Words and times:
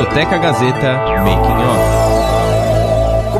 Discoteca 0.00 0.38
Gazeta 0.38 0.92
Making 1.22 1.62
Off 1.62 2.00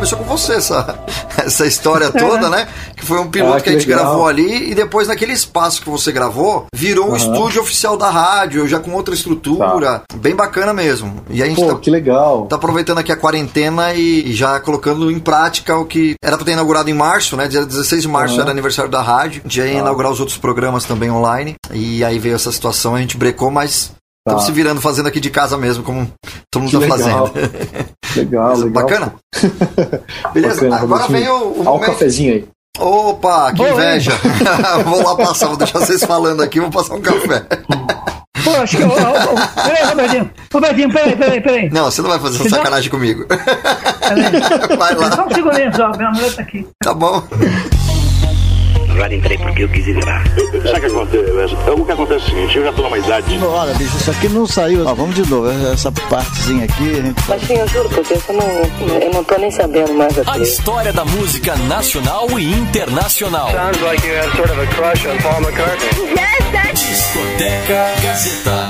começou 0.00 0.18
com 0.18 0.24
você 0.24 0.54
essa, 0.54 0.98
essa 1.44 1.66
história 1.66 2.10
toda, 2.10 2.48
né? 2.48 2.66
Que 2.96 3.04
foi 3.04 3.18
um 3.20 3.28
piloto 3.28 3.56
ah, 3.56 3.58
que, 3.58 3.64
que, 3.64 3.68
a 3.70 3.72
gente 3.72 3.86
legal. 3.86 4.04
gravou 4.04 4.26
ali 4.26 4.70
e 4.70 4.74
depois 4.74 5.06
naquele 5.06 5.32
espaço 5.32 5.82
que 5.82 5.90
você 5.90 6.10
gravou, 6.10 6.66
virou 6.74 7.06
uhum. 7.06 7.12
um 7.12 7.16
estúdio 7.16 7.60
oficial 7.60 7.98
da 7.98 8.08
rádio, 8.08 8.66
já 8.66 8.80
com 8.80 8.92
outra 8.92 9.14
estrutura. 9.14 10.02
Tá. 10.08 10.16
Bem 10.16 10.34
bacana 10.34 10.72
mesmo. 10.72 11.16
E 11.28 11.42
a 11.42 11.46
gente 11.46 11.60
Pô, 11.60 11.66
tá, 11.66 11.78
que 11.78 11.90
legal. 11.90 12.46
Tá 12.46 12.56
aproveitando 12.56 12.98
aqui 12.98 13.12
a 13.12 13.16
quarentena 13.16 13.92
e, 13.92 14.30
e, 14.30 14.32
já 14.32 14.58
colocando 14.60 15.10
em 15.10 15.18
prática 15.18 15.76
o 15.76 15.84
que 15.84 16.14
era 16.22 16.36
para 16.36 16.46
ter 16.46 16.52
inaugurado 16.52 16.88
em 16.88 16.94
março, 16.94 17.36
né? 17.36 17.46
Dia 17.46 17.66
16 17.66 18.02
de 18.02 18.08
março 18.08 18.36
uhum. 18.36 18.40
era 18.40 18.50
aniversário 18.50 18.90
da 18.90 19.02
rádio. 19.02 19.42
Já 19.46 19.66
ia 19.66 19.80
inaugurar 19.80 20.10
os 20.10 20.20
outros 20.20 20.38
programas 20.38 20.84
também 20.84 21.10
online. 21.10 21.56
E 21.72 22.02
aí 22.02 22.18
veio 22.18 22.36
essa 22.36 22.50
situação, 22.50 22.94
a 22.94 23.00
gente 23.00 23.18
brecou, 23.18 23.50
mas 23.50 23.92
Estamos 24.20 24.44
tá. 24.44 24.46
se 24.46 24.52
virando 24.52 24.80
fazendo 24.82 25.08
aqui 25.08 25.18
de 25.18 25.30
casa 25.30 25.56
mesmo, 25.56 25.82
como 25.82 26.06
todo 26.50 26.62
mundo 26.62 26.82
está 26.82 26.88
fazendo. 26.88 27.32
Legal, 28.14 28.56
legal. 28.56 28.70
Bacana? 28.70 29.14
Beleza, 30.34 30.54
Bacana, 30.56 30.76
agora 30.76 31.06
vem 31.08 31.26
o, 31.26 31.32
o 31.32 31.60
Olha 31.60 31.70
o 31.70 31.80
cafezinho 31.80 32.34
aí. 32.34 32.48
Opa, 32.78 33.50
que 33.50 33.56
Boa, 33.56 33.70
inveja! 33.70 34.12
vou 34.84 35.02
lá 35.02 35.16
passar, 35.16 35.46
vou 35.48 35.56
deixar 35.56 35.78
vocês 35.78 36.04
falando 36.04 36.42
aqui, 36.42 36.60
vou 36.60 36.70
passar 36.70 36.94
um 36.94 37.00
café. 37.00 37.46
Pô, 38.44 38.50
acho 38.56 38.76
que. 38.76 38.82
peraí, 39.62 39.84
Robertinho. 39.86 40.30
Robertinho, 40.52 40.92
peraí, 40.92 41.16
peraí, 41.16 41.40
peraí. 41.40 41.70
Não, 41.70 41.84
você 41.86 42.02
não 42.02 42.10
vai 42.10 42.18
fazer 42.18 42.40
essa 42.40 42.56
sacanagem 42.56 42.90
comigo. 42.90 43.26
vai 44.78 44.94
lá. 44.96 45.12
Só 45.12 45.26
um 45.26 45.30
segundinho 45.34 45.74
só, 45.74 45.90
minha 45.96 46.10
mulher 46.10 46.34
tá 46.36 46.42
aqui. 46.42 46.66
Tá 46.82 46.92
bom 46.92 47.22
já 48.96 49.12
entrei 49.14 49.38
porque 49.38 49.64
eu 49.64 49.68
quis 49.68 49.86
ir 49.86 50.04
lá. 50.04 50.22
Sabe 50.70 50.86
o 50.86 51.06
que 51.06 51.12
acontece? 51.12 51.56
É 51.66 51.70
o 51.70 51.84
que 51.84 51.92
acontece 51.92 52.20
é 52.20 52.26
o 52.26 52.30
seguinte, 52.30 52.56
eu 52.58 52.64
já 52.64 52.72
tô 52.72 52.82
numa 52.82 52.98
idade. 52.98 53.38
Olha, 53.42 53.74
bicho, 53.74 53.96
isso 53.96 54.10
aqui 54.10 54.28
não 54.28 54.46
saiu. 54.46 54.86
Ó, 54.86 54.94
vamos 54.94 55.14
de 55.14 55.28
novo, 55.28 55.48
essa 55.72 55.92
partezinha 55.92 56.64
aqui. 56.64 56.94
Gente... 56.94 57.22
Mas 57.28 57.42
sim, 57.42 57.54
eu 57.54 57.68
juro 57.68 57.88
por 57.88 58.04
Deus, 58.04 58.22
eu 58.28 58.34
não, 58.34 59.00
eu 59.00 59.10
não 59.12 59.24
tô 59.24 59.36
nem 59.38 59.50
sabendo 59.50 59.94
mais 59.94 60.18
aqui. 60.18 60.30
A 60.30 60.38
história 60.38 60.92
da 60.92 61.04
música 61.04 61.56
nacional 61.56 62.26
e 62.38 62.52
internacional. 62.52 63.50
Sounds 63.50 63.80
like 63.82 64.06
you 64.06 64.14
have 64.14 64.36
sort 64.36 64.50
of 64.50 64.60
a 64.60 64.66
crush 64.66 65.06
on 65.06 65.16
Paul 65.18 65.40
McCartney. 65.40 66.10
Yes, 66.10 66.52
that's... 66.52 66.80
Discoteca 66.80 67.90
Gazeta. 68.02 68.68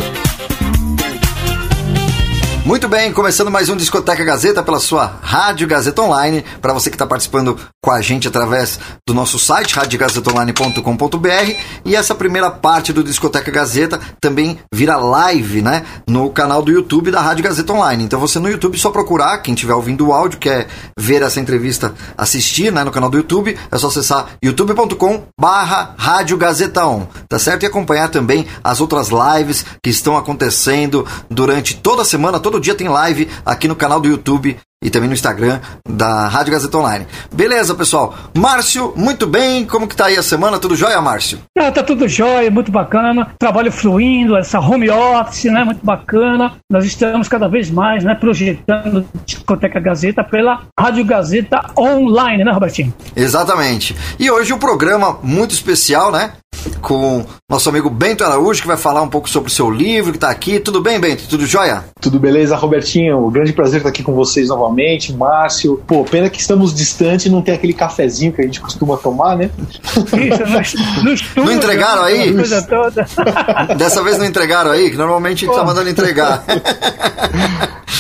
Muito 2.64 2.86
bem, 2.88 3.10
começando 3.10 3.50
mais 3.50 3.70
um 3.70 3.76
Discoteca 3.76 4.22
Gazeta 4.22 4.62
pela 4.62 4.78
sua 4.78 5.18
Rádio 5.22 5.66
Gazeta 5.66 6.02
Online. 6.02 6.44
Para 6.60 6.74
você 6.74 6.90
que 6.90 6.94
está 6.94 7.06
participando 7.06 7.58
com 7.82 7.90
a 7.90 8.02
gente 8.02 8.28
através 8.28 8.78
do 9.08 9.14
nosso 9.14 9.38
site 9.38 9.74
radiogazetaonline.com.br 9.74 11.54
e 11.86 11.96
essa 11.96 12.14
primeira 12.14 12.50
parte 12.50 12.92
do 12.92 13.02
Discoteca 13.02 13.50
Gazeta 13.50 13.98
também 14.20 14.58
vira 14.72 14.98
live, 14.98 15.62
né, 15.62 15.86
no 16.06 16.28
canal 16.30 16.62
do 16.62 16.70
YouTube 16.70 17.10
da 17.10 17.20
Rádio 17.22 17.42
Gazeta 17.42 17.72
Online. 17.72 18.04
Então 18.04 18.20
você 18.20 18.38
no 18.38 18.48
YouTube 18.48 18.78
só 18.78 18.90
procurar, 18.90 19.38
quem 19.38 19.54
estiver 19.54 19.74
ouvindo 19.74 20.06
o 20.06 20.12
áudio, 20.12 20.38
quer 20.38 20.68
ver 20.98 21.22
essa 21.22 21.40
entrevista, 21.40 21.94
assistir, 22.16 22.70
né, 22.70 22.84
no 22.84 22.90
canal 22.90 23.08
do 23.08 23.16
YouTube, 23.16 23.58
é 23.70 23.78
só 23.78 23.86
acessar 23.88 24.36
youtube.com/barra 24.44 25.94
Rádio 25.96 26.36
Gazeta 26.36 26.86
On, 26.86 27.06
tá 27.26 27.38
certo? 27.38 27.62
E 27.62 27.66
acompanhar 27.66 28.10
também 28.10 28.46
as 28.62 28.82
outras 28.82 29.08
lives 29.08 29.64
que 29.82 29.88
estão 29.88 30.14
acontecendo 30.16 31.06
durante 31.30 31.74
toda 31.74 32.02
a 32.02 32.04
semana, 32.04 32.38
todo 32.50 32.60
dia 32.60 32.74
tem 32.74 32.88
live 32.88 33.28
aqui 33.46 33.68
no 33.68 33.76
canal 33.76 34.00
do 34.00 34.08
YouTube 34.08 34.58
e 34.82 34.88
também 34.88 35.08
no 35.08 35.14
Instagram 35.14 35.60
da 35.86 36.26
Rádio 36.26 36.52
Gazeta 36.52 36.78
Online. 36.78 37.06
Beleza, 37.32 37.74
pessoal? 37.74 38.14
Márcio, 38.36 38.94
muito 38.96 39.26
bem. 39.26 39.66
Como 39.66 39.86
que 39.86 39.94
tá 39.94 40.06
aí 40.06 40.16
a 40.16 40.22
semana? 40.22 40.58
Tudo 40.58 40.74
jóia, 40.74 41.00
Márcio? 41.02 41.38
Ah, 41.58 41.70
tá 41.70 41.82
tudo 41.82 42.08
jóia, 42.08 42.50
muito 42.50 42.72
bacana. 42.72 43.34
Trabalho 43.38 43.70
fluindo, 43.70 44.36
essa 44.36 44.58
home 44.58 44.88
office, 44.88 45.44
né? 45.44 45.64
Muito 45.64 45.84
bacana. 45.84 46.54
Nós 46.70 46.86
estamos 46.86 47.28
cada 47.28 47.46
vez 47.46 47.70
mais, 47.70 48.04
né? 48.04 48.14
Projetando 48.14 49.06
Discoteca 49.26 49.78
Gazeta 49.78 50.24
pela 50.24 50.62
Rádio 50.78 51.04
Gazeta 51.04 51.60
Online, 51.76 52.42
né, 52.42 52.50
Robertinho? 52.50 52.94
Exatamente. 53.14 53.94
E 54.18 54.30
hoje 54.30 54.52
um 54.52 54.58
programa 54.58 55.18
muito 55.22 55.50
especial, 55.50 56.10
né? 56.10 56.32
com 56.80 57.24
nosso 57.48 57.68
amigo 57.68 57.88
Bento 57.88 58.24
Araújo, 58.24 58.60
que 58.60 58.66
vai 58.66 58.76
falar 58.76 59.02
um 59.02 59.08
pouco 59.08 59.28
sobre 59.28 59.50
o 59.50 59.52
seu 59.52 59.70
livro, 59.70 60.12
que 60.12 60.16
está 60.16 60.30
aqui. 60.30 60.60
Tudo 60.60 60.82
bem, 60.82 60.98
Bento? 61.00 61.26
Tudo 61.28 61.46
jóia? 61.46 61.84
Tudo 62.00 62.18
beleza, 62.18 62.56
Robertinho. 62.56 63.26
Um 63.26 63.30
grande 63.30 63.52
prazer 63.52 63.78
estar 63.78 63.88
aqui 63.88 64.02
com 64.02 64.12
vocês 64.12 64.48
novamente. 64.48 64.69
Márcio. 65.12 65.82
Pô, 65.86 66.04
pena 66.04 66.28
que 66.30 66.40
estamos 66.40 66.74
distantes 66.74 67.26
e 67.26 67.30
não 67.30 67.42
tem 67.42 67.54
aquele 67.54 67.72
cafezinho 67.72 68.32
que 68.32 68.40
a 68.40 68.44
gente 68.44 68.60
costuma 68.60 68.96
tomar, 68.96 69.36
né? 69.36 69.50
Isso, 69.82 70.98
no, 70.98 71.04
no 71.04 71.12
estúdio, 71.12 71.44
não 71.44 71.52
entregaram 71.52 72.02
aí? 72.02 72.32
Dessa 73.76 74.02
vez 74.02 74.18
não 74.18 74.24
entregaram 74.24 74.70
aí, 74.70 74.90
que 74.90 74.96
normalmente 74.96 75.44
a 75.44 75.48
gente 75.48 75.56
tá 75.56 75.64
mandando 75.64 75.90
entregar. 75.90 76.44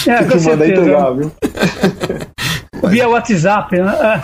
É, 0.06 0.22
tem 0.24 0.38
que 0.38 0.44
mandar 0.46 0.68
entregar, 0.68 1.10
viu? 1.12 1.32
Via 2.88 3.08
WhatsApp, 3.08 3.78
né? 3.78 4.22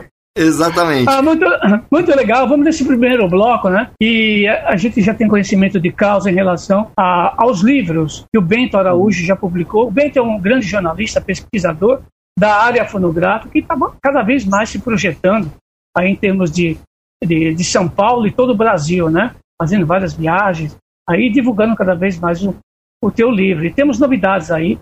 Exatamente. 0.40 1.06
Ah, 1.08 1.20
muito, 1.20 1.44
muito 1.90 2.16
legal. 2.16 2.48
Vamos 2.48 2.64
nesse 2.64 2.84
primeiro 2.84 3.28
bloco, 3.28 3.68
né? 3.68 3.90
E 4.00 4.48
a, 4.48 4.74
gente 4.76 5.02
já 5.02 5.12
tem 5.12 5.28
conhecimento 5.28 5.78
de 5.78 5.92
causa 5.92 6.30
em 6.30 6.34
relação 6.34 6.90
a, 6.96 7.34
aos 7.36 7.60
livros 7.60 8.24
que 8.32 8.38
o 8.38 8.42
Bento 8.42 8.78
Araújo 8.78 9.22
já 9.24 9.36
publicou. 9.36 9.86
O 9.86 9.90
Bento 9.90 10.18
é 10.18 10.22
um 10.22 10.40
grande 10.40 10.66
jornalista, 10.66 11.20
pesquisador 11.20 12.02
da 12.38 12.56
área 12.56 12.86
fonográfica 12.86 13.50
que 13.50 13.58
está 13.58 13.76
cada 14.02 14.22
vez 14.22 14.46
mais 14.46 14.70
se 14.70 14.78
projetando 14.78 15.52
aí 15.94 16.08
em 16.08 16.16
termos 16.16 16.50
de, 16.50 16.78
de, 17.22 17.54
de, 17.54 17.64
São 17.64 17.86
Paulo 17.86 18.26
e 18.26 18.32
todo 18.32 18.50
o 18.50 18.56
Brasil, 18.56 19.10
né? 19.10 19.34
Fazendo 19.60 19.84
várias 19.84 20.14
viagens, 20.14 20.74
aí 21.06 21.30
divulgando 21.30 21.76
cada 21.76 21.94
vez 21.94 22.18
mais 22.18 22.42
o, 22.42 22.56
o 23.04 23.10
teu 23.10 23.30
livro. 23.30 23.66
E 23.66 23.72
temos 23.72 23.98
novidades 23.98 24.50
aí, 24.50 24.78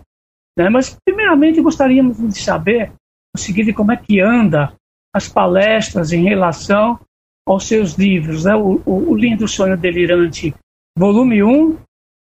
né? 0.56 0.68
Mas 0.68 0.96
primeiramente 1.04 1.60
gostaríamos 1.60 2.18
de 2.18 2.40
saber 2.40 2.92
o 3.34 3.38
seguinte, 3.38 3.72
como 3.72 3.90
é 3.90 3.96
que 3.96 4.20
anda 4.20 4.72
as 5.18 5.28
palestras 5.28 6.12
em 6.12 6.22
relação 6.22 6.98
aos 7.46 7.66
seus 7.66 7.94
livros, 7.94 8.44
né? 8.44 8.54
o, 8.54 8.80
o, 8.86 9.10
o 9.10 9.16
Lindo 9.16 9.48
Sonho 9.48 9.76
Delirante, 9.76 10.54
volume 10.96 11.42
1 11.42 11.76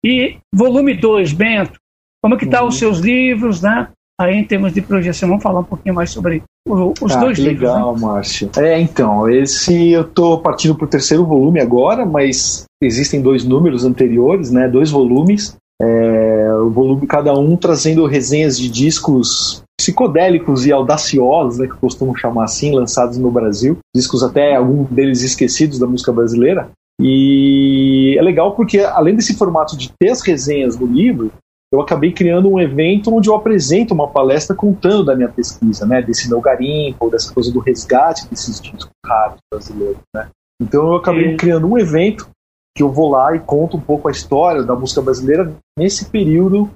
e 0.05 0.37
volume 0.53 0.95
2, 0.95 1.33
Bento. 1.33 1.79
Como 2.21 2.35
é 2.35 2.37
que 2.37 2.45
estão 2.45 2.59
tá 2.59 2.63
uhum. 2.63 2.69
os 2.69 2.77
seus 2.77 2.99
livros, 2.99 3.61
né? 3.61 3.89
Aí 4.19 4.35
em 4.35 4.45
termos 4.45 4.73
de 4.73 4.81
projeção, 4.81 5.27
vamos 5.27 5.43
falar 5.43 5.61
um 5.61 5.65
pouquinho 5.65 5.95
mais 5.95 6.11
sobre 6.11 6.43
o, 6.67 6.93
os 7.01 7.15
ah, 7.15 7.19
dois 7.19 7.39
livros. 7.39 7.69
Legal, 7.69 7.95
né? 7.95 8.01
Márcio. 8.01 8.49
É, 8.57 8.79
então, 8.79 9.29
esse 9.29 9.91
eu 9.91 10.03
estou 10.03 10.39
partindo 10.39 10.75
para 10.75 10.85
o 10.85 10.89
terceiro 10.89 11.25
volume 11.25 11.59
agora, 11.59 12.05
mas 12.05 12.65
existem 12.81 13.21
dois 13.21 13.43
números 13.43 13.83
anteriores, 13.83 14.51
né? 14.51 14.67
Dois 14.67 14.91
volumes. 14.91 15.57
É, 15.81 16.53
o 16.53 16.69
volume 16.69 17.07
cada 17.07 17.33
um 17.33 17.57
trazendo 17.57 18.05
resenhas 18.05 18.57
de 18.57 18.69
discos 18.69 19.62
psicodélicos 19.79 20.66
e 20.66 20.72
audaciosos, 20.72 21.59
né, 21.59 21.67
que 21.67 21.75
costumo 21.75 22.17
chamar 22.17 22.45
assim, 22.45 22.73
lançados 22.73 23.17
no 23.17 23.31
Brasil, 23.31 23.78
discos 23.95 24.23
até 24.23 24.56
alguns 24.56 24.89
deles 24.89 25.22
esquecidos 25.22 25.79
da 25.79 25.88
música 25.88 26.11
brasileira. 26.11 26.69
E 27.00 28.16
é 28.17 28.22
legal 28.22 28.56
porque, 28.56 28.79
além 28.79 29.16
desse 29.16 29.35
formato 29.35 29.75
de 29.75 29.91
ter 30.00 30.09
as 30.09 30.22
resenhas 30.22 30.75
do 30.75 30.85
livro, 30.85 31.31
eu 31.73 31.81
acabei 31.81 32.11
criando 32.11 32.47
um 32.47 32.59
evento 32.59 33.11
onde 33.11 33.29
eu 33.29 33.35
apresento 33.35 33.95
uma 33.95 34.07
palestra 34.07 34.56
contando 34.56 35.06
da 35.06 35.16
minha 35.16 35.29
pesquisa, 35.29 35.88
né, 35.88 36.03
desse 36.03 36.29
meu 36.29 36.40
garimpo, 36.40 37.09
dessa 37.09 37.34
coisa 37.34 37.51
do 37.51 37.59
resgate 37.59 38.29
desses 38.29 38.61
discos 38.61 38.90
raros 39.03 39.40
brasileiros, 39.51 40.01
né. 40.16 40.29
Então 40.61 40.88
eu 40.88 40.95
acabei 40.95 41.35
criando 41.35 41.67
um 41.67 41.78
evento 41.78 42.29
que 42.78 42.84
eu 42.84 42.91
vou 42.91 43.09
lá 43.09 43.35
e 43.35 43.40
conto 43.40 43.78
um 43.78 43.81
pouco 43.81 44.07
a 44.07 44.11
história 44.11 44.63
da 44.63 44.75
música 44.75 45.01
brasileira 45.01 45.51
nesse 45.78 46.05
período 46.05 46.69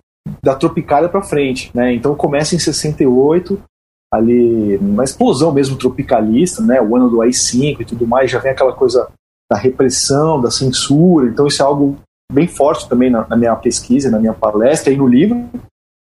da 0.43 0.55
Tropicália 0.55 1.09
para 1.09 1.21
frente, 1.21 1.71
né? 1.73 1.93
Então 1.93 2.15
começa 2.15 2.55
em 2.55 2.59
68, 2.59 3.59
ali 4.13 4.77
uma 4.77 5.03
explosão 5.03 5.51
mesmo 5.51 5.77
tropicalista, 5.77 6.61
né? 6.61 6.81
O 6.81 6.95
ano 6.95 7.09
do 7.09 7.21
AI-5 7.21 7.81
e 7.81 7.85
tudo 7.85 8.07
mais, 8.07 8.31
já 8.31 8.39
vem 8.39 8.51
aquela 8.51 8.73
coisa 8.73 9.09
da 9.51 9.57
repressão, 9.57 10.41
da 10.41 10.51
censura, 10.51 11.27
então 11.27 11.47
isso 11.47 11.61
é 11.61 11.65
algo 11.65 11.97
bem 12.31 12.47
forte 12.47 12.87
também 12.89 13.09
na, 13.09 13.25
na 13.27 13.37
minha 13.37 13.55
pesquisa, 13.55 14.11
na 14.11 14.19
minha 14.19 14.33
palestra 14.33 14.91
e 14.91 14.97
no 14.97 15.07
livro. 15.07 15.49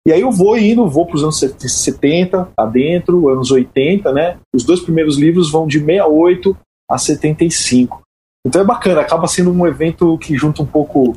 E 0.06 0.12
aí 0.12 0.20
eu 0.20 0.30
vou 0.30 0.56
indo, 0.56 0.88
vou 0.88 1.06
para 1.06 1.16
os 1.16 1.22
anos 1.22 1.40
70 1.40 2.52
adentro, 2.56 3.28
anos 3.28 3.50
80, 3.50 4.12
né? 4.12 4.38
Os 4.54 4.62
dois 4.62 4.80
primeiros 4.80 5.18
livros 5.18 5.50
vão 5.50 5.66
de 5.66 5.78
68 5.78 6.56
a 6.90 6.98
75. 6.98 8.02
Então 8.46 8.60
é 8.60 8.64
bacana, 8.64 9.00
acaba 9.00 9.26
sendo 9.26 9.50
um 9.50 9.66
evento 9.66 10.18
que 10.18 10.36
junta 10.36 10.62
um 10.62 10.66
pouco 10.66 11.16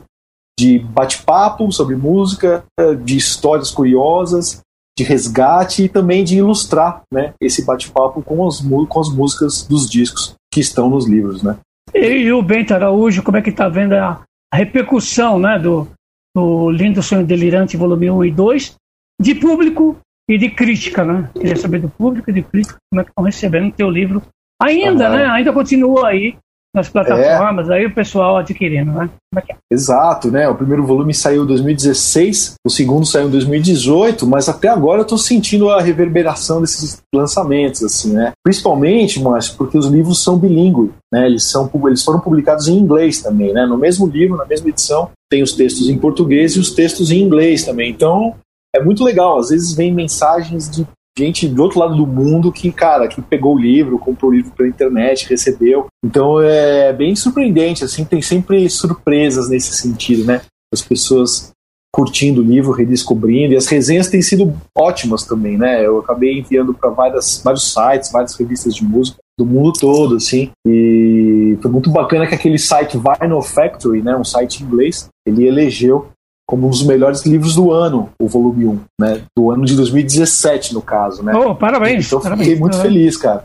de 0.60 0.80
bate-papo 0.80 1.72
sobre 1.72 1.96
música, 1.96 2.64
de 3.04 3.16
histórias 3.16 3.70
curiosas, 3.70 4.62
de 4.98 5.04
resgate 5.04 5.84
e 5.84 5.90
também 5.90 6.24
de 6.24 6.38
ilustrar 6.38 7.04
né, 7.14 7.34
esse 7.40 7.64
bate-papo 7.64 8.24
com, 8.24 8.48
as, 8.48 8.60
com 8.60 9.00
as 9.00 9.14
músicas 9.14 9.64
dos 9.68 9.88
discos 9.88 10.34
que 10.52 10.60
estão 10.60 10.90
nos 10.90 11.08
livros. 11.08 11.44
Né. 11.44 11.56
E, 11.94 12.32
o 12.32 12.42
Bento 12.42 12.74
Araújo, 12.74 13.22
como 13.22 13.38
é 13.38 13.42
que 13.42 13.52
está 13.52 13.70
vendo 13.70 13.94
a, 13.94 14.24
a 14.52 14.58
repercussão 14.58 15.38
né, 15.38 15.60
do, 15.60 15.88
do 16.36 16.72
Lindo 16.72 17.04
Sonho 17.04 17.26
Delirante, 17.26 17.78
volume 17.78 18.10
1 18.10 18.26
e 18.26 18.32
2, 18.32 18.76
de 19.22 19.36
público 19.36 19.98
e 20.30 20.38
de 20.38 20.50
crítica, 20.50 21.06
né? 21.06 21.30
Queria 21.34 21.56
saber 21.56 21.80
do 21.80 21.90
público 21.90 22.30
e 22.30 22.34
de 22.34 22.44
crítica 22.44 22.78
como 22.90 23.02
é 23.02 23.04
que 23.04 23.12
estão 23.12 23.24
recebendo 23.24 23.70
o 23.70 23.72
teu 23.72 23.90
livro. 23.90 24.22
Ainda, 24.62 25.10
né? 25.10 25.26
Ainda 25.26 25.54
continua 25.54 26.10
aí 26.10 26.38
nas 26.78 26.90
plataformas, 26.90 27.70
é. 27.70 27.74
aí 27.74 27.86
o 27.88 27.94
pessoal 27.94 28.38
adquirindo, 28.38 28.92
né? 28.92 29.10
É 29.36 29.40
é? 29.40 29.56
Exato, 29.72 30.32
né? 30.32 30.48
O 30.48 30.56
primeiro 30.56 30.86
volume 30.86 31.14
saiu 31.14 31.44
em 31.44 31.48
2016, 31.48 32.54
o 32.66 32.70
segundo 32.70 33.06
saiu 33.06 33.28
em 33.28 33.32
2018, 33.32 34.26
mas 34.28 34.48
até 34.48 34.68
agora 34.68 35.02
eu 35.02 35.06
tô 35.06 35.18
sentindo 35.18 35.70
a 35.70 35.82
reverberação 35.82 36.62
desses 36.62 37.02
lançamentos, 37.14 37.84
assim, 37.84 38.14
né? 38.14 38.32
Principalmente, 38.44 39.20
mas 39.22 39.50
porque 39.50 39.78
os 39.78 39.88
livros 39.88 40.24
são 40.24 40.38
bilíngues, 40.38 40.92
né? 41.12 41.26
Eles, 41.26 41.44
são, 41.44 41.70
eles 41.88 42.04
foram 42.04 42.20
publicados 42.20 42.68
em 42.68 42.78
inglês 42.78 43.22
também, 43.22 43.52
né? 43.52 43.66
No 43.66 43.78
mesmo 43.78 44.06
livro, 44.08 44.38
na 44.38 44.46
mesma 44.46 44.70
edição, 44.70 45.10
tem 45.30 45.42
os 45.42 45.54
textos 45.54 45.90
em 45.90 45.98
português 45.98 46.54
e 46.54 46.60
os 46.60 46.72
textos 46.72 47.12
em 47.12 47.22
inglês 47.22 47.66
também. 47.66 47.90
Então, 47.90 48.36
é 48.76 48.84
muito 48.84 49.04
legal. 49.04 49.40
Às 49.40 49.50
vezes 49.50 49.74
vem 49.74 49.92
mensagens 49.94 50.70
de 50.70 50.88
gente 51.18 51.48
do 51.48 51.64
outro 51.64 51.80
lado 51.80 51.96
do 51.96 52.06
mundo 52.06 52.52
que, 52.52 52.72
cara, 52.72 53.08
que 53.08 53.22
pegou 53.22 53.56
o 53.56 53.60
livro, 53.60 53.98
comprou 53.98 54.32
o 54.32 54.34
livro 54.34 54.52
pela 54.52 54.70
internet, 54.70 55.28
recebeu. 55.28 55.88
Então 56.06 56.40
é 56.42 56.94
bem 56.94 57.16
surpreendente, 57.16 57.84
assim, 57.84 58.06
tem 58.06 58.22
sempre 58.22 58.70
surpresas 58.70 59.50
nesse 59.50 59.74
sentido, 59.74 60.26
né? 60.26 60.42
As 60.72 60.82
pessoas 60.82 61.52
curtindo 61.94 62.42
o 62.42 62.44
livro, 62.44 62.72
redescobrindo, 62.72 63.54
e 63.54 63.58
as 63.58 63.68
resenhas 63.68 64.08
têm 64.08 64.22
sido 64.22 64.54
ótimas 64.78 65.24
também, 65.24 65.58
né? 65.58 65.84
Eu 65.84 65.98
acabei 66.00 66.38
enviando 66.38 66.74
para 66.74 66.92
vários 66.92 67.42
sites, 67.74 68.12
várias 68.12 68.36
revistas 68.36 68.76
de 68.76 68.84
música 68.84 69.18
do 69.40 69.46
mundo 69.46 69.74
todo, 69.74 70.16
assim, 70.16 70.50
e 70.68 71.58
foi 71.62 71.72
muito 71.72 71.92
bacana 71.92 72.28
que 72.28 72.36
aquele 72.36 72.58
site 72.58 72.98
Vinyl 72.98 73.42
Factory, 73.42 74.02
né, 74.02 74.16
um 74.16 74.24
site 74.24 74.64
inglês, 74.64 75.10
ele 75.28 75.48
elegeu 75.48 76.10
como 76.48 76.68
um 76.68 76.70
dos 76.70 76.84
melhores 76.84 77.26
livros 77.26 77.56
do 77.56 77.72
ano, 77.72 78.10
o 78.20 78.28
volume 78.28 78.66
1, 78.66 78.80
né? 79.02 79.22
Do 79.36 79.52
ano 79.52 79.66
de 79.66 79.76
2017, 79.76 80.74
no 80.74 80.82
caso, 80.82 81.22
né? 81.22 81.34
Oh, 81.36 81.54
parabéns! 81.54 82.08
Então 82.08 82.22
parabéns, 82.22 82.48
fiquei 82.48 82.60
muito 82.60 82.78
parabéns. 82.78 82.96
feliz, 82.96 83.18
cara. 83.18 83.44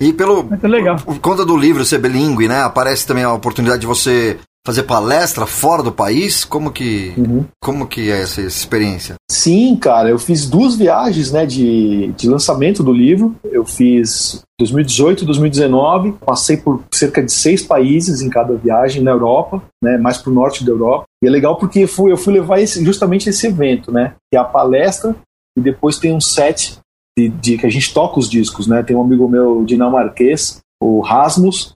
e 0.00 0.12
pelo 0.12 0.42
muito 0.42 0.66
legal. 0.66 0.96
Por 0.96 1.18
conta 1.20 1.44
do 1.44 1.56
livro 1.56 1.84
ser 1.84 1.98
bilíngue, 1.98 2.48
né? 2.48 2.62
Aparece 2.62 3.06
também 3.06 3.24
a 3.24 3.32
oportunidade 3.32 3.82
de 3.82 3.86
você 3.86 4.38
fazer 4.68 4.82
palestra 4.82 5.46
fora 5.46 5.82
do 5.82 5.90
país? 5.90 6.44
Como 6.44 6.70
que, 6.70 7.14
uhum. 7.16 7.44
como 7.58 7.86
que 7.86 8.10
é 8.10 8.20
essa, 8.20 8.42
essa, 8.42 8.58
experiência? 8.58 9.14
Sim, 9.30 9.74
cara, 9.76 10.10
eu 10.10 10.18
fiz 10.18 10.46
duas 10.46 10.76
viagens 10.76 11.32
né, 11.32 11.46
de, 11.46 12.12
de 12.16 12.28
lançamento 12.28 12.82
do 12.82 12.92
livro. 12.92 13.34
Eu 13.44 13.64
fiz 13.64 14.42
2018 14.60 15.22
e 15.22 15.26
2019, 15.26 16.12
passei 16.24 16.58
por 16.58 16.82
cerca 16.92 17.22
de 17.22 17.32
seis 17.32 17.62
países 17.62 18.20
em 18.20 18.28
cada 18.28 18.54
viagem 18.56 19.02
na 19.02 19.12
Europa, 19.12 19.62
né, 19.82 19.96
mais 19.96 20.18
para 20.18 20.30
o 20.30 20.34
norte 20.34 20.62
da 20.62 20.70
Europa. 20.70 21.06
E 21.22 21.26
é 21.26 21.30
legal 21.30 21.56
porque 21.56 21.80
eu 21.80 21.88
fui, 21.88 22.12
eu 22.12 22.16
fui 22.16 22.32
levar 22.32 22.60
esse, 22.60 22.84
justamente 22.84 23.28
esse 23.28 23.46
evento, 23.46 23.90
né? 23.90 24.14
Que 24.30 24.36
é 24.36 24.40
a 24.40 24.44
palestra 24.44 25.16
e 25.56 25.60
depois 25.60 25.98
tem 25.98 26.14
um 26.14 26.20
set 26.20 26.78
de, 27.18 27.28
de, 27.28 27.58
que 27.58 27.66
a 27.66 27.70
gente 27.70 27.92
toca 27.92 28.18
os 28.18 28.28
discos, 28.28 28.66
né? 28.66 28.82
Tem 28.82 28.96
um 28.96 29.02
amigo 29.02 29.28
meu 29.28 29.64
dinamarquês, 29.64 30.60
o 30.80 31.00
Rasmus, 31.00 31.72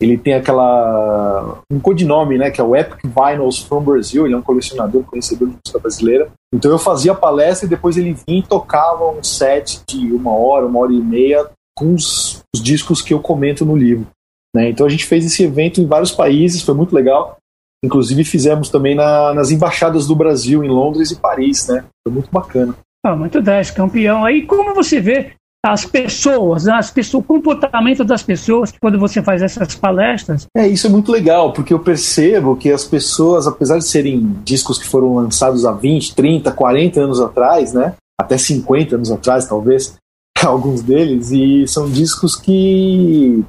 ele 0.00 0.18
tem 0.18 0.34
aquela 0.34 1.60
um 1.70 1.78
codinome, 1.78 2.36
né, 2.36 2.50
que 2.50 2.60
é 2.60 2.64
o 2.64 2.74
Epic 2.74 3.00
Vinyls 3.04 3.60
from 3.60 3.82
Brazil, 3.82 4.26
ele 4.26 4.34
é 4.34 4.36
um 4.36 4.42
colecionador, 4.42 5.04
conhecedor 5.04 5.48
de 5.48 5.54
música 5.54 5.78
brasileira. 5.78 6.30
Então 6.52 6.70
eu 6.70 6.78
fazia 6.78 7.14
palestra 7.14 7.66
e 7.66 7.70
depois 7.70 7.96
ele 7.96 8.12
vinha 8.12 8.40
e 8.40 8.42
tocava 8.42 9.08
um 9.10 9.22
set 9.22 9.80
de 9.88 10.12
uma 10.12 10.32
hora, 10.32 10.66
uma 10.66 10.80
hora 10.80 10.92
e 10.92 11.00
meia 11.00 11.48
com 11.76 11.94
os, 11.94 12.42
os 12.54 12.62
discos 12.62 13.00
que 13.00 13.14
eu 13.14 13.20
comento 13.20 13.64
no 13.64 13.76
livro. 13.76 14.06
Né? 14.54 14.68
Então 14.68 14.86
a 14.86 14.88
gente 14.88 15.06
fez 15.06 15.24
esse 15.24 15.42
evento 15.42 15.80
em 15.80 15.86
vários 15.86 16.12
países, 16.12 16.62
foi 16.62 16.74
muito 16.74 16.94
legal. 16.94 17.38
Inclusive 17.84 18.24
fizemos 18.24 18.70
também 18.70 18.94
na, 18.94 19.34
nas 19.34 19.50
embaixadas 19.50 20.06
do 20.06 20.16
Brasil, 20.16 20.64
em 20.64 20.68
Londres 20.68 21.10
e 21.10 21.16
Paris, 21.16 21.68
né? 21.68 21.84
Foi 22.02 22.12
muito 22.12 22.30
bacana. 22.32 22.74
Ah, 23.04 23.14
muito 23.14 23.42
10, 23.42 23.70
campeão. 23.72 24.24
Aí 24.24 24.46
como 24.46 24.74
você 24.74 25.00
vê 25.00 25.32
as 25.64 25.84
pessoas, 25.84 26.68
as 26.68 26.90
pessoas, 26.90 27.22
o 27.22 27.26
comportamento 27.26 28.04
das 28.04 28.22
pessoas 28.22 28.72
quando 28.78 28.98
você 28.98 29.22
faz 29.22 29.40
essas 29.40 29.74
palestras. 29.74 30.46
É, 30.54 30.68
isso 30.68 30.86
é 30.86 30.90
muito 30.90 31.10
legal, 31.10 31.52
porque 31.52 31.72
eu 31.72 31.78
percebo 31.78 32.56
que 32.56 32.70
as 32.70 32.84
pessoas, 32.84 33.46
apesar 33.46 33.78
de 33.78 33.84
serem 33.84 34.36
discos 34.44 34.78
que 34.78 34.86
foram 34.86 35.14
lançados 35.14 35.64
há 35.64 35.72
20, 35.72 36.14
30, 36.14 36.52
40 36.52 37.00
anos 37.00 37.20
atrás, 37.20 37.72
né? 37.72 37.94
Até 38.20 38.36
50 38.36 38.96
anos 38.96 39.10
atrás, 39.10 39.46
talvez, 39.46 39.96
alguns 40.44 40.82
deles, 40.82 41.30
e 41.30 41.66
são 41.66 41.90
discos 41.90 42.36
que 42.36 43.42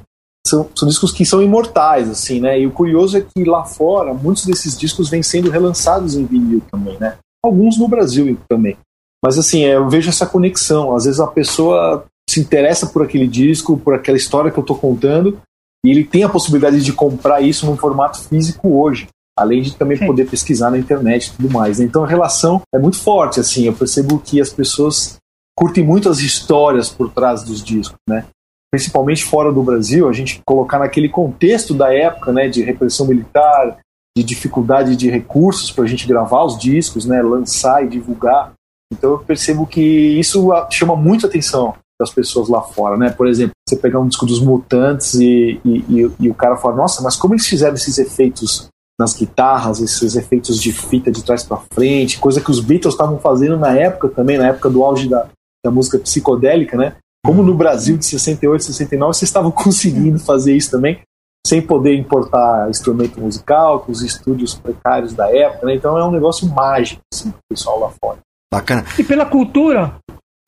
são, 0.48 0.68
são, 0.74 0.88
discos 0.88 1.12
que 1.12 1.24
são 1.24 1.42
imortais, 1.42 2.08
assim, 2.08 2.40
né? 2.40 2.60
E 2.60 2.66
o 2.66 2.70
curioso 2.70 3.16
é 3.16 3.20
que 3.20 3.44
lá 3.44 3.64
fora, 3.64 4.14
muitos 4.14 4.44
desses 4.44 4.76
discos 4.76 5.08
vêm 5.08 5.22
sendo 5.22 5.50
relançados 5.50 6.14
em 6.14 6.24
vinil 6.24 6.62
também, 6.70 6.96
né? 6.98 7.16
Alguns 7.44 7.78
no 7.78 7.88
Brasil 7.88 8.36
também. 8.48 8.76
Mas 9.24 9.38
assim, 9.38 9.64
é, 9.64 9.76
eu 9.76 9.88
vejo 9.88 10.08
essa 10.08 10.26
conexão. 10.26 10.94
Às 10.94 11.04
vezes 11.04 11.20
a 11.20 11.26
pessoa 11.26 12.04
se 12.28 12.40
interessa 12.40 12.86
por 12.86 13.02
aquele 13.02 13.26
disco, 13.26 13.76
por 13.76 13.94
aquela 13.94 14.16
história 14.16 14.50
que 14.50 14.58
eu 14.58 14.62
estou 14.62 14.76
contando, 14.76 15.40
e 15.84 15.90
ele 15.90 16.04
tem 16.04 16.24
a 16.24 16.28
possibilidade 16.28 16.82
de 16.82 16.92
comprar 16.92 17.40
isso 17.40 17.66
num 17.66 17.76
formato 17.76 18.20
físico 18.20 18.80
hoje, 18.80 19.06
além 19.38 19.62
de 19.62 19.74
também 19.76 19.96
Sim. 19.96 20.06
poder 20.06 20.28
pesquisar 20.28 20.70
na 20.70 20.78
internet 20.78 21.28
e 21.28 21.32
tudo 21.32 21.50
mais. 21.50 21.78
Né? 21.78 21.84
Então 21.84 22.04
a 22.04 22.08
relação 22.08 22.62
é 22.74 22.78
muito 22.78 22.98
forte, 22.98 23.40
assim, 23.40 23.66
eu 23.66 23.72
percebo 23.72 24.18
que 24.18 24.40
as 24.40 24.50
pessoas 24.50 25.16
curtem 25.56 25.84
muito 25.84 26.08
as 26.08 26.18
histórias 26.18 26.88
por 26.90 27.10
trás 27.10 27.42
dos 27.42 27.62
discos, 27.62 27.96
né? 28.08 28.26
Principalmente 28.72 29.24
fora 29.24 29.52
do 29.52 29.62
Brasil, 29.62 30.08
a 30.08 30.12
gente 30.12 30.40
colocar 30.44 30.78
naquele 30.78 31.08
contexto 31.08 31.72
da 31.72 31.94
época, 31.94 32.32
né, 32.32 32.48
de 32.48 32.62
repressão 32.62 33.06
militar, 33.06 33.78
de 34.16 34.24
dificuldade 34.24 34.96
de 34.96 35.10
recursos 35.10 35.70
para 35.70 35.84
a 35.84 35.86
gente 35.86 36.06
gravar 36.06 36.44
os 36.44 36.58
discos, 36.58 37.04
né, 37.06 37.22
lançar 37.22 37.84
e 37.84 37.88
divulgar. 37.88 38.52
Então 38.92 39.12
eu 39.12 39.18
percebo 39.18 39.66
que 39.66 39.80
isso 39.80 40.48
chama 40.70 40.96
muito 40.96 41.26
a 41.26 41.28
atenção 41.28 41.74
das 41.98 42.10
pessoas 42.10 42.48
lá 42.48 42.60
fora, 42.60 42.96
né? 42.96 43.10
Por 43.10 43.26
exemplo, 43.26 43.52
você 43.66 43.76
pegar 43.76 44.00
um 44.00 44.08
disco 44.08 44.26
dos 44.26 44.40
Mutantes 44.40 45.14
e, 45.14 45.60
e, 45.64 45.78
e, 45.88 46.12
e 46.20 46.30
o 46.30 46.34
cara 46.34 46.56
fala, 46.56 46.76
nossa, 46.76 47.02
mas 47.02 47.16
como 47.16 47.34
eles 47.34 47.46
fizeram 47.46 47.74
esses 47.74 47.98
efeitos 47.98 48.68
nas 48.98 49.14
guitarras, 49.14 49.80
esses 49.80 50.14
efeitos 50.14 50.60
de 50.60 50.72
fita 50.72 51.10
de 51.10 51.22
trás 51.22 51.42
para 51.42 51.62
frente, 51.72 52.18
coisa 52.18 52.40
que 52.40 52.50
os 52.50 52.60
Beatles 52.60 52.94
estavam 52.94 53.18
fazendo 53.18 53.58
na 53.58 53.74
época 53.76 54.08
também, 54.08 54.38
na 54.38 54.48
época 54.48 54.70
do 54.70 54.82
auge 54.82 55.08
da, 55.08 55.28
da 55.64 55.70
música 55.70 55.98
psicodélica, 55.98 56.76
né? 56.76 56.96
Como 57.26 57.42
no 57.42 57.54
Brasil 57.54 57.96
de 57.98 58.06
68, 58.06 58.62
69, 58.62 59.12
vocês 59.12 59.28
estavam 59.28 59.50
conseguindo 59.50 60.16
fazer 60.16 60.56
isso 60.56 60.70
também, 60.70 61.00
sem 61.44 61.60
poder 61.60 61.96
importar 61.96 62.70
instrumento 62.70 63.20
musical, 63.20 63.80
com 63.80 63.90
os 63.90 64.00
estúdios 64.00 64.54
precários 64.54 65.12
da 65.12 65.28
época, 65.28 65.66
né? 65.66 65.74
Então 65.74 65.98
é 65.98 66.04
um 66.04 66.12
negócio 66.12 66.48
mágico, 66.48 67.00
assim, 67.12 67.32
pro 67.32 67.40
pessoal 67.50 67.80
lá 67.80 67.90
fora. 68.00 68.18
Bacana. 68.52 68.84
E 68.96 69.02
pela 69.02 69.26
cultura. 69.26 69.96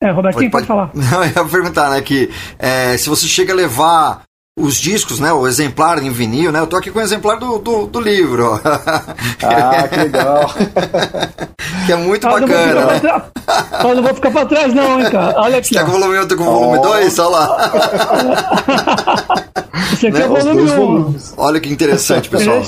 É, 0.01 0.09
Robertinho, 0.09 0.49
pode, 0.49 0.65
pode, 0.65 0.89
pode 0.89 0.91
falar. 0.95 1.11
Não, 1.11 1.25
eu 1.25 1.43
ia 1.43 1.51
perguntar, 1.51 1.89
né, 1.89 2.01
que 2.01 2.29
é, 2.57 2.95
se 2.95 3.09
você 3.09 3.27
chega 3.27 3.51
a 3.51 3.55
levar 3.57 4.23
os 4.59 4.75
discos, 4.75 5.19
né, 5.19 5.31
o 5.31 5.47
exemplar 5.47 6.03
em 6.03 6.11
vinil, 6.11 6.51
né, 6.51 6.59
eu 6.59 6.67
tô 6.67 6.75
aqui 6.75 6.91
com 6.91 6.99
o 6.99 7.01
exemplar 7.01 7.39
do, 7.39 7.57
do, 7.59 7.87
do 7.87 7.99
livro. 7.99 8.59
Ah, 9.41 9.87
que 9.87 9.95
legal. 9.95 10.53
que 11.85 11.93
é 11.93 11.95
muito 11.95 12.27
ah, 12.27 12.31
bacana. 12.31 13.31
Não 13.83 13.95
não 13.95 14.03
vou 14.03 14.13
ficar 14.13 14.31
pra 14.31 14.45
trás 14.45 14.73
não, 14.73 14.99
hein, 14.99 15.09
cara. 15.09 15.33
Olha 15.39 15.57
aqui. 15.59 15.69
Você 15.69 15.75
tá 15.75 15.85
com 15.85 15.91
o 15.91 15.93
volume 15.93 16.17
1, 16.17 16.21
eu 16.21 16.27
tô 16.27 16.35
com 16.35 16.43
o 16.43 16.45
volume 16.45 16.81
2, 16.81 17.19
olha 17.19 17.29
lá. 17.29 17.71
Esse 19.93 20.07
aqui 20.07 20.17
né? 20.17 20.25
é 20.25 20.27
o 20.27 20.35
volume 20.35 20.71
1. 20.71 21.15
Olha 21.37 21.59
que 21.59 21.71
interessante, 21.71 22.29
pessoal. 22.29 22.61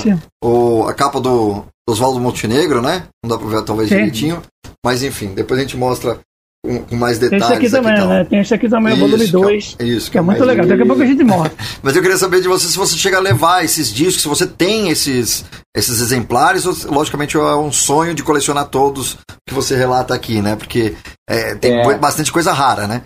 O, 0.44 0.86
a 0.88 0.94
capa 0.94 1.20
do 1.20 1.66
Oswaldo 1.90 2.20
Montenegro, 2.20 2.82
né? 2.82 3.04
Não 3.24 3.30
dá 3.30 3.38
pra 3.38 3.48
ver 3.48 3.64
talvez 3.64 3.90
Sim. 3.90 3.96
direitinho. 3.96 4.42
Mas 4.84 5.04
enfim, 5.04 5.34
depois 5.34 5.60
a 5.60 5.64
gente 5.64 5.78
mostra 5.78 6.20
com, 6.64 6.84
com 6.84 6.96
mais 6.96 7.18
detalhes. 7.18 7.48
Tem 7.48 7.58
esse 7.58 7.66
aqui 7.66 7.84
também, 7.84 8.08
né? 8.08 8.24
Tem 8.24 8.40
esse 8.40 8.54
aqui 8.54 8.70
também, 8.70 8.94
isso, 8.94 9.04
o 9.04 9.08
volume 9.08 9.28
2. 9.28 9.76
Que 9.76 9.84
é, 9.84 9.88
isso, 9.88 10.12
que, 10.12 10.18
é, 10.18 10.20
é 10.20 10.24
muito 10.24 10.44
legal. 10.44 10.66
Daqui 10.66 10.84
a 10.84 10.86
pouco 10.86 11.02
a 11.02 11.06
gente 11.06 11.24
mostra. 11.24 11.54
Mas 11.82 11.96
eu 11.96 12.02
queria 12.02 12.18
saber 12.18 12.42
de 12.42 12.48
você 12.48 12.68
se 12.68 12.78
você 12.78 12.96
chega 12.96 13.18
a 13.18 13.22
levar 13.22 13.66
esses 13.66 13.92
discos, 13.92 14.22
se 14.22 14.28
você 14.28 14.46
tem 14.46 14.90
esses, 14.90 15.44
esses 15.76 16.00
exemplares, 16.02 16.66
ou, 16.66 16.76
logicamente 16.94 17.36
é 17.36 17.56
um 17.56 17.72
sonho 17.72 18.14
de 18.14 18.24
colecionar 18.24 18.66
todos 18.66 19.18
que 19.48 19.54
você 19.54 19.76
relata 19.76 20.14
aqui, 20.14 20.42
né? 20.42 20.56
Porque 20.56 20.96
é, 21.28 21.56
tem 21.56 21.80
é. 21.80 21.98
bastante 21.98 22.32
coisa 22.32 22.54
rara, 22.54 22.88
né? 22.88 23.04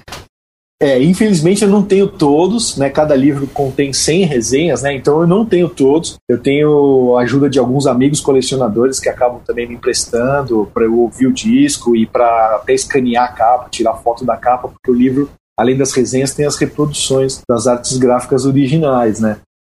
É, 0.81 1.01
infelizmente 1.01 1.63
eu 1.63 1.69
não 1.69 1.81
tenho 1.81 2.05
todos, 2.05 2.75
né? 2.75 2.89
Cada 2.89 3.15
livro 3.15 3.47
contém 3.47 3.93
100 3.93 4.25
resenhas, 4.25 4.81
né? 4.81 4.93
Então 4.93 5.21
eu 5.21 5.27
não 5.27 5.45
tenho 5.45 5.69
todos. 5.69 6.17
Eu 6.27 6.37
tenho 6.37 7.15
a 7.15 7.21
ajuda 7.21 7.49
de 7.49 7.57
alguns 7.57 7.87
amigos 7.87 8.19
colecionadores 8.19 8.99
que 8.99 9.07
acabam 9.07 9.39
também 9.45 9.67
me 9.67 9.75
emprestando 9.75 10.69
para 10.73 10.83
eu 10.83 10.99
ouvir 10.99 11.27
o 11.27 11.33
disco 11.33 11.95
e 11.95 12.05
para 12.05 12.57
até 12.57 12.73
escanear 12.73 13.23
a 13.23 13.31
capa, 13.31 13.69
tirar 13.69 13.95
foto 13.95 14.25
da 14.25 14.35
capa, 14.35 14.67
porque 14.67 14.91
o 14.91 14.93
livro, 14.93 15.29
além 15.57 15.77
das 15.77 15.93
resenhas, 15.93 16.33
tem 16.33 16.45
as 16.45 16.57
reproduções 16.57 17.41
das 17.47 17.67
artes 17.67 17.97
gráficas 17.97 18.45
originais, 18.45 19.21
né? 19.21 19.37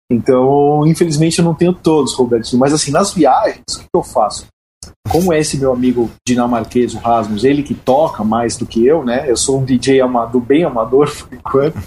Então, 0.09 0.85
infelizmente 0.87 1.39
eu 1.39 1.45
não 1.45 1.53
tenho 1.53 1.73
todos, 1.73 2.13
Roberto. 2.13 2.55
Mas 2.57 2.73
assim, 2.73 2.91
nas 2.91 3.13
viagens, 3.13 3.63
o 3.75 3.79
que 3.79 3.89
eu 3.93 4.03
faço? 4.03 4.45
Como 5.09 5.33
é 5.33 5.39
esse 5.39 5.57
meu 5.57 5.71
amigo 5.71 6.09
dinamarquês, 6.27 6.93
o 6.93 6.97
Rasmus, 6.97 7.43
ele 7.43 7.63
que 7.63 7.73
toca 7.73 8.23
mais 8.23 8.57
do 8.57 8.65
que 8.65 8.85
eu, 8.85 9.03
né? 9.03 9.29
Eu 9.29 9.37
sou 9.37 9.59
um 9.59 9.65
DJ 9.65 10.01
amador, 10.01 10.41
bem 10.41 10.63
amador 10.63 11.11
por 11.15 11.33
enquanto. 11.33 11.77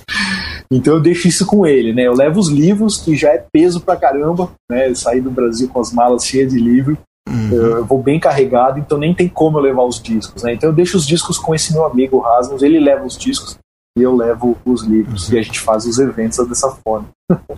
Então 0.70 0.94
eu 0.94 1.00
deixo 1.00 1.28
isso 1.28 1.46
com 1.46 1.66
ele, 1.66 1.92
né? 1.92 2.06
Eu 2.06 2.14
levo 2.14 2.38
os 2.38 2.48
livros, 2.48 2.98
que 2.98 3.16
já 3.16 3.30
é 3.30 3.44
peso 3.52 3.80
pra 3.80 3.96
caramba, 3.96 4.50
né? 4.70 4.88
Eu 4.88 4.96
saí 4.96 5.20
do 5.20 5.30
Brasil 5.30 5.68
com 5.68 5.80
as 5.80 5.92
malas 5.92 6.26
cheias 6.26 6.52
de 6.52 6.58
livro. 6.58 6.96
Uhum. 7.28 7.52
Eu 7.52 7.84
vou 7.84 8.02
bem 8.02 8.18
carregado, 8.18 8.78
então 8.78 8.98
nem 8.98 9.14
tem 9.14 9.28
como 9.28 9.58
eu 9.58 9.62
levar 9.62 9.84
os 9.84 10.00
discos, 10.00 10.42
né? 10.42 10.54
Então 10.54 10.70
eu 10.70 10.74
deixo 10.74 10.96
os 10.96 11.06
discos 11.06 11.38
com 11.38 11.54
esse 11.54 11.72
meu 11.72 11.84
amigo, 11.84 12.16
o 12.16 12.20
Rasmus, 12.20 12.62
ele 12.62 12.80
leva 12.80 13.04
os 13.04 13.16
discos. 13.16 13.58
E 13.98 14.02
eu 14.02 14.14
levo 14.14 14.56
os 14.64 14.82
livros. 14.82 15.28
Uhum. 15.28 15.34
E 15.34 15.38
a 15.38 15.42
gente 15.42 15.60
faz 15.60 15.84
os 15.84 15.98
eventos 15.98 16.46
dessa 16.48 16.70
forma. 16.70 17.08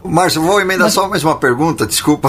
Márcio, 0.05 0.43
vou 0.43 0.61
emendar 0.61 0.87
Mas... 0.87 0.95
só 0.95 1.09
mais 1.09 1.23
uma 1.23 1.37
pergunta, 1.37 1.87
desculpa. 1.87 2.29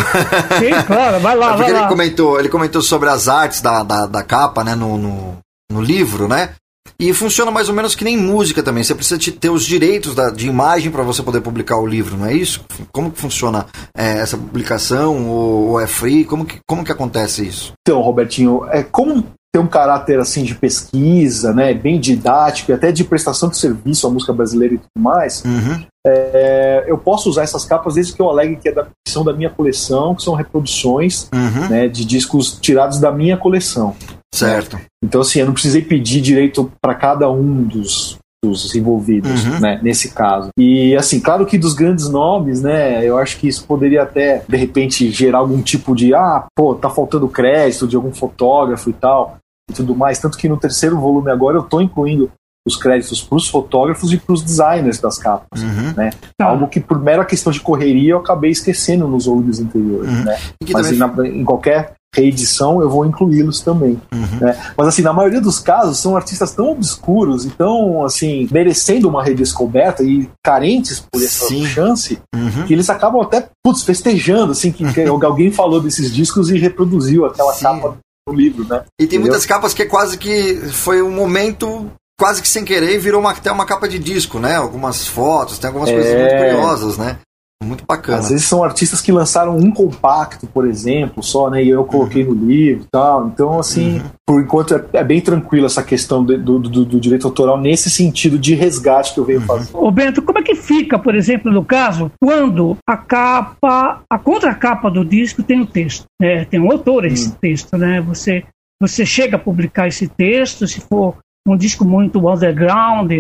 Sim, 0.59 0.83
claro, 0.85 1.19
vai 1.19 1.35
lá, 1.35 1.47
Porque 1.47 1.63
vai 1.63 1.71
ele 1.71 1.79
lá. 1.79 1.87
Comentou, 1.87 2.39
ele 2.39 2.49
comentou 2.49 2.81
sobre 2.81 3.09
as 3.09 3.27
artes 3.27 3.61
da, 3.61 3.83
da, 3.83 4.05
da 4.05 4.23
capa, 4.23 4.63
né, 4.63 4.75
no, 4.75 4.97
no, 4.97 5.37
no, 5.71 5.81
livro, 5.81 6.27
né? 6.27 6.53
E 6.99 7.13
funciona 7.13 7.49
mais 7.49 7.67
ou 7.67 7.73
menos 7.73 7.95
que 7.95 8.03
nem 8.03 8.15
música 8.15 8.61
também. 8.61 8.83
Você 8.83 8.93
precisa 8.93 9.19
ter 9.31 9.49
os 9.49 9.65
direitos 9.65 10.13
da, 10.13 10.29
de 10.29 10.47
imagem 10.47 10.91
para 10.91 11.01
você 11.01 11.23
poder 11.23 11.41
publicar 11.41 11.77
o 11.77 11.87
livro, 11.87 12.15
não 12.15 12.27
é 12.27 12.33
isso? 12.33 12.63
Como 12.91 13.11
que 13.11 13.19
funciona 13.19 13.65
é, 13.97 14.19
essa 14.19 14.37
publicação? 14.37 15.27
Ou, 15.27 15.69
ou, 15.69 15.79
é 15.79 15.87
free? 15.87 16.23
Como 16.25 16.45
que, 16.45 16.59
como 16.67 16.83
que 16.83 16.91
acontece 16.91 17.47
isso? 17.47 17.73
Então, 17.81 18.01
Robertinho, 18.01 18.65
é 18.69 18.83
como 18.83 19.25
tem 19.53 19.61
um 19.61 19.67
caráter 19.67 20.19
assim 20.19 20.43
de 20.43 20.55
pesquisa, 20.55 21.53
né, 21.53 21.73
bem 21.73 21.99
didático 21.99 22.71
e 22.71 22.73
até 22.73 22.91
de 22.91 23.03
prestação 23.03 23.49
de 23.49 23.57
serviço 23.57 24.07
à 24.07 24.09
música 24.09 24.31
brasileira 24.31 24.75
e 24.75 24.77
tudo 24.77 24.97
mais, 24.97 25.43
uhum. 25.43 25.83
é, 26.07 26.85
eu 26.87 26.97
posso 26.97 27.29
usar 27.29 27.43
essas 27.43 27.65
capas 27.65 27.95
desde 27.95 28.13
que 28.13 28.21
eu 28.21 28.29
alegue 28.29 28.55
que, 28.55 28.69
é 28.69 28.71
da, 28.71 28.87
são 29.05 29.25
da 29.25 29.33
minha 29.33 29.49
coleção, 29.49 30.15
que 30.15 30.23
são 30.23 30.33
reproduções 30.33 31.27
uhum. 31.33 31.67
né, 31.69 31.87
de 31.89 32.05
discos 32.05 32.57
tirados 32.61 32.99
da 32.99 33.11
minha 33.11 33.35
coleção. 33.35 33.93
Certo. 34.33 34.77
Né? 34.77 34.83
Então, 35.03 35.19
assim, 35.19 35.39
eu 35.39 35.45
não 35.45 35.53
precisei 35.53 35.81
pedir 35.81 36.21
direito 36.21 36.71
para 36.81 36.95
cada 36.95 37.29
um 37.29 37.63
dos, 37.63 38.17
dos 38.41 38.73
envolvidos, 38.73 39.45
uhum. 39.45 39.59
né, 39.59 39.81
nesse 39.83 40.11
caso. 40.11 40.49
E 40.57 40.95
assim, 40.95 41.19
claro 41.19 41.45
que 41.45 41.57
dos 41.57 41.73
grandes 41.73 42.09
nomes, 42.09 42.61
né, 42.61 43.05
eu 43.05 43.17
acho 43.17 43.37
que 43.37 43.49
isso 43.49 43.65
poderia 43.65 44.03
até 44.03 44.43
de 44.47 44.55
repente 44.55 45.11
gerar 45.11 45.39
algum 45.39 45.61
tipo 45.61 45.93
de 45.93 46.15
ah, 46.15 46.45
pô, 46.55 46.73
tá 46.73 46.89
faltando 46.89 47.27
crédito 47.27 47.85
de 47.85 47.97
algum 47.97 48.13
fotógrafo 48.13 48.89
e 48.89 48.93
tal 48.93 49.40
e 49.69 49.73
tudo 49.73 49.95
mais, 49.95 50.19
tanto 50.19 50.37
que 50.37 50.49
no 50.49 50.57
terceiro 50.57 50.99
volume 50.99 51.31
agora 51.31 51.57
eu 51.57 51.63
tô 51.63 51.81
incluindo 51.81 52.31
os 52.65 52.75
créditos 52.75 53.23
para 53.23 53.37
os 53.37 53.47
fotógrafos 53.47 54.13
e 54.13 54.17
para 54.17 54.33
os 54.33 54.43
designers 54.43 54.99
das 54.99 55.17
capas, 55.17 55.61
uhum. 55.61 55.93
né? 55.97 56.11
Ah. 56.39 56.45
Algo 56.45 56.67
que 56.67 56.79
por 56.79 56.99
mera 56.99 57.25
questão 57.25 57.51
de 57.51 57.59
correria 57.59 58.11
eu 58.11 58.19
acabei 58.19 58.51
esquecendo 58.51 59.07
nos 59.07 59.25
volumes 59.25 59.59
anteriores, 59.59 60.11
uhum. 60.11 60.23
né? 60.23 60.39
Mas 60.71 60.97
também... 60.97 60.99
na, 60.99 61.27
em 61.27 61.43
qualquer 61.43 61.95
reedição 62.13 62.81
eu 62.81 62.89
vou 62.89 63.05
incluí-los 63.05 63.61
também. 63.61 63.99
Uhum. 64.13 64.39
Né? 64.39 64.73
Mas 64.77 64.87
assim, 64.87 65.01
na 65.01 65.13
maioria 65.13 65.41
dos 65.41 65.59
casos 65.59 65.97
são 65.97 66.15
artistas 66.15 66.53
tão 66.53 66.69
obscuros 66.71 67.45
e 67.45 67.49
tão 67.49 68.03
assim, 68.03 68.47
merecendo 68.51 69.07
uma 69.07 69.23
redescoberta 69.23 70.03
e 70.03 70.29
carentes 70.43 70.99
por 70.99 71.21
essa 71.21 71.47
Sim. 71.47 71.65
chance, 71.65 72.19
uhum. 72.35 72.65
que 72.67 72.73
eles 72.73 72.89
acabam 72.89 73.21
até 73.21 73.47
putz, 73.63 73.83
festejando, 73.83 74.51
assim, 74.51 74.71
que, 74.71 74.83
que 74.93 75.01
alguém 75.01 75.51
falou 75.51 75.81
desses 75.81 76.13
discos 76.13 76.51
e 76.51 76.59
reproduziu 76.59 77.25
aquela 77.25 77.53
Sim. 77.53 77.63
capa 77.63 77.97
no 78.31 78.37
livro, 78.37 78.63
né? 78.67 78.83
E 78.99 79.05
tem 79.05 79.17
Entendeu? 79.17 79.21
muitas 79.21 79.45
capas 79.45 79.73
que 79.73 79.83
é 79.83 79.85
quase 79.85 80.17
que 80.17 80.55
foi 80.71 81.01
um 81.01 81.11
momento 81.11 81.91
quase 82.19 82.41
que 82.41 82.47
sem 82.47 82.63
querer 82.63 82.99
virou 82.99 83.19
uma, 83.19 83.31
até 83.31 83.51
uma 83.51 83.65
capa 83.65 83.87
de 83.89 83.97
disco, 83.97 84.37
né? 84.39 84.55
Algumas 84.55 85.07
fotos, 85.07 85.57
tem 85.57 85.67
algumas 85.67 85.89
É. 85.89 85.93
coisas 85.93 86.13
muito 86.15 86.35
curiosas, 86.37 86.97
né? 86.97 87.17
Muito 87.63 87.85
bacana. 87.87 88.17
Às 88.17 88.29
vezes 88.29 88.45
são 88.45 88.63
artistas 88.63 89.01
que 89.01 89.11
lançaram 89.11 89.55
um 89.55 89.71
compacto, 89.71 90.47
por 90.47 90.67
exemplo, 90.67 91.21
só, 91.21 91.49
né? 91.49 91.63
E 91.63 91.69
eu 91.69 91.83
coloquei 91.85 92.23
no 92.25 92.33
livro 92.33 92.83
e 92.83 92.87
tal. 92.91 93.27
Então, 93.27 93.59
assim, 93.59 93.99
Uhum. 93.99 94.09
por 94.25 94.41
enquanto 94.41 94.73
é, 94.75 94.83
é 94.93 95.03
bem 95.03 95.21
tranquilo 95.21 95.65
essa 95.67 95.83
questão 95.83 96.25
de- 96.25 96.37
do, 96.37 96.57
do- 96.57 96.85
do 96.85 96.99
direito 96.99 97.27
autoral 97.27 97.59
nesse 97.59 97.89
sentido 97.89 98.39
de 98.39 98.55
resgate 98.55 99.13
que 99.13 99.19
eu 99.19 99.23
Uhum. 99.23 99.27
venho 99.27 99.41
fazendo. 99.41 99.77
Ô 99.77 99.91
Bento, 99.91 100.21
como 100.23 100.39
é 100.39 100.43
que 100.43 100.55
fica, 100.55 100.97
por 100.97 101.13
exemplo, 101.13 101.51
no 101.51 101.63
caso, 101.63 102.11
quando 102.19 102.75
a 102.87 102.97
capa, 102.97 104.01
a 104.09 104.17
contracapa 104.17 104.89
do 104.89 105.05
disco 105.05 105.43
tem 105.43 105.61
o 105.61 105.65
texto, 105.67 106.05
né? 106.19 106.45
tem 106.45 106.59
um 106.59 106.71
autor 106.71 107.05
esse 107.05 107.31
texto, 107.35 107.77
né? 107.77 108.01
Você, 108.01 108.43
você 108.81 109.05
chega 109.05 109.35
a 109.35 109.39
publicar 109.39 109.87
esse 109.87 110.07
texto, 110.07 110.67
se 110.67 110.81
for 110.81 111.15
um 111.47 111.55
disco 111.55 111.85
muito 111.85 112.27
underground, 112.27 113.11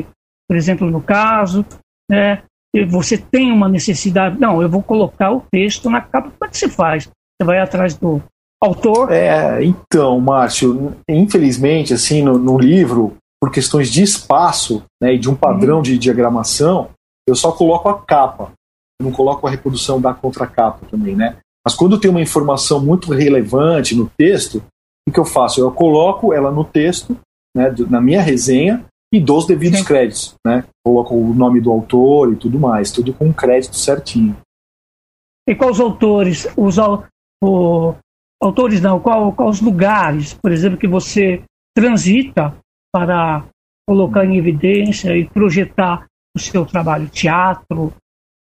por 0.49 0.57
exemplo, 0.57 0.89
no 0.89 1.01
caso, 1.01 1.63
né? 2.09 2.41
Você 2.89 3.17
tem 3.17 3.51
uma 3.51 3.67
necessidade, 3.67 4.39
não, 4.39 4.61
eu 4.61 4.69
vou 4.69 4.81
colocar 4.81 5.31
o 5.31 5.43
texto 5.51 5.89
na 5.89 5.99
capa, 5.99 6.29
como 6.31 6.45
é 6.45 6.47
que 6.47 6.57
se 6.57 6.69
faz? 6.69 7.03
Você 7.05 7.45
vai 7.45 7.59
atrás 7.59 7.95
do 7.95 8.21
autor, 8.63 9.11
É, 9.11 9.63
então, 9.63 10.19
Márcio, 10.21 10.95
infelizmente, 11.09 11.93
assim, 11.93 12.21
no, 12.21 12.37
no 12.37 12.57
livro, 12.57 13.17
por 13.41 13.51
questões 13.51 13.89
de 13.91 14.03
espaço 14.03 14.83
né, 15.01 15.15
e 15.15 15.17
de 15.19 15.29
um 15.29 15.35
padrão 15.35 15.81
de 15.81 15.97
diagramação, 15.97 16.89
eu 17.27 17.35
só 17.35 17.51
coloco 17.51 17.89
a 17.89 17.99
capa. 18.01 18.51
Eu 19.01 19.05
não 19.05 19.11
coloco 19.11 19.47
a 19.47 19.49
reprodução 19.49 19.99
da 19.99 20.13
contracapa 20.13 20.85
também, 20.89 21.15
né? 21.15 21.37
Mas 21.65 21.75
quando 21.75 21.99
tem 21.99 22.09
uma 22.09 22.21
informação 22.21 22.79
muito 22.79 23.11
relevante 23.11 23.95
no 23.95 24.09
texto, 24.17 24.63
o 25.07 25.11
que 25.11 25.19
eu 25.19 25.25
faço? 25.25 25.59
Eu 25.59 25.71
coloco 25.71 26.33
ela 26.33 26.51
no 26.51 26.63
texto, 26.63 27.17
né, 27.55 27.69
do- 27.71 27.89
na 27.89 27.99
minha 27.99 28.21
resenha, 28.21 28.85
e 29.13 29.19
dou 29.19 29.39
os 29.39 29.45
devidos 29.47 29.79
Sim. 29.79 29.85
créditos, 29.85 30.35
né? 30.45 30.63
Coloco 30.85 31.13
o 31.15 31.33
nome 31.33 31.59
do 31.59 31.71
autor 31.71 32.31
e 32.31 32.35
tudo 32.35 32.59
mais, 32.59 32.91
tudo 32.91 33.13
com 33.13 33.33
crédito 33.33 33.75
certinho. 33.75 34.37
E 35.47 35.55
quais 35.55 35.79
autores, 35.79 36.47
os 36.55 36.77
o- 37.43 37.95
autores 38.41 38.79
não, 38.81 38.99
qual, 38.99 39.33
quais 39.33 39.55
os 39.57 39.61
lugares, 39.61 40.33
por 40.33 40.51
exemplo, 40.51 40.77
que 40.77 40.87
você 40.87 41.43
transita 41.75 42.55
para 42.93 43.43
colocar 43.87 44.23
em 44.25 44.37
evidência 44.37 45.17
e 45.17 45.27
projetar 45.27 46.05
o 46.35 46.39
seu 46.39 46.65
trabalho, 46.65 47.09
teatro, 47.09 47.93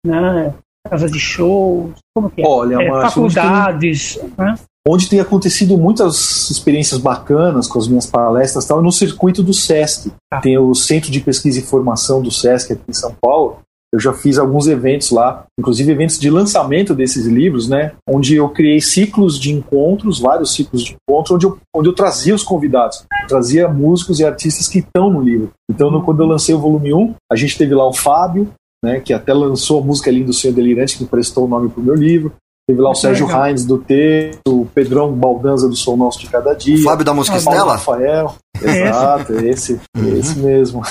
né, 0.04 0.54
casa 0.88 1.08
de 1.08 1.18
shows, 1.18 1.94
como 2.14 2.30
que 2.30 2.42
é? 2.42 2.46
Olha, 2.46 2.82
É, 2.82 3.02
faculdades, 3.02 4.18
né? 4.36 4.54
Onde 4.86 5.08
tem 5.08 5.20
acontecido 5.20 5.76
muitas 5.76 6.50
experiências 6.50 6.98
bacanas 7.00 7.66
com 7.66 7.78
as 7.78 7.86
minhas 7.86 8.06
palestras 8.06 8.64
tal, 8.64 8.82
no 8.82 8.90
circuito 8.92 9.42
do 9.42 9.52
SESC. 9.52 10.10
Tá. 10.30 10.40
Tem 10.40 10.56
o 10.58 10.74
Centro 10.74 11.10
de 11.10 11.20
Pesquisa 11.20 11.58
e 11.58 11.62
Formação 11.62 12.22
do 12.22 12.30
SESC 12.30 12.72
aqui 12.72 12.82
em 12.88 12.92
São 12.92 13.14
Paulo. 13.20 13.58
Eu 13.92 13.98
já 13.98 14.12
fiz 14.12 14.38
alguns 14.38 14.68
eventos 14.68 15.10
lá, 15.10 15.44
inclusive 15.58 15.90
eventos 15.90 16.16
de 16.16 16.30
lançamento 16.30 16.94
desses 16.94 17.26
livros, 17.26 17.68
né? 17.68 17.90
Onde 18.08 18.36
eu 18.36 18.48
criei 18.48 18.80
ciclos 18.80 19.36
de 19.36 19.52
encontros, 19.52 20.20
vários 20.20 20.54
ciclos 20.54 20.84
de 20.84 20.94
encontros, 20.94 21.34
onde 21.34 21.46
eu, 21.46 21.58
onde 21.74 21.88
eu 21.88 21.92
trazia 21.92 22.32
os 22.32 22.44
convidados, 22.44 23.04
trazia 23.28 23.66
músicos 23.66 24.20
e 24.20 24.24
artistas 24.24 24.68
que 24.68 24.78
estão 24.78 25.10
no 25.10 25.20
livro. 25.20 25.50
Então, 25.68 25.90
no- 25.90 26.04
quando 26.04 26.20
eu 26.22 26.26
lancei 26.26 26.54
o 26.54 26.60
volume 26.60 26.94
1, 26.94 27.14
a 27.30 27.34
gente 27.34 27.58
teve 27.58 27.74
lá 27.74 27.84
o 27.84 27.92
Fábio, 27.92 28.48
né? 28.82 29.00
Que 29.00 29.12
até 29.12 29.34
lançou 29.34 29.80
a 29.82 29.84
música 29.84 30.08
Lindo 30.08 30.32
Sonho 30.32 30.54
Delirante, 30.54 30.96
que 30.96 31.04
prestou 31.04 31.46
o 31.46 31.48
nome 31.48 31.68
pro 31.68 31.82
meu 31.82 31.96
livro. 31.96 32.32
Teve 32.68 32.80
lá 32.80 32.90
o 32.90 32.94
Sérgio 32.94 33.26
legal. 33.26 33.42
Reins 33.42 33.64
do 33.64 33.78
texto, 33.78 34.40
o 34.62 34.66
Pedrão 34.66 35.12
Baldanza 35.12 35.68
do 35.68 35.74
Som 35.74 35.96
Nosso 35.96 36.20
de 36.20 36.28
Cada 36.28 36.54
Dia. 36.54 36.76
O 36.76 36.82
Fábio 36.82 37.04
da 37.04 37.12
música 37.12 37.36
Ah, 37.36 37.38
Estela? 37.38 37.72
Rafael. 37.72 38.34
É 38.62 38.88
Exato, 38.88 39.32
é 39.32 39.48
esse, 39.48 39.80
é 39.96 40.08
esse 40.18 40.38
mesmo. 40.38 40.82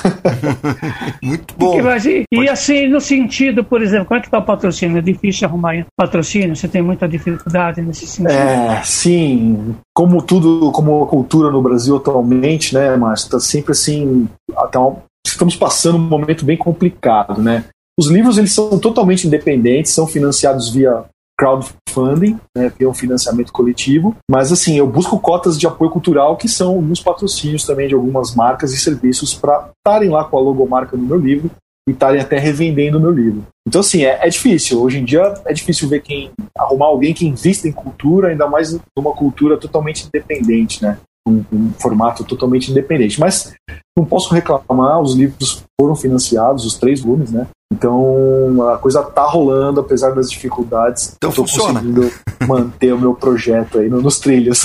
Muito 1.21 1.53
bom. 1.55 1.79
e- 2.03 2.23
e 2.33 2.49
assim, 2.49 2.87
no 2.87 2.99
sentido, 2.99 3.63
por 3.63 3.81
exemplo, 3.83 4.07
como 4.07 4.17
é 4.17 4.21
que 4.21 4.27
está 4.27 4.39
o 4.39 4.43
patrocínio? 4.45 4.97
É 4.97 5.01
difícil 5.01 5.47
arrumar 5.47 5.85
patrocínio? 5.95 6.55
Você 6.55 6.67
tem 6.67 6.81
muita 6.81 7.07
dificuldade 7.07 7.79
nesse 7.81 8.07
sentido? 8.07 8.31
É, 8.31 8.81
sim, 8.83 9.75
como 9.93 10.19
tudo, 10.23 10.71
como 10.71 11.03
a 11.03 11.07
cultura 11.07 11.51
no 11.51 11.61
Brasil 11.61 11.95
atualmente, 11.97 12.73
né, 12.73 12.95
Márcio, 12.95 13.25
está 13.25 13.39
sempre 13.39 13.73
assim, 13.73 14.27
até 14.57 14.79
um- 14.79 14.95
estamos 15.27 15.55
passando 15.55 15.97
um 15.97 16.01
momento 16.09 16.43
bem 16.45 16.57
complicado, 16.57 17.39
né? 17.41 17.65
Os 17.99 18.07
livros 18.07 18.37
eles 18.39 18.53
são 18.53 18.79
totalmente 18.79 19.27
independentes, 19.27 19.91
são 19.91 20.07
financiados 20.07 20.69
via 20.69 21.03
crowdfunding, 21.39 22.37
né, 22.55 22.69
via 22.77 22.89
um 22.89 22.93
financiamento 22.93 23.53
coletivo, 23.53 24.13
mas 24.29 24.51
assim, 24.51 24.77
eu 24.77 24.85
busco 24.85 25.17
cotas 25.17 25.57
de 25.57 25.65
apoio 25.65 25.89
cultural 25.89 26.35
que 26.35 26.49
são 26.49 26.71
alguns 26.71 26.99
patrocínios 26.99 27.65
também 27.65 27.87
de 27.87 27.95
algumas 27.95 28.35
marcas 28.35 28.73
e 28.73 28.77
serviços 28.77 29.33
para 29.33 29.69
estarem 29.77 30.09
lá 30.09 30.25
com 30.25 30.37
a 30.37 30.41
logomarca 30.41 30.97
no 30.97 31.05
meu 31.05 31.17
livro 31.17 31.49
e 31.87 31.91
estarem 31.91 32.19
até 32.19 32.37
revendendo 32.37 32.97
o 32.97 33.01
meu 33.01 33.11
livro. 33.11 33.43
Então, 33.65 33.81
assim, 33.81 34.03
é, 34.03 34.19
é 34.21 34.29
difícil. 34.29 34.81
Hoje 34.81 34.99
em 34.99 35.05
dia 35.05 35.33
é 35.45 35.53
difícil 35.53 35.87
ver 35.87 36.01
quem 36.01 36.31
arrumar 36.57 36.87
alguém 36.87 37.13
que 37.13 37.25
invista 37.25 37.67
em 37.67 37.71
cultura, 37.71 38.29
ainda 38.29 38.47
mais 38.47 38.77
numa 38.95 39.13
cultura 39.13 39.57
totalmente 39.57 40.05
independente, 40.05 40.83
né? 40.83 40.97
Um, 41.29 41.45
um 41.51 41.71
formato 41.79 42.23
totalmente 42.23 42.71
independente. 42.71 43.19
Mas 43.19 43.53
não 43.97 44.03
posso 44.05 44.33
reclamar, 44.33 44.99
os 45.01 45.15
livros 45.15 45.63
foram 45.79 45.95
financiados, 45.95 46.65
os 46.65 46.75
três 46.77 47.01
volumes, 47.01 47.31
né? 47.31 47.47
Então 47.71 48.67
a 48.71 48.77
coisa 48.79 49.03
tá 49.03 49.23
rolando, 49.25 49.79
apesar 49.79 50.09
das 50.11 50.29
dificuldades. 50.31 51.13
Então 51.17 51.29
eu 51.29 51.35
tô 51.35 51.43
funciona. 51.45 51.79
conseguindo 51.79 52.11
manter 52.47 52.93
o 52.93 52.99
meu 52.99 53.13
projeto 53.13 53.77
aí 53.79 53.89
no- 53.89 54.01
nos 54.01 54.17
trilhos. 54.19 54.63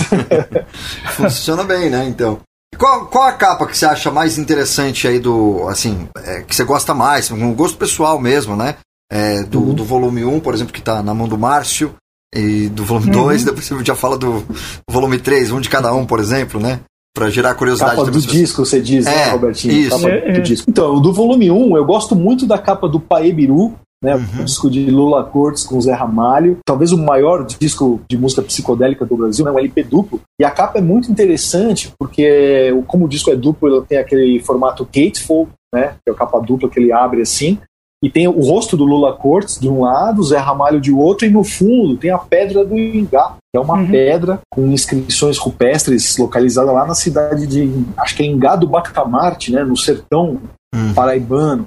Funciona 1.15 1.63
bem, 1.65 1.91
né? 1.91 2.07
Então. 2.07 2.39
Qual, 2.79 3.07
qual 3.07 3.25
a 3.25 3.33
capa 3.33 3.67
que 3.67 3.77
você 3.79 3.87
acha 3.87 4.11
mais 4.11 4.37
interessante 4.39 5.07
aí 5.07 5.19
do. 5.21 5.67
Assim, 5.69 6.09
é, 6.25 6.43
que 6.43 6.55
você 6.57 6.65
gosta 6.65 6.93
mais, 6.93 7.31
um 7.31 7.55
gosto 7.55 7.79
pessoal 7.79 8.19
mesmo, 8.19 8.57
né? 8.57 8.77
É, 9.13 9.43
do, 9.45 9.61
Uhum. 9.61 9.75
do 9.75 9.85
volume 9.85 10.25
1, 10.25 10.41
por 10.41 10.55
exemplo, 10.55 10.73
que 10.73 10.83
tá 10.83 11.03
na 11.03 11.15
mão 11.15 11.29
do 11.29 11.39
Márcio, 11.39 11.95
e 12.35 12.69
do 12.69 12.85
volume 12.85 13.11
2, 13.11 13.45
depois 13.45 13.65
você 13.65 13.85
já 13.85 13.95
fala 13.95 14.17
do 14.19 14.45
volume 14.91 15.19
3, 15.19 15.51
um 15.53 15.61
de 15.61 15.69
cada 15.69 15.95
um, 15.95 16.05
por 16.05 16.21
exemplo, 16.21 16.61
né? 16.61 16.81
Pra 17.15 17.31
gerar 17.31 17.55
curiosidade 17.55 17.93
capa 17.97 18.11
do 18.11 18.13
pessoas. 18.13 18.33
disco, 18.33 18.65
você 18.67 18.81
diz, 18.81 19.07
É, 19.07 19.11
né, 19.15 19.31
Robertinho? 19.31 19.73
isso. 19.73 19.91
Capa 19.91 20.09
É, 20.11 20.33
do 20.33 20.39
é. 20.39 20.41
disco. 20.41 20.69
Então, 20.69 21.01
do 21.01 21.13
volume 21.13 21.51
1, 21.51 21.77
eu 21.77 21.85
gosto 21.85 22.17
muito 22.17 22.45
da 22.45 22.59
capa 22.59 22.89
do 22.89 22.99
Paebiru, 22.99 23.75
né, 24.03 24.17
o 24.17 24.45
disco 24.45 24.69
de 24.69 24.91
Lula 24.91 25.23
Cortes 25.25 25.63
com 25.65 25.81
Zé 25.81 25.93
Ramalho, 25.95 26.59
talvez 26.67 26.93
o 26.93 26.99
maior 26.99 27.47
disco 27.47 28.01
de 28.11 28.19
música 28.19 28.43
psicodélica 28.43 29.07
do 29.07 29.17
Brasil, 29.17 29.45
né, 29.45 29.51
um 29.51 29.59
LP 29.59 29.85
duplo. 29.85 30.21
E 30.39 30.45
a 30.45 30.51
capa 30.51 30.79
é 30.79 30.83
muito 30.83 31.11
interessante 31.11 31.91
porque, 31.99 32.71
como 32.87 33.07
o 33.07 33.09
disco 33.09 33.31
é 33.31 33.37
duplo, 33.37 33.69
ele 33.69 33.87
tem 33.87 33.97
aquele 33.97 34.41
formato 34.41 34.85
gatefold, 34.85 35.51
né? 35.75 35.95
Que 36.05 36.11
é 36.11 36.13
a 36.13 36.17
capa 36.17 36.39
dupla 36.41 36.69
que 36.69 36.79
ele 36.79 36.93
abre 36.93 37.23
assim. 37.23 37.59
E 38.05 38.11
tem 38.11 38.29
o 38.29 38.39
rosto 38.39 38.77
do 38.77 38.85
Lula 38.85 39.15
Cortes 39.15 39.59
de 39.59 39.67
um 39.67 39.81
lado, 39.81 40.23
Zé 40.23 40.37
Ramalho 40.37 40.79
de 40.79 40.93
outro, 40.93 41.27
e 41.27 41.31
no 41.31 41.43
fundo 41.43 41.97
tem 41.97 42.11
a 42.11 42.19
Pedra 42.19 42.63
do 42.63 42.79
Ingá, 42.79 43.37
que 43.51 43.57
é 43.57 43.59
uma 43.59 43.79
uhum. 43.79 43.91
pedra 43.91 44.41
com 44.53 44.67
inscrições 44.67 45.39
rupestres 45.39 46.19
localizada 46.19 46.71
lá 46.71 46.85
na 46.85 46.95
cidade 46.95 47.47
de, 47.47 47.67
acho 47.97 48.15
que 48.15 48.23
é 48.23 48.27
Ingá 48.27 48.57
do 48.57 48.69
Bacamarte, 48.69 49.51
né, 49.51 49.65
no 49.65 49.75
sertão 49.75 50.39
uhum. 50.75 50.93
paraibano. 50.93 51.67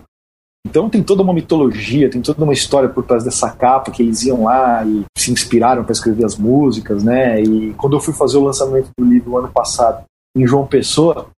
Então 0.67 0.87
tem 0.87 1.01
toda 1.01 1.23
uma 1.23 1.33
mitologia, 1.33 2.07
tem 2.07 2.21
toda 2.21 2.43
uma 2.43 2.53
história 2.53 2.87
por 2.87 3.03
trás 3.03 3.23
dessa 3.23 3.49
capa 3.49 3.89
que 3.89 4.03
eles 4.03 4.21
iam 4.21 4.43
lá 4.43 4.85
e 4.85 5.05
se 5.17 5.31
inspiraram 5.31 5.83
para 5.83 5.93
escrever 5.93 6.23
as 6.23 6.37
músicas, 6.37 7.03
né? 7.03 7.41
E 7.41 7.73
quando 7.75 7.95
eu 7.95 8.01
fui 8.01 8.13
fazer 8.13 8.37
o 8.37 8.43
lançamento 8.43 8.89
do 8.95 9.05
livro 9.05 9.37
ano 9.37 9.47
passado 9.47 10.03
em 10.35 10.45
João 10.45 10.67
Pessoa, 10.67 11.29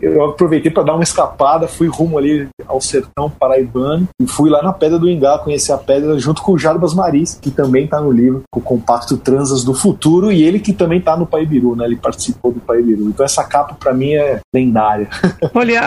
eu 0.00 0.24
aproveitei 0.24 0.70
para 0.70 0.84
dar 0.84 0.94
uma 0.94 1.02
escapada, 1.02 1.68
fui 1.68 1.86
rumo 1.86 2.16
ali 2.16 2.48
ao 2.66 2.80
sertão 2.80 3.28
paraibano 3.28 4.08
e 4.18 4.26
fui 4.26 4.48
lá 4.48 4.62
na 4.62 4.72
Pedra 4.72 4.98
do 4.98 5.08
Ingá 5.08 5.38
conhecer 5.38 5.72
a 5.72 5.76
pedra 5.76 6.18
junto 6.18 6.40
com 6.40 6.52
o 6.52 6.58
Jarbas 6.58 6.94
Maris, 6.94 7.34
que 7.34 7.50
também 7.50 7.84
está 7.84 8.00
no 8.00 8.10
livro, 8.10 8.42
com 8.50 8.58
o 8.58 8.62
compacto 8.62 9.18
Transas 9.18 9.62
do 9.62 9.74
Futuro, 9.74 10.32
e 10.32 10.42
ele 10.42 10.60
que 10.60 10.72
também 10.72 10.98
está 10.98 11.14
no 11.14 11.26
Paibiru, 11.26 11.76
né? 11.76 11.84
Ele 11.84 11.96
participou 11.96 12.52
do 12.52 12.60
Paibiru. 12.60 13.02
Então 13.10 13.24
essa 13.24 13.44
capa 13.44 13.74
para 13.74 13.92
mim 13.92 14.14
é 14.14 14.40
lendária. 14.54 15.08
Olha, 15.52 15.82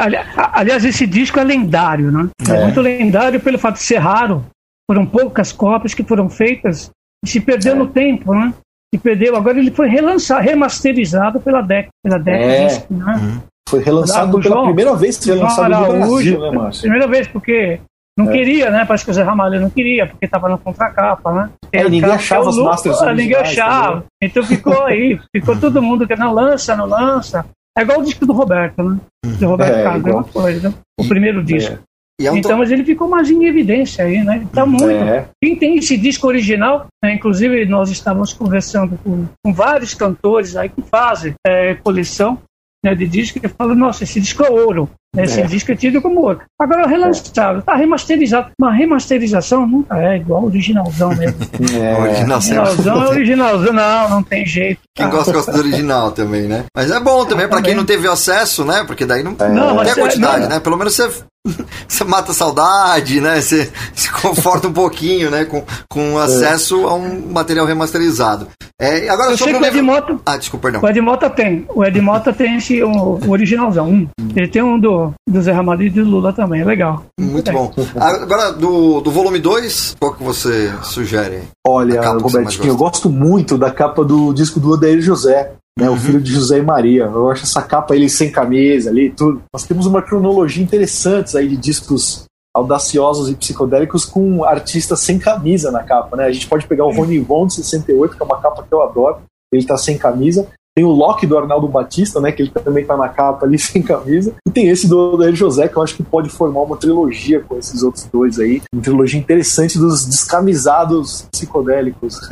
aliás, 0.53 0.85
esse 0.85 1.07
disco 1.07 1.39
é 1.39 1.43
lendário, 1.43 2.11
né? 2.11 2.29
É. 2.47 2.51
é 2.51 2.63
muito 2.65 2.79
lendário 2.79 3.39
pelo 3.39 3.57
fato 3.57 3.75
de 3.75 3.83
ser 3.83 3.97
raro. 3.97 4.45
Foram 4.87 5.03
poucas 5.03 5.51
cópias 5.51 5.95
que 5.95 6.03
foram 6.03 6.29
feitas 6.29 6.91
e 7.25 7.27
se 7.27 7.39
perdeu 7.39 7.73
é. 7.73 7.75
no 7.75 7.87
tempo, 7.87 8.35
né? 8.35 8.53
E 8.93 8.99
perdeu. 8.99 9.35
Agora 9.35 9.57
ele 9.57 9.71
foi 9.71 9.87
relançado, 9.87 10.43
remasterizado 10.43 11.39
pela 11.39 11.61
DEC, 11.61 11.87
pela 12.03 12.19
DEC 12.19 12.35
é. 12.35 12.67
Disc, 12.67 12.91
né? 12.91 13.15
Uhum. 13.19 13.52
Foi 13.69 13.81
relançado 13.81 14.39
pela 14.39 14.55
João, 14.55 14.65
primeira 14.65 14.95
vez 14.95 15.17
que 15.17 15.25
foi 15.25 15.35
lançado 15.35 15.69
no 15.69 16.07
Brasil, 16.07 16.39
né, 16.39 16.51
Márcio? 16.51 16.81
Primeira 16.81 17.07
vez, 17.07 17.27
porque 17.27 17.79
não 18.17 18.29
é. 18.29 18.31
queria, 18.31 18.69
né? 18.69 18.85
Parece 18.85 19.03
que 19.03 19.11
o 19.11 19.13
Zé 19.13 19.23
Ramalho 19.23 19.59
não 19.59 19.69
queria, 19.69 20.05
porque 20.05 20.25
estava 20.25 20.47
na 20.47 20.57
contracapa, 20.57 21.31
né? 21.33 21.49
É, 21.71 21.83
ninguém 21.89 22.11
achava 22.11 22.49
os 22.49 22.57
Masters 22.57 23.01
originais. 23.01 23.17
Ninguém 23.17 23.37
achava. 23.37 23.91
Também. 23.93 24.07
Então 24.21 24.43
ficou 24.43 24.83
aí, 24.83 25.19
ficou 25.35 25.59
todo 25.59 25.81
mundo 25.81 26.07
que 26.07 26.15
não 26.15 26.33
lança, 26.33 26.75
não 26.75 26.85
lança. 26.85 27.45
É 27.75 27.81
igual 27.81 27.99
o 27.99 28.03
disco 28.03 28.25
do 28.25 28.33
Roberto, 28.33 28.83
né? 28.83 28.99
Do 29.25 29.47
Roberto 29.47 29.75
é, 29.75 29.83
Carlos, 29.83 30.07
igual... 30.07 30.23
coisa. 30.25 30.69
Né? 30.69 30.75
O 30.99 31.07
primeiro 31.07 31.39
é. 31.39 31.43
disco. 31.43 31.79
É 32.21 32.31
um 32.31 32.37
então, 32.37 32.59
mas 32.59 32.71
ele 32.71 32.85
ficou 32.85 33.09
mais 33.09 33.31
em 33.31 33.45
evidência 33.45 34.05
aí, 34.05 34.23
né? 34.23 34.45
Tá 34.53 34.65
muito. 34.67 34.91
É. 34.91 35.25
Quem 35.43 35.55
tem 35.55 35.77
esse 35.77 35.97
disco 35.97 36.27
original, 36.27 36.85
né? 37.03 37.15
inclusive 37.15 37.65
nós 37.65 37.89
estávamos 37.89 38.31
conversando 38.31 38.99
com, 39.03 39.25
com 39.43 39.51
vários 39.51 39.95
cantores 39.95 40.55
aí 40.55 40.69
que 40.69 40.83
fazem 40.83 41.33
é, 41.45 41.73
coleção 41.73 42.37
né, 42.83 42.93
de 42.93 43.07
disco 43.07 43.39
que 43.39 43.47
fala, 43.47 43.73
nossa, 43.73 44.03
esse 44.03 44.19
disco 44.19 44.43
é 44.43 44.49
ouro. 44.49 44.89
Né, 45.15 45.23
esse 45.23 45.41
é. 45.41 45.45
disco 45.45 45.71
é 45.71 45.75
tido 45.75 46.01
como 46.01 46.21
ouro. 46.21 46.41
Agora, 46.59 46.87
relançado, 46.87 47.61
tá 47.61 47.75
remasterizado. 47.75 48.51
Uma 48.59 48.71
remasterização 48.71 49.67
nunca 49.67 49.97
é 49.99 50.17
igual 50.17 50.45
originalzão 50.45 51.15
mesmo. 51.15 51.37
É. 51.73 51.97
Originalzão 51.97 53.03
é 53.03 53.09
originalzão, 53.09 53.73
não, 53.73 54.09
não 54.09 54.23
tem 54.23 54.45
jeito. 54.45 54.81
Quem 54.95 55.09
gosta, 55.09 55.31
gosta 55.31 55.51
do 55.51 55.59
original 55.59 56.11
também, 56.11 56.43
né? 56.43 56.65
Mas 56.75 56.91
é 56.91 56.99
bom 56.99 57.25
também, 57.25 57.47
para 57.47 57.61
quem 57.61 57.73
não 57.73 57.85
teve 57.85 58.07
acesso, 58.07 58.63
né? 58.63 58.83
Porque 58.85 59.05
daí 59.05 59.23
não, 59.23 59.35
é. 59.39 59.49
não, 59.49 59.75
não 59.75 59.83
tem 59.83 59.93
a 59.93 59.95
quantidade, 59.95 60.41
não. 60.41 60.49
né? 60.49 60.59
Pelo 60.59 60.77
menos 60.77 60.93
você 60.93 61.09
você 61.87 62.03
mata 62.03 62.31
a 62.31 62.35
saudade, 62.35 63.19
né? 63.19 63.41
Você 63.41 63.71
se 63.93 64.11
conforta 64.11 64.67
um 64.67 64.73
pouquinho, 64.73 65.29
né? 65.29 65.45
Com, 65.45 65.63
com 65.89 66.17
acesso 66.17 66.87
a 66.87 66.93
um 66.93 67.31
material 67.31 67.65
remasterizado. 67.65 68.47
É, 68.79 69.09
agora 69.09 69.31
Eu 69.31 69.37
sei 69.37 69.53
o 69.53 69.65
Edmota. 69.65 70.19
Ah, 70.25 70.37
desculpa, 70.37 70.69
perdão. 70.69 70.81
O 70.81 70.89
Edmota 70.89 71.29
tem. 71.29 71.65
O 71.73 71.83
Edmota 71.83 72.33
tem 72.33 72.57
esse, 72.57 72.81
o, 72.81 72.89
o 72.89 73.29
originalzão. 73.29 73.89
Um. 73.89 74.07
Ele 74.35 74.47
tem 74.47 74.61
um 74.61 74.79
do, 74.79 75.02
do 75.27 75.41
Zé 75.41 75.51
Ramalho 75.51 75.83
e 75.83 75.89
do 75.89 76.03
Lula 76.03 76.31
também. 76.31 76.61
É 76.61 76.65
legal. 76.65 77.03
Muito 77.19 77.49
é. 77.49 77.53
bom. 77.53 77.73
Agora, 77.95 78.51
do, 78.51 79.01
do 79.01 79.11
volume 79.11 79.39
2, 79.39 79.95
qual 79.99 80.13
que 80.13 80.23
você 80.23 80.71
sugere? 80.83 81.43
Olha, 81.65 82.01
Robertinho, 82.11 82.67
eu 82.67 82.77
gosto 82.77 83.09
muito 83.09 83.57
da 83.57 83.71
capa 83.71 84.03
do 84.03 84.33
disco 84.33 84.59
do 84.59 84.71
Odair 84.71 85.01
José 85.01 85.51
né, 85.77 85.89
uhum. 85.89 85.95
o 85.95 85.99
filho 85.99 86.21
de 86.21 86.31
José 86.31 86.59
e 86.59 86.61
Maria. 86.61 87.03
Eu 87.03 87.29
acho 87.29 87.43
essa 87.43 87.61
capa 87.61 87.95
ele 87.95 88.09
sem 88.09 88.31
camisa 88.31 88.89
ali, 88.89 89.09
tudo. 89.09 89.41
Nós 89.53 89.63
temos 89.63 89.85
uma 89.85 90.01
cronologia 90.01 90.63
interessante 90.63 91.37
aí 91.37 91.47
de 91.47 91.57
discos 91.57 92.25
audaciosos 92.55 93.29
e 93.29 93.35
psicodélicos 93.35 94.05
com 94.05 94.43
artistas 94.43 94.99
sem 94.99 95.17
camisa 95.17 95.71
na 95.71 95.83
capa, 95.83 96.15
né? 96.15 96.25
A 96.25 96.31
gente 96.31 96.47
pode 96.47 96.67
pegar 96.67 96.85
o 96.85 96.91
Rony 96.91 97.19
Von 97.19 97.47
de 97.47 97.55
68, 97.55 98.15
que 98.15 98.21
é 98.21 98.25
uma 98.25 98.39
capa 98.39 98.63
que 98.63 98.71
eu 98.71 98.83
adoro, 98.83 99.23
ele 99.51 99.65
tá 99.65 99.75
sem 99.75 99.97
camisa, 99.97 100.47
tem 100.75 100.83
o 100.83 100.91
Loki 100.91 101.27
do 101.27 101.37
Arnaldo 101.37 101.67
Batista, 101.67 102.19
né? 102.19 102.31
Que 102.31 102.43
ele 102.43 102.51
também 102.51 102.83
tá 102.83 102.97
na 102.97 103.07
capa 103.07 103.45
ali 103.45 103.57
sem 103.59 103.81
camisa. 103.81 104.33
E 104.47 104.51
tem 104.51 104.67
esse 104.69 104.87
do 104.87 105.13
Odair 105.13 105.35
José, 105.35 105.67
que 105.67 105.77
eu 105.77 105.83
acho 105.83 105.95
que 105.95 106.03
pode 106.03 106.29
formar 106.29 106.61
uma 106.61 106.77
trilogia 106.77 107.39
com 107.41 107.57
esses 107.57 107.83
outros 107.83 108.05
dois 108.05 108.39
aí. 108.39 108.61
Uma 108.73 108.81
trilogia 108.81 109.19
interessante 109.19 109.77
dos 109.77 110.05
descamisados 110.05 111.27
psicodélicos. 111.31 112.19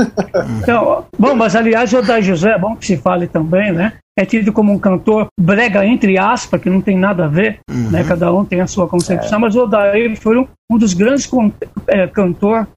Então, 0.62 1.06
bom, 1.18 1.36
mas 1.36 1.56
aliás, 1.56 1.92
o 1.94 1.98
Odair 1.98 2.22
José, 2.22 2.52
é 2.52 2.60
bom 2.60 2.76
que 2.76 2.86
se 2.86 2.98
fale 2.98 3.28
também, 3.28 3.72
né? 3.72 3.94
É 4.18 4.26
tido 4.26 4.52
como 4.52 4.72
um 4.72 4.80
cantor 4.80 5.28
brega, 5.40 5.86
entre 5.86 6.18
aspas, 6.18 6.62
que 6.62 6.70
não 6.70 6.82
tem 6.82 6.98
nada 6.98 7.26
a 7.26 7.28
ver, 7.28 7.60
uhum. 7.70 7.90
né? 7.90 8.04
Cada 8.04 8.34
um 8.34 8.44
tem 8.46 8.62
a 8.62 8.68
sua 8.68 8.88
concepção, 8.88 9.38
é. 9.38 9.42
mas 9.42 9.56
o 9.56 9.64
Odair 9.64 10.16
foi 10.20 10.38
um, 10.38 10.48
um 10.72 10.78
dos 10.78 10.94
grandes 10.94 11.30
é, 11.88 12.08
cantor 12.08 12.68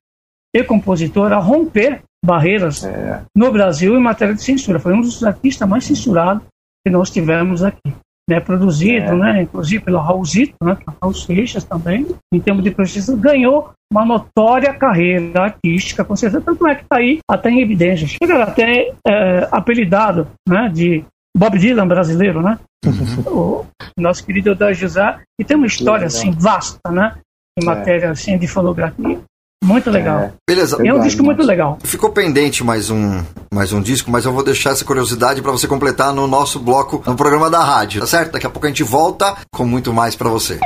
e 0.54 0.62
compositor 0.62 1.32
a 1.32 1.38
romper 1.38 2.02
barreiras 2.24 2.82
é. 2.84 3.22
no 3.36 3.52
Brasil 3.52 3.96
em 3.96 4.02
matéria 4.02 4.34
de 4.34 4.42
censura. 4.42 4.80
Foi 4.80 4.94
um 4.94 5.00
dos 5.00 5.22
artistas 5.22 5.68
mais 5.68 5.84
censurados 5.84 6.42
que 6.84 6.90
nós 6.90 7.10
tivemos 7.10 7.62
aqui. 7.62 7.92
Né, 8.26 8.40
produzido, 8.40 9.12
é. 9.12 9.14
né, 9.14 9.42
inclusive 9.42 9.84
pelo 9.84 9.98
Raulzito, 9.98 10.54
né, 10.64 10.78
Raul 10.98 11.12
Seixas 11.12 11.62
também, 11.62 12.06
em 12.32 12.40
termos 12.40 12.64
de 12.64 12.70
prestígio, 12.70 13.18
ganhou 13.18 13.70
uma 13.92 14.02
notória 14.02 14.72
carreira 14.72 15.42
artística, 15.42 16.02
com 16.02 16.16
certeza, 16.16 16.42
tanto 16.42 16.66
é 16.66 16.74
que 16.74 16.84
está 16.84 16.96
aí 16.96 17.18
até 17.30 17.50
em 17.50 17.60
evidência. 17.60 18.08
Chega 18.08 18.42
até 18.42 18.94
é, 19.06 19.46
apelidado 19.52 20.26
né, 20.48 20.70
de 20.72 21.04
Bob 21.36 21.58
Dylan 21.58 21.86
brasileiro, 21.86 22.40
né? 22.40 22.58
Uhum. 22.86 23.66
O 23.98 24.00
nosso 24.00 24.24
querido 24.24 24.54
da 24.54 24.72
José, 24.72 25.20
e 25.38 25.44
tem 25.44 25.56
uma 25.56 25.66
história 25.66 26.06
assim 26.06 26.30
vasta, 26.30 26.90
né? 26.90 27.16
Em 27.58 27.62
é. 27.62 27.66
matéria 27.66 28.10
assim 28.10 28.38
de 28.38 28.48
fonografia. 28.48 29.20
Muito 29.64 29.90
legal. 29.90 30.20
É, 30.20 30.32
Beleza. 30.46 30.76
É 30.86 30.92
um 30.92 31.00
disco 31.00 31.24
muito 31.24 31.42
legal. 31.42 31.78
Ficou 31.82 32.10
pendente 32.10 32.62
mais 32.62 32.90
um, 32.90 33.22
mais 33.52 33.72
um 33.72 33.80
disco, 33.80 34.10
mas 34.10 34.26
eu 34.26 34.32
vou 34.32 34.44
deixar 34.44 34.70
essa 34.70 34.84
curiosidade 34.84 35.40
para 35.40 35.50
você 35.50 35.66
completar 35.66 36.12
no 36.12 36.26
nosso 36.26 36.60
bloco 36.60 37.02
no 37.06 37.16
programa 37.16 37.50
da 37.50 37.64
rádio, 37.64 38.00
tá 38.02 38.06
certo? 38.06 38.32
Daqui 38.32 38.46
a 38.46 38.50
pouco 38.50 38.66
a 38.66 38.68
gente 38.68 38.82
volta 38.82 39.34
com 39.50 39.64
muito 39.64 39.92
mais 39.92 40.14
para 40.14 40.28
você. 40.28 40.60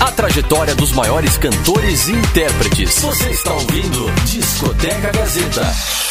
A 0.00 0.10
trajetória 0.10 0.74
dos 0.74 0.92
maiores 0.92 1.38
cantores 1.38 2.08
e 2.08 2.12
intérpretes. 2.12 2.98
Você 3.00 3.30
está 3.30 3.52
ouvindo 3.52 4.10
Discoteca 4.24 5.12
Gazeta. 5.12 6.03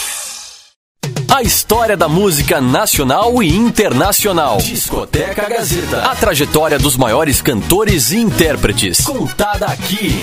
A 1.30 1.42
história 1.42 1.98
da 1.98 2.08
música 2.08 2.62
nacional 2.62 3.42
e 3.42 3.56
internacional. 3.56 4.58
Discoteca 4.58 5.48
Gazeta. 5.48 6.04
A 6.04 6.16
trajetória 6.16 6.80
dos 6.80 6.96
maiores 6.96 7.42
cantores 7.42 8.12
e 8.12 8.18
intérpretes. 8.18 9.02
Contada 9.06 9.66
aqui. 9.68 10.22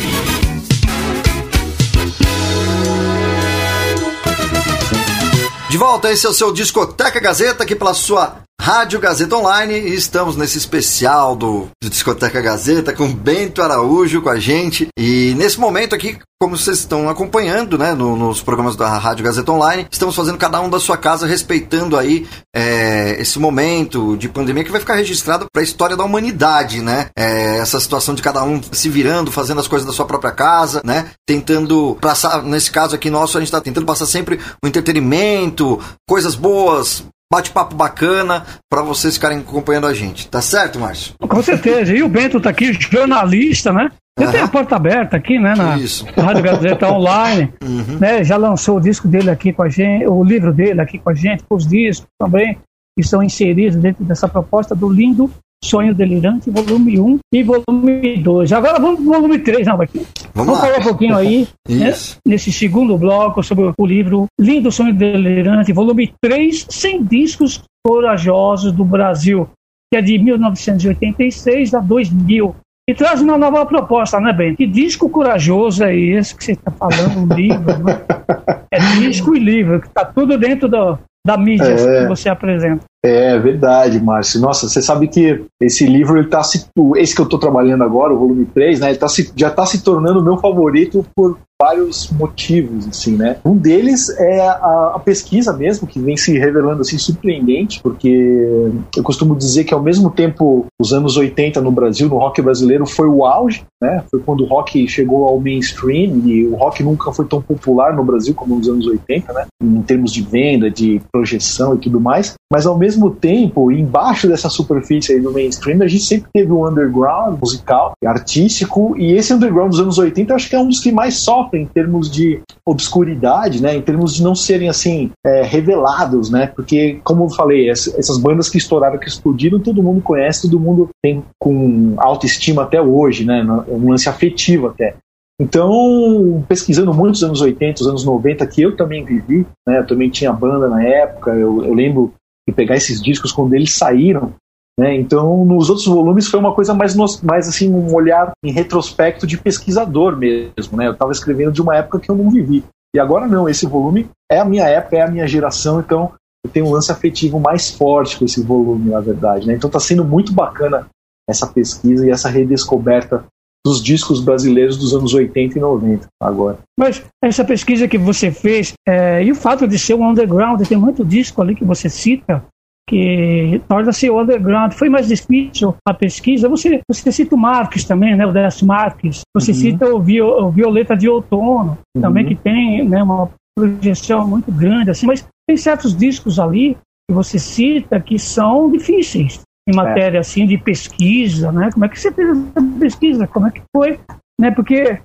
De 5.69 5.77
volta, 5.77 6.11
esse 6.11 6.27
é 6.27 6.29
o 6.29 6.35
seu 6.35 6.53
Discoteca 6.53 7.21
Gazeta, 7.21 7.63
aqui 7.63 7.77
pela 7.77 7.95
sua 7.95 8.39
Rádio 8.61 9.01
Gazeta 9.01 9.37
Online 9.37 9.73
e 9.73 9.95
estamos 9.95 10.37
nesse 10.37 10.59
especial 10.59 11.35
do, 11.35 11.69
do, 11.83 11.89
Discoteca 11.89 12.43
Gazeta 12.43 12.93
com 12.93 13.11
Bento 13.11 13.63
Araújo 13.63 14.21
com 14.21 14.29
a 14.29 14.39
gente. 14.39 14.89
E 14.99 15.35
nesse 15.39 15.59
momento 15.59 15.95
aqui, 15.95 16.19
como 16.39 16.59
vocês 16.59 16.81
estão 16.81 17.09
acompanhando, 17.09 17.79
né, 17.79 17.95
no, 17.95 18.15
nos 18.17 18.43
programas 18.43 18.77
da 18.77 18.87
Rádio 18.99 19.25
Gazeta 19.25 19.51
Online, 19.51 19.87
estamos 19.91 20.15
fazendo 20.15 20.37
cada 20.37 20.61
um 20.61 20.69
da 20.69 20.79
sua 20.79 20.99
casa, 20.99 21.27
respeitando 21.27 21.97
aí 21.97 22.29
é, 22.55 23.17
esse 23.19 23.39
momento 23.39 24.15
de 24.19 24.29
pandemia 24.29 24.63
que 24.63 24.71
vai 24.71 24.81
ficar 24.81 24.97
registrado 24.97 25.47
para 25.51 25.63
a 25.63 25.65
história 25.65 25.97
da 25.97 26.05
humanidade, 26.05 26.83
né? 26.83 27.09
É, 27.17 27.57
essa 27.57 27.81
situação 27.81 28.15
de 28.15 28.21
cada 28.21 28.45
um 28.45 28.61
se 28.63 28.91
virando, 28.91 29.33
fazendo 29.33 29.61
as 29.61 29.69
coisas 29.69 29.87
da 29.87 29.93
sua 29.93 30.05
própria 30.05 30.33
casa, 30.33 30.83
né? 30.85 31.13
Tentando 31.27 31.97
passar, 31.99 32.43
nesse 32.43 32.71
caso 32.71 32.95
aqui 32.95 33.09
nosso, 33.09 33.39
a 33.39 33.41
gente 33.41 33.49
está 33.49 33.61
tentando 33.61 33.87
passar 33.87 34.05
sempre 34.05 34.39
o 34.63 34.69
entretenimento, 34.69 35.81
coisas 36.07 36.35
boas, 36.35 37.05
bate-papo 37.33 37.75
bacana 37.75 38.45
para 38.69 38.83
vocês 38.83 39.15
ficarem 39.15 39.39
acompanhando 39.39 39.87
a 39.87 39.95
gente. 39.95 40.29
Tá 40.29 40.43
certo, 40.43 40.81
Márcio? 40.81 41.15
Com 41.19 41.43
certeza. 41.43 41.95
E 41.95 42.03
o 42.03 42.09
Bento 42.09 42.41
tá 42.41 42.51
aqui, 42.51 42.73
jornalista, 42.73 43.73
né? 43.73 43.91
Ele 44.19 44.27
uhum. 44.27 44.33
tem 44.33 44.41
a 44.43 44.49
porta 44.49 44.77
aberta 44.77 45.17
aqui, 45.17 45.39
né? 45.39 45.55
Na 45.55 45.79
Isso. 45.79 46.05
Rádio 46.19 46.43
Gazeta 46.43 46.89
Online. 46.91 47.53
Uhum. 47.63 47.99
Né, 47.99 48.25
já 48.25 48.37
lançou 48.37 48.77
o 48.77 48.81
disco 48.81 49.07
dele 49.07 49.31
aqui 49.31 49.53
com 49.53 49.63
a 49.63 49.69
gente, 49.69 50.07
o 50.07 50.23
livro 50.25 50.53
dele 50.53 50.81
aqui 50.81 50.99
com 50.99 51.11
a 51.11 51.15
gente, 51.15 51.45
os 51.49 51.67
discos 51.67 52.09
também, 52.19 52.59
que 52.99 53.07
são 53.07 53.23
inseridos 53.23 53.77
dentro 53.77 54.05
dessa 54.05 54.29
proposta 54.29 54.75
do 54.75 54.91
lindo 54.91 55.31
Sonho 55.63 55.95
Delirante, 55.95 56.51
volume 56.51 56.99
1 56.99 57.19
e 57.33 57.43
volume 57.43 58.17
2. 58.17 58.53
Agora 58.53 58.79
vamos 58.79 59.01
pro 59.01 59.13
volume 59.13 59.39
3, 59.39 59.67
não, 59.67 59.81
aqui. 59.81 60.07
Vamos, 60.35 60.59
vamos 60.59 60.61
falar 60.61 60.79
um 60.79 60.83
pouquinho 60.83 61.17
aí, 61.17 61.47
né, 61.69 61.93
nesse 62.27 62.51
segundo 62.51 62.97
bloco, 62.97 63.43
sobre 63.43 63.73
o 63.79 63.87
livro 63.87 64.27
Lindo 64.41 64.73
Sonho 64.73 64.95
Delirante, 64.95 65.73
volume 65.73 66.13
3, 66.23 66.67
100 66.69 67.05
discos 67.05 67.63
corajosos 67.87 68.73
do 68.73 68.85
Brasil. 68.85 69.49
que 69.93 69.99
é 69.99 70.03
de 70.03 70.19
1986 70.19 71.75
a 71.75 71.81
2000. 71.81 72.57
E 72.89 72.95
traz 72.95 73.21
uma 73.21 73.39
nova 73.39 73.65
proposta, 73.67 74.19
né, 74.19 74.33
Ben? 74.33 74.57
Que 74.57 74.67
disco 74.67 75.09
corajoso 75.09 75.85
é 75.85 75.95
esse 75.95 76.35
que 76.35 76.43
você 76.43 76.53
está 76.53 76.73
falando, 76.73 77.21
um 77.21 77.35
livro, 77.35 77.79
né? 77.85 78.03
É 78.73 78.79
disco 79.01 79.35
e 79.35 79.41
livro, 79.41 79.81
que 79.81 79.89
está 79.89 80.05
tudo 80.05 80.39
dentro 80.39 80.69
do, 80.69 80.97
da 81.27 81.37
mídia 81.37 81.65
é, 81.65 82.03
que 82.03 82.09
você 82.09 82.29
apresenta. 82.29 82.85
É 83.05 83.39
verdade, 83.39 84.03
Márcio. 84.03 84.41
Nossa, 84.41 84.69
você 84.69 84.83
sabe 84.83 85.09
que 85.09 85.45
esse 85.61 85.87
livro, 85.87 86.19
ele 86.19 86.29
tá 86.29 86.43
se, 86.43 86.67
esse 86.97 87.15
que 87.15 87.21
eu 87.21 87.25
estou 87.25 87.39
trabalhando 87.39 87.83
agora, 87.83 88.13
o 88.13 88.19
volume 88.19 88.45
3, 88.47 88.81
né, 88.81 88.91
ele 88.91 88.99
tá 88.99 89.09
se, 89.09 89.33
já 89.35 89.49
está 89.49 89.65
se 89.65 89.83
tornando 89.83 90.21
o 90.21 90.25
meu 90.25 90.37
favorito 90.39 91.05
por 91.15 91.39
vários 91.61 92.11
motivos, 92.11 92.89
assim, 92.89 93.17
né? 93.17 93.37
Um 93.45 93.55
deles 93.55 94.09
é 94.19 94.41
a, 94.41 94.93
a, 94.95 94.99
pesquisa 94.99 95.53
mesmo, 95.53 95.87
que 95.87 96.01
vem 96.01 96.17
se 96.17 96.39
revelando 96.39 96.81
assim 96.81 96.97
surpreendente, 96.97 97.83
porque 97.83 98.71
eu 98.97 99.03
costumo 99.03 99.37
dizer 99.37 99.65
que 99.65 99.75
ao 99.75 99.83
mesmo 99.83 100.11
tempo, 100.11 100.65
os 100.81 100.95
anos 100.95 101.19
80 101.19 101.61
no 101.61 101.71
Brasil, 101.71 102.09
no 102.09 102.17
rock 102.17 102.41
brasileiro, 102.41 102.87
foi 102.87 103.07
o 103.07 103.27
auge, 103.27 103.63
né? 103.81 104.03
Foi 104.11 104.21
quando 104.21 104.43
o 104.43 104.47
rock 104.47 104.89
chegou 104.89 105.29
ao 105.29 105.39
mainstream 105.39 106.23
e 106.25 106.47
o 106.47 106.55
rock 106.55 106.83
nunca 106.83 107.13
foi 107.13 107.27
tão 107.27 107.43
popular 107.43 107.95
no 107.95 108.05
Brasil 108.05 108.35
como 108.35 108.57
nos 108.57 108.67
anos 108.67 108.87
80, 108.87 109.31
né? 109.35 109.47
Em 109.63 109.83
termos 109.83 110.13
de 110.13 110.23
venda, 110.23 110.71
de 110.71 111.03
projeção 111.13 111.75
e 111.75 111.79
tudo 111.79 112.01
mais. 112.01 112.35
Mas 112.53 112.67
ao 112.67 112.77
mesmo 112.77 113.11
tempo, 113.11 113.71
embaixo 113.71 114.29
dessa 114.29 114.49
superfície 114.49 115.13
aí 115.13 115.21
do 115.21 115.33
mainstream, 115.33 115.83
a 115.83 115.89
gente 115.89 116.05
sempre 116.05 116.31
teve 116.33 116.51
o 116.51 116.69
underground 116.69 117.39
musical, 117.41 117.93
artístico, 118.05 118.97
e 118.99 119.13
esse 119.13 119.33
underground 119.33 119.71
dos 119.71 119.81
anos 119.81 119.99
80 119.99 120.33
eu 120.33 120.37
acho 120.37 120.49
que 120.49 120.57
é 120.57 120.61
um 120.61 120.69
dos 120.69 120.81
que 120.81 120.91
mais 120.91 121.17
sofre 121.17 121.61
em 121.61 121.67
termos 121.67 122.11
de 122.11 122.41
obscuridade, 122.67 123.63
né? 123.63 123.77
Em 123.77 123.83
termos 123.83 124.15
de 124.15 124.23
não 124.23 124.35
serem 124.35 124.69
assim 124.69 125.11
é, 125.25 125.43
revelados, 125.43 126.31
né? 126.31 126.47
Porque, 126.49 127.01
como 127.05 127.25
eu 127.25 127.31
falei, 127.31 127.71
essas 127.71 128.19
bandas 128.19 128.49
que 128.49 128.59
estouraram, 128.59 128.99
que 128.99 129.09
explodiram, 129.09 129.61
todo 129.61 129.83
mundo 129.83 130.01
conhece, 130.01 130.43
todo 130.43 130.61
mundo 130.61 130.89
tem 131.03 131.23
com 131.39 131.95
autoestima 131.99 132.63
até 132.63 132.81
hoje, 132.81 133.25
né? 133.25 133.43
Um 133.69 133.91
lance 133.91 134.09
afetivo 134.09 134.69
até. 134.69 134.97
Então, 135.41 136.45
pesquisando 136.47 136.93
muitos 136.93 137.25
anos 137.25 137.41
80, 137.41 137.81
os 137.81 137.89
anos 137.89 138.05
90, 138.05 138.47
que 138.47 138.61
eu 138.61 138.77
também 138.77 139.03
vivi, 139.03 139.47
né? 139.67 139.79
Eu 139.79 139.87
também 139.87 140.11
tinha 140.11 140.31
banda 140.31 140.69
na 140.69 140.85
época, 140.85 141.31
eu, 141.31 141.65
eu 141.65 141.73
lembro 141.73 142.13
de 142.47 142.55
pegar 142.55 142.77
esses 142.77 143.01
discos 143.01 143.33
quando 143.33 143.55
eles 143.55 143.73
saíram, 143.73 144.35
né? 144.79 144.95
Então, 144.95 145.43
nos 145.47 145.71
outros 145.71 145.87
volumes 145.87 146.29
foi 146.29 146.39
uma 146.39 146.55
coisa 146.55 146.75
mais, 146.75 146.95
mais 147.23 147.49
assim, 147.49 147.73
um 147.73 147.95
olhar 147.95 148.33
em 148.45 148.53
retrospecto 148.53 149.27
de 149.27 149.39
pesquisador 149.39 150.15
mesmo. 150.15 150.77
Né? 150.77 150.87
Eu 150.87 150.93
estava 150.93 151.13
escrevendo 151.13 151.53
de 151.53 151.63
uma 151.63 151.75
época 151.75 152.01
que 152.01 152.11
eu 152.11 152.15
não 152.15 152.31
vivi. 152.31 152.63
E 152.95 152.99
agora 152.99 153.27
não, 153.27 153.49
esse 153.49 153.67
volume 153.67 154.11
é 154.31 154.41
a 154.41 154.45
minha 154.45 154.67
época, 154.67 154.97
é 154.97 155.03
a 155.03 155.11
minha 155.11 155.27
geração, 155.27 155.81
então 155.81 156.13
eu 156.45 156.51
tenho 156.51 156.67
um 156.67 156.73
lance 156.73 156.91
afetivo 156.91 157.39
mais 157.39 157.71
forte 157.71 158.19
com 158.19 158.25
esse 158.25 158.43
volume, 158.43 158.91
na 158.91 159.01
verdade. 159.01 159.47
Né? 159.47 159.55
Então 159.55 159.69
está 159.69 159.81
sendo 159.81 160.05
muito 160.05 160.33
bacana 160.33 160.87
essa 161.29 161.47
pesquisa 161.47 162.07
e 162.07 162.11
essa 162.11 162.29
redescoberta 162.29 163.25
dos 163.65 163.83
discos 163.83 164.21
brasileiros 164.21 164.77
dos 164.77 164.95
anos 164.95 165.13
80 165.13 165.59
e 165.59 165.61
90 165.61 166.07
agora. 166.21 166.59
Mas 166.79 167.03
essa 167.23 167.45
pesquisa 167.45 167.87
que 167.87 167.99
você 167.99 168.31
fez, 168.31 168.73
é, 168.89 169.23
e 169.23 169.31
o 169.31 169.35
fato 169.35 169.69
de 169.69 169.79
ser 169.79 169.95
um 169.95 170.09
underground, 170.09 170.61
tem 170.67 170.79
muito 170.79 171.05
disco 171.05 171.43
ali 171.43 171.55
que 171.55 171.65
você 171.65 171.89
cita, 171.89 172.45
que 172.89 173.61
torna-se 173.69 174.09
o 174.11 174.21
underground. 174.21 174.73
Foi 174.73 174.89
mais 174.89 175.07
difícil 175.07 175.75
a 175.87 175.95
pesquisa. 175.95 176.49
Você, 176.49 176.81
você 176.91 177.13
cita 177.13 177.35
o 177.35 177.39
Marques 177.39 177.85
também, 177.85 178.17
né? 178.17 178.27
o 178.27 178.33
Décio 178.33 178.67
Marques. 178.67 179.21
Você 179.35 179.53
uhum. 179.53 179.57
cita 179.57 179.95
o, 179.95 180.01
Viol, 180.01 180.47
o, 180.47 180.51
Violeta 180.51 180.97
de 180.97 181.09
Outono, 181.09 181.79
uhum. 181.95 182.03
também 182.03 182.27
que 182.27 182.35
tem 182.35 182.89
né, 182.89 183.03
uma 183.03 183.31
projeção 183.57 184.27
muito 184.27 184.51
grande. 184.51 184.91
assim. 184.91 185.07
Mas 185.07 185.25
tem 185.47 185.57
certos 185.57 185.95
discos 185.95 186.41
ali 186.41 186.77
que 187.09 187.15
você 187.15 187.39
cita 187.39 188.01
que 188.01 188.19
são 188.19 188.71
difíceis 188.71 189.41
em 189.71 189.75
matéria 189.75 190.19
é. 190.19 190.21
assim 190.21 190.47
de 190.47 190.59
pesquisa, 190.59 191.51
né? 191.53 191.71
Como 191.73 191.85
é 191.85 191.89
que 191.89 191.99
você 191.99 192.13
fez 192.13 192.29
essa 192.29 192.79
pesquisa? 192.79 193.27
Como 193.27 193.47
é 193.47 193.51
que 193.51 193.63
foi? 193.75 193.99
Né? 194.41 194.51
Porque 194.51 195.01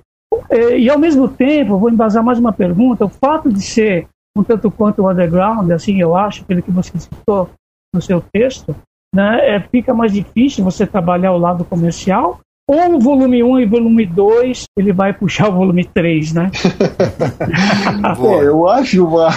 é, 0.50 0.78
e 0.78 0.90
ao 0.90 0.98
mesmo 0.98 1.28
tempo, 1.28 1.78
vou 1.78 1.90
embasar 1.90 2.22
mais 2.22 2.38
uma 2.38 2.52
pergunta, 2.52 3.04
o 3.04 3.08
fato 3.08 3.52
de 3.52 3.62
ser 3.62 4.08
um 4.36 4.42
tanto 4.42 4.70
quanto 4.70 5.02
o 5.02 5.10
underground, 5.10 5.70
assim, 5.70 6.00
eu 6.00 6.14
acho, 6.16 6.44
pelo 6.44 6.62
que 6.62 6.70
você 6.70 6.98
citou, 6.98 7.48
no 7.94 8.02
seu 8.02 8.20
texto, 8.20 8.76
né, 9.14 9.56
é, 9.56 9.60
fica 9.60 9.94
mais 9.94 10.12
difícil 10.12 10.62
você 10.62 10.86
trabalhar 10.86 11.32
o 11.32 11.38
lado 11.38 11.64
comercial, 11.64 12.40
ou 12.68 12.96
o 12.96 13.00
volume 13.00 13.42
1 13.42 13.60
e 13.60 13.66
volume 13.66 14.04
2, 14.04 14.64
ele 14.76 14.92
vai 14.92 15.12
puxar 15.12 15.48
o 15.48 15.54
volume 15.54 15.84
3, 15.84 16.32
né? 16.34 16.50
é, 18.42 18.44
eu 18.44 18.68
acho 18.68 19.06
uma... 19.06 19.28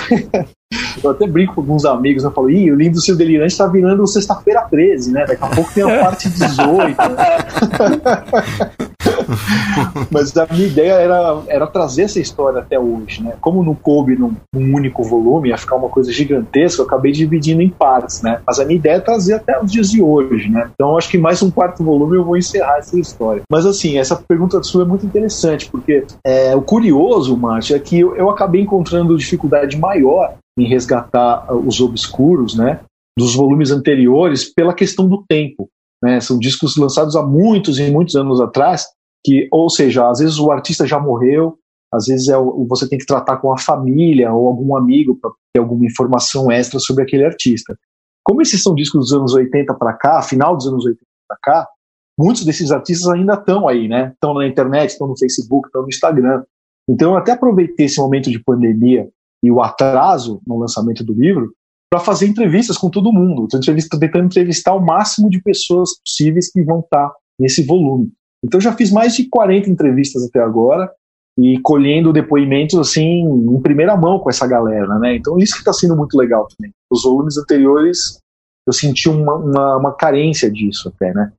Eu 1.04 1.12
até 1.12 1.26
brinco 1.26 1.56
com 1.56 1.62
alguns 1.62 1.86
amigos, 1.86 2.24
eu 2.24 2.32
falo, 2.32 2.50
ih, 2.50 2.72
o 2.72 2.76
lindo 2.76 3.02
seu 3.02 3.16
delirante 3.16 3.54
está 3.54 3.66
virando 3.66 4.06
sexta-feira 4.06 4.62
13, 4.70 5.12
né? 5.12 5.26
Daqui 5.26 5.44
a 5.44 5.48
pouco 5.48 5.74
tem 5.74 5.84
a 5.84 6.04
parte 6.04 6.30
18. 6.30 6.96
Mas 10.12 10.36
a 10.36 10.48
minha 10.52 10.68
ideia 10.68 10.94
era, 10.94 11.42
era 11.48 11.68
trazer 11.68 12.04
essa 12.04 12.20
história 12.20 12.60
até 12.60 12.80
hoje, 12.80 13.24
né? 13.24 13.34
Como 13.40 13.64
não 13.64 13.76
coube 13.76 14.16
num, 14.16 14.34
num, 14.54 14.76
único 14.76 15.04
volume, 15.04 15.50
ia 15.50 15.58
ficar 15.58 15.76
uma 15.76 15.90
coisa 15.90 16.12
gigantesca, 16.12 16.82
eu 16.82 16.86
acabei 16.86 17.12
dividindo 17.12 17.62
em 17.62 17.70
partes, 17.70 18.22
né? 18.22 18.42
Mas 18.46 18.60
a 18.60 18.66
minha 18.66 18.78
ideia 18.78 18.96
é 18.96 19.00
trazer 19.00 19.36
até 19.36 19.62
os 19.62 19.72
dias 19.72 19.90
de 19.90 20.02
hoje, 20.02 20.50
né? 20.50 20.70
Então 20.74 20.98
acho 20.98 21.10
que 21.10 21.18
mais 21.18 21.42
um 21.42 21.52
quarto 21.52 21.84
volume 21.84 22.18
eu 22.18 22.26
vou 22.26 22.38
encerrar 22.38 22.78
essa 22.78 23.00
história. 23.00 23.42
Mas 23.52 23.66
assim, 23.66 23.98
essa 23.98 24.16
pergunta 24.16 24.62
sua 24.64 24.84
é 24.84 24.88
muito 24.88 25.06
interessante, 25.06 25.70
porque 25.70 26.06
é, 26.26 26.56
o 26.56 26.62
curioso, 26.62 27.36
Márcio, 27.38 27.76
é 27.76 27.80
que 27.80 28.00
eu, 28.00 28.16
eu 28.16 28.30
acabei 28.30 28.62
encontrando 28.62 29.18
dificuldade 29.18 29.78
maior 29.78 30.36
em 30.60 30.68
resgatar 30.68 31.54
os 31.56 31.80
obscuros, 31.80 32.56
né? 32.56 32.82
Dos 33.18 33.36
volumes 33.36 33.72
anteriores 33.72 34.54
pela 34.54 34.74
questão 34.74 35.08
do 35.08 35.24
tempo. 35.28 35.70
Né? 36.02 36.20
São 36.20 36.40
discos 36.40 36.78
lançados 36.78 37.16
há 37.16 37.22
muitos 37.22 37.80
e 37.80 37.90
muitos 37.90 38.16
anos 38.16 38.40
atrás 38.40 38.86
que, 39.26 39.48
ou 39.52 39.70
seja, 39.70 40.10
às 40.10 40.20
vezes 40.20 40.40
o 40.40 40.52
artista 40.52 40.88
já 40.88 41.00
morreu, 41.00 41.58
às 41.94 42.06
vezes 42.06 42.30
é, 42.30 42.36
você 42.68 42.88
tem 42.88 42.98
que 42.98 43.06
tratar 43.06 43.38
com 43.38 43.52
a 43.52 43.58
família 43.58 44.32
ou 44.34 44.48
algum 44.48 44.78
amigo 44.78 45.18
para 45.20 45.32
ter 45.54 45.60
alguma 45.60 45.86
informação 45.86 46.52
extra 46.52 46.80
sobre 46.80 47.04
aquele 47.04 47.26
artista. 47.26 47.78
Como 48.24 48.42
esses 48.42 48.62
são 48.62 48.76
discos 48.76 49.10
dos 49.10 49.14
anos 49.14 49.34
80 49.34 49.74
para 49.74 49.94
cá, 49.94 50.22
final 50.22 50.56
dos 50.56 50.68
anos 50.68 50.86
80 50.86 51.04
para 51.28 51.38
cá, 51.42 51.68
muitos 52.18 52.46
desses 52.46 52.72
artistas 52.72 53.10
ainda 53.10 53.34
estão 53.34 53.68
aí, 53.68 53.88
né? 53.88 54.12
Estão 54.14 54.34
na 54.34 54.48
internet, 54.48 54.92
estão 54.92 55.08
no 55.08 55.18
Facebook, 55.18 55.68
estão 55.68 55.82
no 55.82 55.90
Instagram. 55.90 56.44
Então 56.88 57.12
eu 57.12 57.18
até 57.18 57.32
aproveitei 57.32 57.88
esse 57.88 58.00
momento 58.00 58.30
de 58.30 58.42
pandemia 58.44 59.10
e 59.44 59.52
o 59.52 59.62
atraso 59.62 60.42
no 60.46 60.58
lançamento 60.58 61.04
do 61.04 61.14
livro 61.14 61.54
para 61.92 62.00
fazer 62.00 62.28
entrevistas 62.28 62.78
com 62.78 62.90
todo 62.90 63.12
mundo. 63.12 63.48
Estou 63.52 64.00
tentando 64.00 64.26
entrevistar 64.26 64.74
o 64.74 64.86
máximo 64.86 65.30
de 65.30 65.42
pessoas 65.42 65.90
possíveis 66.06 66.52
que 66.52 66.64
vão 66.64 66.80
estar 66.80 67.12
nesse 67.40 67.64
volume. 67.64 68.12
Então 68.44 68.62
já 68.62 68.74
fiz 68.74 68.92
mais 68.92 69.16
de 69.16 69.28
40 69.28 69.70
entrevistas 69.70 70.24
até 70.24 70.40
agora 70.40 70.90
e 71.38 71.60
colhendo 71.62 72.14
depoimentos 72.14 72.78
assim 72.78 73.22
em 73.22 73.62
primeira 73.62 73.96
mão 73.96 74.20
com 74.20 74.30
essa 74.30 74.46
galera, 74.46 75.00
né? 75.00 75.16
Então 75.16 75.38
isso 75.40 75.54
que 75.54 75.60
está 75.60 75.74
sendo 75.74 75.96
muito 75.96 76.18
legal 76.18 76.48
também. 76.48 76.72
Os 76.92 77.04
volumes 77.04 77.38
anteriores 77.38 78.20
eu 78.68 78.74
senti 78.74 79.10
uma, 79.10 79.36
uma, 79.36 79.78
uma 79.78 79.94
carência 79.94 80.52
disso 80.52 80.90
até, 80.90 81.14
né? 81.14 81.32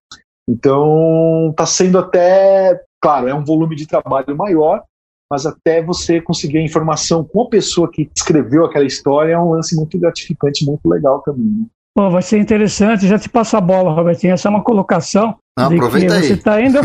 Então 0.48 1.50
está 1.50 1.64
sendo 1.64 1.98
até, 1.98 2.82
claro, 3.00 3.28
é 3.28 3.34
um 3.34 3.44
volume 3.44 3.76
de 3.76 3.86
trabalho 3.86 4.36
maior, 4.36 4.82
mas 5.30 5.46
até 5.46 5.82
você 5.82 6.20
conseguir 6.20 6.58
a 6.58 6.62
informação 6.62 7.22
com 7.22 7.42
a 7.42 7.48
pessoa 7.48 7.90
que 7.90 8.10
escreveu 8.14 8.64
aquela 8.64 8.84
história 8.84 9.34
é 9.34 9.38
um 9.38 9.50
lance 9.50 9.76
muito 9.76 9.98
gratificante, 9.98 10.66
muito 10.66 10.88
legal 10.88 11.22
também. 11.22 11.46
Né? 11.46 11.66
Pô, 11.94 12.10
vai 12.10 12.22
ser 12.22 12.38
interessante. 12.38 13.06
Já 13.06 13.18
te 13.18 13.28
passo 13.28 13.56
a 13.56 13.60
bola, 13.60 13.92
Robertinho. 13.92 14.32
Essa 14.32 14.48
é 14.48 14.50
uma 14.50 14.62
colocação. 14.62 15.36
Não, 15.58 15.66
aproveita 15.66 16.14
aí. 16.14 16.22
Você 16.26 16.34
está 16.34 16.60
indo, 16.60 16.80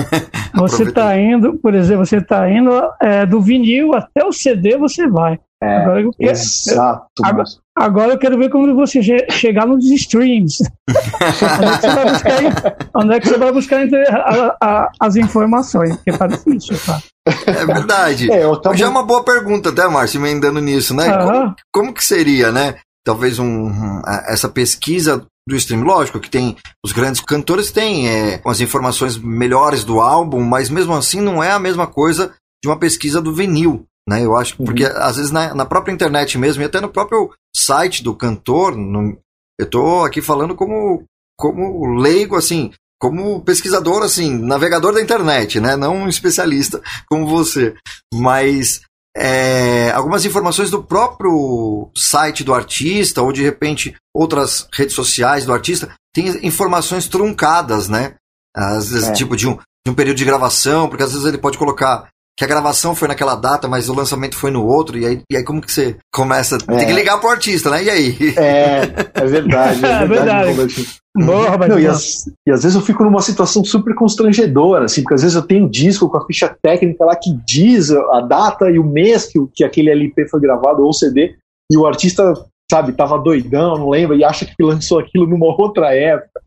você 0.53 0.83
está 0.83 1.19
indo, 1.19 1.57
por 1.57 1.73
exemplo, 1.73 2.05
você 2.05 2.17
está 2.17 2.49
indo 2.49 2.71
é, 3.01 3.25
do 3.25 3.39
vinil 3.39 3.93
até 3.93 4.25
o 4.25 4.31
CD, 4.31 4.77
você 4.77 5.07
vai. 5.07 5.39
É, 5.63 5.77
agora 5.77 6.01
eu 6.01 6.11
quero, 6.11 6.31
exato. 6.31 7.05
Agora, 7.23 7.47
agora, 7.75 8.13
eu 8.13 8.19
quero 8.19 8.37
ver 8.37 8.49
como 8.49 8.75
você 8.75 9.01
chegar 9.31 9.65
nos 9.65 9.85
streams. 9.85 10.57
onde, 12.93 13.15
é 13.15 13.19
que 13.19 13.29
você 13.29 13.37
vai 13.37 13.51
buscar, 13.51 13.81
a, 13.81 14.57
a, 14.61 14.91
as 14.99 15.15
informações? 15.15 15.95
Porque 15.95 16.11
tá 16.11 16.27
difícil, 16.27 16.77
tá? 16.85 17.01
É 17.47 17.65
verdade. 17.65 18.31
É, 18.31 18.43
Já 18.75 18.85
é 18.85 18.89
uma 18.89 19.03
boa 19.03 19.23
pergunta, 19.23 19.69
até, 19.69 19.87
Márcio, 19.87 20.19
emendando 20.19 20.59
nisso, 20.59 20.93
né? 20.93 21.17
Como, 21.17 21.55
como, 21.71 21.93
que 21.93 22.03
seria, 22.03 22.51
né? 22.51 22.75
talvez 23.05 23.37
um, 23.37 24.01
essa 24.27 24.49
pesquisa 24.49 25.25
do 25.47 25.55
stream. 25.55 25.83
Lógico 25.83 26.19
que 26.19 26.29
tem 26.29 26.57
os 26.83 26.91
grandes 26.91 27.21
cantores 27.21 27.71
têm 27.71 28.09
é, 28.09 28.41
as 28.45 28.59
informações 28.59 29.15
melhores 29.15 29.83
do 29.83 30.01
álbum, 30.01 30.41
mas 30.41 30.69
mesmo 30.69 30.93
assim 30.93 31.21
não 31.21 31.41
é 31.41 31.51
a 31.51 31.59
mesma 31.59 31.85
coisa 31.85 32.33
de 32.61 32.67
uma 32.67 32.79
pesquisa 32.79 33.21
do 33.21 33.33
vinil. 33.33 33.85
Né? 34.07 34.23
Eu 34.23 34.35
acho, 34.35 34.55
porque 34.57 34.85
uhum. 34.85 34.97
às 34.97 35.15
vezes 35.17 35.31
na, 35.31 35.53
na, 35.53 35.65
própria 35.65 35.93
internet 35.93 36.37
mesmo, 36.37 36.61
e 36.61 36.65
até 36.65 36.79
no 36.79 36.89
próprio 36.89 37.31
site 37.55 38.03
do 38.03 38.15
cantor, 38.15 38.75
no, 38.75 39.17
eu 39.59 39.65
estou 39.65 40.05
aqui 40.05 40.21
falando 40.21 40.55
como, 40.55 41.03
como 41.37 41.85
leigo, 41.99 42.35
assim, 42.35 42.71
como 43.01 43.41
pesquisador, 43.41 44.03
assim, 44.03 44.37
navegador 44.37 44.93
da 44.93 45.01
internet, 45.01 45.59
né? 45.59 45.75
Não 45.75 45.95
um 45.95 46.07
especialista 46.07 46.81
como 47.09 47.27
você. 47.27 47.75
Mas 48.13 48.81
é, 49.17 49.91
algumas 49.91 50.25
informações 50.25 50.69
do 50.69 50.83
próprio 50.83 51.89
site 51.95 52.43
do 52.43 52.53
artista, 52.53 53.21
ou 53.21 53.31
de 53.31 53.41
repente 53.41 53.95
outras 54.13 54.67
redes 54.73 54.93
sociais 54.93 55.45
do 55.45 55.53
artista, 55.53 55.93
tem 56.13 56.45
informações 56.45 57.07
truncadas, 57.07 57.87
né? 57.87 58.15
Às 58.55 58.89
vezes, 58.89 59.09
É. 59.09 59.13
tipo, 59.13 59.35
de 59.35 59.47
um, 59.47 59.55
de 59.55 59.91
um 59.91 59.93
período 59.93 60.17
de 60.17 60.25
gravação, 60.25 60.87
porque 60.87 61.03
às 61.03 61.11
vezes 61.11 61.25
ele 61.25 61.37
pode 61.37 61.57
colocar 61.57 62.07
que 62.37 62.43
a 62.43 62.47
gravação 62.47 62.93
foi 62.93 63.07
naquela 63.07 63.35
data, 63.35 63.67
mas 63.67 63.87
o 63.87 63.93
lançamento 63.93 64.35
foi 64.35 64.51
no 64.51 64.65
outro, 64.65 64.97
e 64.97 65.05
aí, 65.05 65.21
e 65.31 65.37
aí 65.37 65.43
como 65.43 65.61
que 65.61 65.71
você 65.71 65.95
começa? 66.13 66.57
Tem 66.57 66.85
que 66.85 66.91
É. 66.91 66.93
ligar 66.93 67.17
pro 67.19 67.29
artista, 67.29 67.69
né? 67.69 67.83
E 67.83 67.89
aí? 67.89 68.17
É, 68.37 68.81
é 69.13 69.25
verdade, 69.25 69.85
é 69.85 69.87
É 70.03 70.05
verdade. 70.05 70.07
verdade. 70.07 70.49
Robertinho. 70.51 70.87
Boa. 71.17 71.57
Não, 71.67 71.79
e, 71.79 71.87
às, 71.87 72.27
e 72.45 72.51
às 72.51 72.63
vezes 72.63 72.75
eu 72.75 72.81
fico 72.81 73.03
numa 73.05 73.21
situação 73.21 73.63
super 73.63 73.95
constrangedora, 73.95 74.83
assim, 74.85 75.01
porque 75.01 75.13
às 75.15 75.21
vezes 75.21 75.35
eu 75.35 75.43
tenho 75.43 75.65
um 75.65 75.69
disco 75.69 76.09
com 76.09 76.17
a 76.17 76.25
ficha 76.25 76.53
técnica 76.61 77.05
lá 77.05 77.15
que 77.15 77.29
diz 77.47 77.89
a 77.91 78.19
data 78.19 78.69
e 78.69 78.77
o 78.77 78.83
mês 78.83 79.25
que, 79.25 79.39
o- 79.39 79.47
que 79.53 79.63
aquele 79.63 79.89
LP 79.89 80.27
foi 80.27 80.41
gravado, 80.41 80.83
ou 80.83 80.91
CD, 80.91 81.35
e 81.71 81.77
o 81.77 81.85
artista, 81.87 82.33
sabe, 82.71 82.93
tava 82.93 83.17
doidão, 83.19 83.77
não 83.77 83.89
lembra, 83.89 84.15
e 84.15 84.23
acha 84.23 84.45
que 84.45 84.63
lançou 84.63 84.99
aquilo 84.99 85.27
numa 85.27 85.45
outra 85.61 85.93
época. 85.95 86.41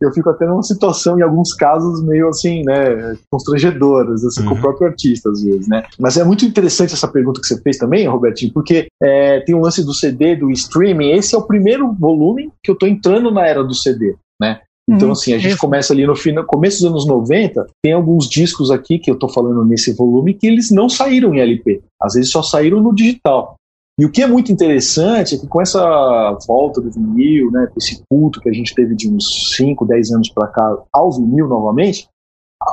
Eu 0.00 0.12
fico 0.12 0.28
até 0.30 0.46
numa 0.46 0.62
situação, 0.62 1.18
em 1.18 1.22
alguns 1.22 1.54
casos, 1.54 2.02
meio 2.04 2.28
assim, 2.28 2.62
né, 2.64 3.16
constrangedoras, 3.30 4.24
assim, 4.24 4.44
com 4.44 4.50
o 4.50 4.54
Uhum. 4.54 4.60
próprio 4.60 4.88
artista, 4.88 5.30
às 5.30 5.42
vezes, 5.42 5.68
né. 5.68 5.84
Mas 5.98 6.16
é 6.16 6.24
muito 6.24 6.44
interessante 6.44 6.94
essa 6.94 7.08
pergunta 7.08 7.40
que 7.40 7.46
você 7.46 7.60
fez 7.62 7.76
também, 7.78 8.06
Robertinho, 8.06 8.52
porque 8.52 8.86
é, 9.02 9.40
tem 9.40 9.54
um 9.54 9.60
lance 9.60 9.84
do 9.84 9.94
CD, 9.94 10.36
do 10.36 10.50
streaming, 10.50 11.12
esse 11.12 11.34
é 11.34 11.38
o 11.38 11.46
primeiro 11.46 11.92
volume 11.92 12.50
que 12.62 12.70
eu 12.70 12.74
tô 12.76 12.86
entrando 12.86 13.30
na 13.30 13.46
era 13.46 13.62
do 13.64 13.74
CD, 13.74 14.14
né. 14.40 14.60
Então, 14.90 15.08
Uhum, 15.08 15.12
assim, 15.12 15.32
a 15.32 15.38
gente 15.38 15.52
isso. 15.52 15.60
começa 15.60 15.92
ali 15.92 16.04
no 16.04 16.16
final, 16.16 16.44
começo 16.44 16.78
dos 16.82 16.90
anos 16.90 17.06
90, 17.06 17.66
tem 17.82 17.92
alguns 17.92 18.28
discos 18.28 18.68
aqui 18.70 18.98
que 18.98 19.08
eu 19.10 19.14
tô 19.16 19.28
falando 19.28 19.64
nesse 19.64 19.94
volume 19.94 20.34
que 20.34 20.46
eles 20.46 20.70
não 20.72 20.88
saíram 20.88 21.32
em 21.34 21.40
LP. 21.40 21.80
Às 22.02 22.14
vezes 22.14 22.30
só 22.32 22.42
saíram 22.42 22.80
no 22.80 22.92
digital. 22.92 23.54
E 24.02 24.04
o 24.04 24.10
que 24.10 24.20
é 24.20 24.26
muito 24.26 24.50
interessante 24.50 25.36
é 25.36 25.38
que 25.38 25.46
com 25.46 25.62
essa 25.62 25.80
volta 26.48 26.80
do 26.80 26.90
vinil, 26.90 27.52
né, 27.52 27.68
com 27.68 27.78
esse 27.78 28.02
culto 28.10 28.40
que 28.40 28.48
a 28.48 28.52
gente 28.52 28.74
teve 28.74 28.96
de 28.96 29.08
uns 29.08 29.54
5, 29.56 29.86
10 29.86 30.10
anos 30.10 30.28
para 30.28 30.48
cá 30.48 30.76
ao 30.92 31.12
vinil 31.12 31.46
novamente, 31.46 32.08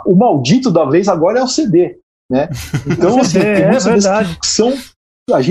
o 0.08 0.16
maldito 0.16 0.72
da 0.72 0.86
vez 0.86 1.08
agora 1.08 1.38
é 1.40 1.44
o 1.44 1.48
CD, 1.48 2.00
né? 2.32 2.50
Então, 2.90 3.20
assim, 3.20 3.38
é 3.38 3.80
CDs 3.80 3.86
verdade. 3.86 4.40
que 4.42 4.48
são 4.48 4.74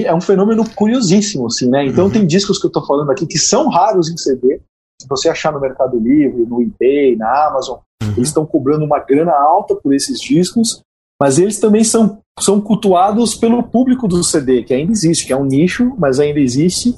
é 0.04 0.12
um 0.12 0.20
fenômeno 0.20 0.68
curiosíssimo, 0.74 1.46
assim, 1.46 1.68
né? 1.70 1.86
Então 1.86 2.06
Uhum. 2.06 2.10
tem 2.10 2.26
discos 2.26 2.58
que 2.58 2.66
eu 2.66 2.70
tô 2.72 2.84
falando 2.84 3.12
aqui 3.12 3.24
que 3.24 3.38
são 3.38 3.68
raros 3.68 4.10
em 4.10 4.16
CD. 4.16 4.60
Se 5.00 5.06
você 5.08 5.28
achar 5.28 5.52
no 5.52 5.60
Mercado 5.60 5.96
Livre, 5.96 6.44
no 6.44 6.60
eBay, 6.60 7.14
na 7.14 7.46
Amazon, 7.46 7.78
Uhum. 8.02 8.14
eles 8.16 8.30
estão 8.30 8.44
cobrando 8.44 8.84
uma 8.84 8.98
grana 8.98 9.30
alta 9.32 9.76
por 9.76 9.94
esses 9.94 10.18
discos, 10.20 10.80
mas 11.22 11.38
eles 11.38 11.60
também 11.60 11.84
são, 11.84 12.18
são 12.40 12.60
cultuados 12.60 13.34
pelo 13.34 13.62
público 13.62 14.06
do 14.08 14.22
CD, 14.24 14.62
que 14.62 14.74
ainda 14.74 14.92
existe, 14.92 15.26
que 15.26 15.32
é 15.32 15.36
um 15.36 15.44
nicho, 15.44 15.94
mas 15.98 16.18
ainda 16.20 16.40
existe, 16.40 16.94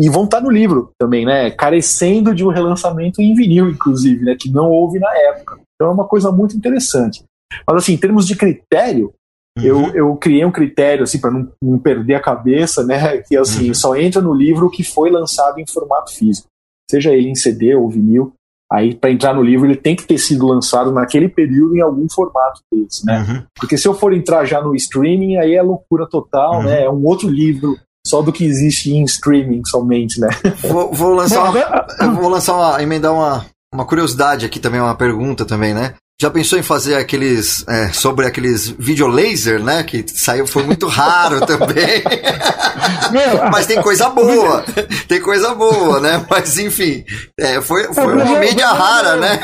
e 0.00 0.08
vão 0.08 0.24
estar 0.24 0.40
no 0.40 0.50
livro 0.50 0.90
também, 0.98 1.24
né? 1.26 1.50
Carecendo 1.50 2.34
de 2.34 2.44
um 2.44 2.48
relançamento 2.48 3.20
em 3.20 3.34
vinil, 3.34 3.68
inclusive, 3.68 4.24
né? 4.24 4.36
Que 4.38 4.50
não 4.50 4.70
houve 4.70 4.98
na 4.98 5.12
época. 5.28 5.58
Então 5.74 5.88
é 5.90 5.94
uma 5.94 6.06
coisa 6.06 6.30
muito 6.32 6.56
interessante. 6.56 7.22
Mas 7.66 7.76
assim, 7.82 7.94
em 7.94 7.98
termos 7.98 8.26
de 8.26 8.34
critério, 8.36 9.12
eu, 9.62 9.88
eu 9.94 10.16
criei 10.16 10.44
um 10.44 10.52
critério 10.52 11.02
assim 11.02 11.20
para 11.20 11.30
não, 11.30 11.52
não 11.62 11.78
perder 11.78 12.14
a 12.14 12.20
cabeça, 12.20 12.84
né? 12.84 13.18
Que 13.28 13.36
assim, 13.36 13.68
Uhum. 13.68 13.74
só 13.74 13.96
entra 13.96 14.22
no 14.22 14.32
livro 14.32 14.70
que 14.70 14.82
foi 14.82 15.10
lançado 15.10 15.58
em 15.58 15.66
formato 15.66 16.14
físico, 16.14 16.46
seja 16.90 17.12
ele 17.12 17.28
em 17.28 17.34
CD 17.34 17.74
ou 17.74 17.88
vinil. 17.90 18.32
Aí 18.72 18.94
para 18.94 19.10
entrar 19.10 19.34
no 19.34 19.42
livro 19.42 19.66
ele 19.66 19.76
tem 19.76 19.96
que 19.96 20.04
ter 20.04 20.18
sido 20.18 20.46
lançado 20.46 20.92
naquele 20.92 21.28
período 21.28 21.76
em 21.76 21.80
algum 21.80 22.06
formato 22.08 22.60
desse, 22.72 23.04
né? 23.04 23.26
Uhum. 23.28 23.42
Porque 23.58 23.76
se 23.76 23.88
eu 23.88 23.94
for 23.94 24.12
entrar 24.12 24.44
já 24.44 24.60
no 24.62 24.74
streaming, 24.76 25.36
aí 25.38 25.54
é 25.54 25.62
loucura 25.62 26.06
total, 26.08 26.58
Uhum. 26.58 26.62
né? 26.64 26.84
É 26.84 26.90
um 26.90 27.04
outro 27.04 27.28
livro 27.28 27.76
só 28.06 28.22
do 28.22 28.32
que 28.32 28.44
existe 28.44 28.92
em 28.92 29.02
streaming 29.04 29.62
somente, 29.66 30.20
né? 30.20 30.28
Vou, 30.68 30.92
vou 30.92 31.12
lançar 31.14 31.50
uma, 31.50 32.12
vou 32.14 32.28
lançar 32.28 32.54
uma, 32.56 32.82
emendar 32.82 33.12
uma, 33.12 33.44
uma 33.74 33.84
curiosidade 33.84 34.46
aqui 34.46 34.58
também, 34.60 34.80
uma 34.80 34.94
pergunta 34.94 35.44
também, 35.44 35.74
né? 35.74 35.94
Já 36.20 36.28
pensou 36.30 36.58
em 36.58 36.62
fazer 36.62 36.96
aqueles, 36.96 37.64
é, 37.66 37.88
sobre 37.94 38.26
aqueles 38.26 38.68
videolaser, 38.68 39.58
né? 39.62 39.82
Que 39.82 40.04
saiu, 40.06 40.46
foi 40.46 40.62
muito 40.64 40.86
raro 40.86 41.40
também. 41.46 42.02
Meu, 43.10 43.50
Mas 43.50 43.66
tem 43.66 43.80
coisa 43.80 44.10
boa, 44.10 44.62
tem 45.08 45.18
coisa 45.20 45.54
boa, 45.54 45.98
né? 45.98 46.22
Mas 46.28 46.58
enfim, 46.58 47.04
é, 47.38 47.60
foi, 47.62 47.84
foi 47.94 48.14
uma 48.14 48.38
mídia 48.38 48.68
rara, 48.68 49.16
né? 49.16 49.40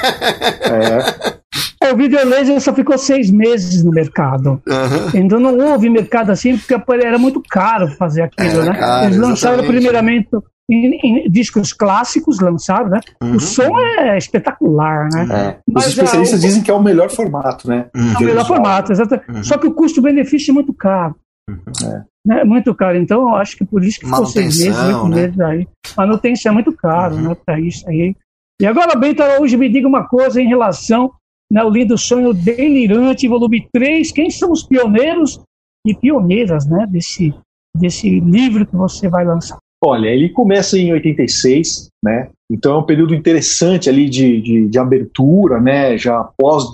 É, 1.81 1.87
É, 1.89 1.93
o 1.93 1.97
videolaser 1.97 2.61
só 2.61 2.75
ficou 2.75 2.99
seis 2.99 3.31
meses 3.31 3.83
no 3.83 3.91
mercado. 3.91 4.61
Aham. 4.69 5.11
Então 5.15 5.41
não 5.41 5.59
houve 5.59 5.89
mercado 5.89 6.31
assim, 6.31 6.59
porque 6.59 6.75
era 7.03 7.17
muito 7.19 7.43
caro 7.49 7.89
fazer 7.97 8.23
aquilo, 8.23 8.65
né? 8.65 8.75
caro, 8.79 9.07
Eles 9.07 9.17
lançaram 9.17 9.55
exatamente. 9.57 9.67
primeiramente 9.83 10.29
em, 10.69 10.99
em 11.27 11.31
discos 11.31 11.73
clássicos, 11.73 12.41
lançaram, 12.41 12.89
né? 12.89 12.99
Uhum. 13.23 13.37
O 13.37 13.41
som 13.41 13.79
é 13.79 14.19
espetacular, 14.19 15.09
né? 15.13 15.29
é. 15.31 15.57
Os 15.79 15.87
especialistas 15.87 16.41
ah, 16.41 16.43
o- 16.43 16.47
dizem 16.47 16.63
que 16.67 16.71
é 16.73 16.75
o 16.75 16.83
melhor 16.83 17.09
formato, 17.09 17.69
né? 17.69 17.89
Uhum. 17.95 18.13
É 18.13 18.19
o 18.19 18.23
melhor 18.23 18.45
formato, 18.45 18.91
exato. 18.91 19.21
Uhum. 19.29 19.45
Só 19.45 19.57
que 19.57 19.69
o 19.69 19.73
custo-benefício 19.73 20.51
é 20.51 20.55
muito 20.55 20.75
caro. 20.75 21.15
É. 21.49 22.05
Né? 22.27 22.41
É 22.41 22.45
muito 22.45 22.75
caro. 22.75 22.99
Então, 22.99 23.21
eu 23.23 23.37
acho 23.37 23.57
que 23.57 23.65
por 23.65 23.85
isso 23.85 24.01
que 24.01 24.07
ficou 24.07 24.27
seis 24.27 24.59
meses, 24.59 24.77
oito 24.77 25.09
né? 25.09 25.17
meses 25.17 25.41
aí. 25.41 25.69
Manutenção 25.97 26.51
é 26.51 26.55
muito 26.55 26.73
caro, 26.73 27.15
Uhum. 27.15 27.29
né? 27.29 27.37
Para 27.47 27.61
isso 27.61 27.89
aí. 27.89 28.17
E 28.61 28.67
agora, 28.67 28.99
Bento 28.99 29.23
Araújo, 29.23 29.57
me 29.57 29.69
diga 29.69 29.87
uma 29.87 30.09
coisa 30.09 30.43
em 30.43 30.49
relação 30.49 31.13
né, 31.53 31.61
ao 31.61 31.71
Lindo 31.71 31.97
Sonho 31.97 32.35
Delirante, 32.35 33.29
volume 33.29 33.69
3. 33.73 34.11
Quem 34.11 34.29
são 34.29 34.51
os 34.51 34.65
pioneiros 34.65 35.41
e 35.87 35.95
pioneiras 35.95 36.67
né, 36.67 36.85
desse, 36.89 37.33
desse 37.77 38.19
livro 38.19 38.67
que 38.67 38.75
você 38.75 39.09
vai 39.09 39.25
lançar? 39.25 39.59
Olha, 39.83 40.09
ele 40.09 40.31
começa 40.31 40.79
em 40.79 40.93
86, 40.93 41.89
né? 42.05 42.31
Então 42.51 42.75
é 42.75 42.79
um 42.79 42.87
período 42.87 43.15
interessante 43.15 43.89
ali 43.89 44.09
de, 44.09 44.41
de, 44.41 44.69
de 44.69 44.79
abertura, 44.79 45.61
né? 45.61 45.99
Já 45.99 46.21
após 46.21 46.65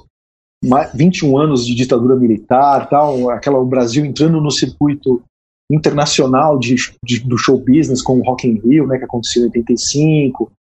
ma- 0.65 0.87
21 0.95 1.37
anos 1.37 1.67
de 1.67 1.75
ditadura 1.75 2.15
militar, 2.15 2.89
tal, 2.89 3.29
aquela 3.31 3.59
o 3.59 3.67
Brasil 3.67 4.05
entrando 4.05 4.41
no 4.41 4.51
circuito 4.51 5.23
internacional 5.71 6.59
de, 6.59 6.77
de- 7.05 7.21
do 7.21 7.37
show 7.37 7.59
business 7.59 8.03
com 8.03 8.19
o 8.19 8.23
Rock 8.23 8.47
in 8.47 8.61
Rio, 8.61 8.87
né? 8.87 8.99
Que 8.99 9.05
aconteceu 9.05 9.43
em 9.43 9.47
85. 9.47 10.53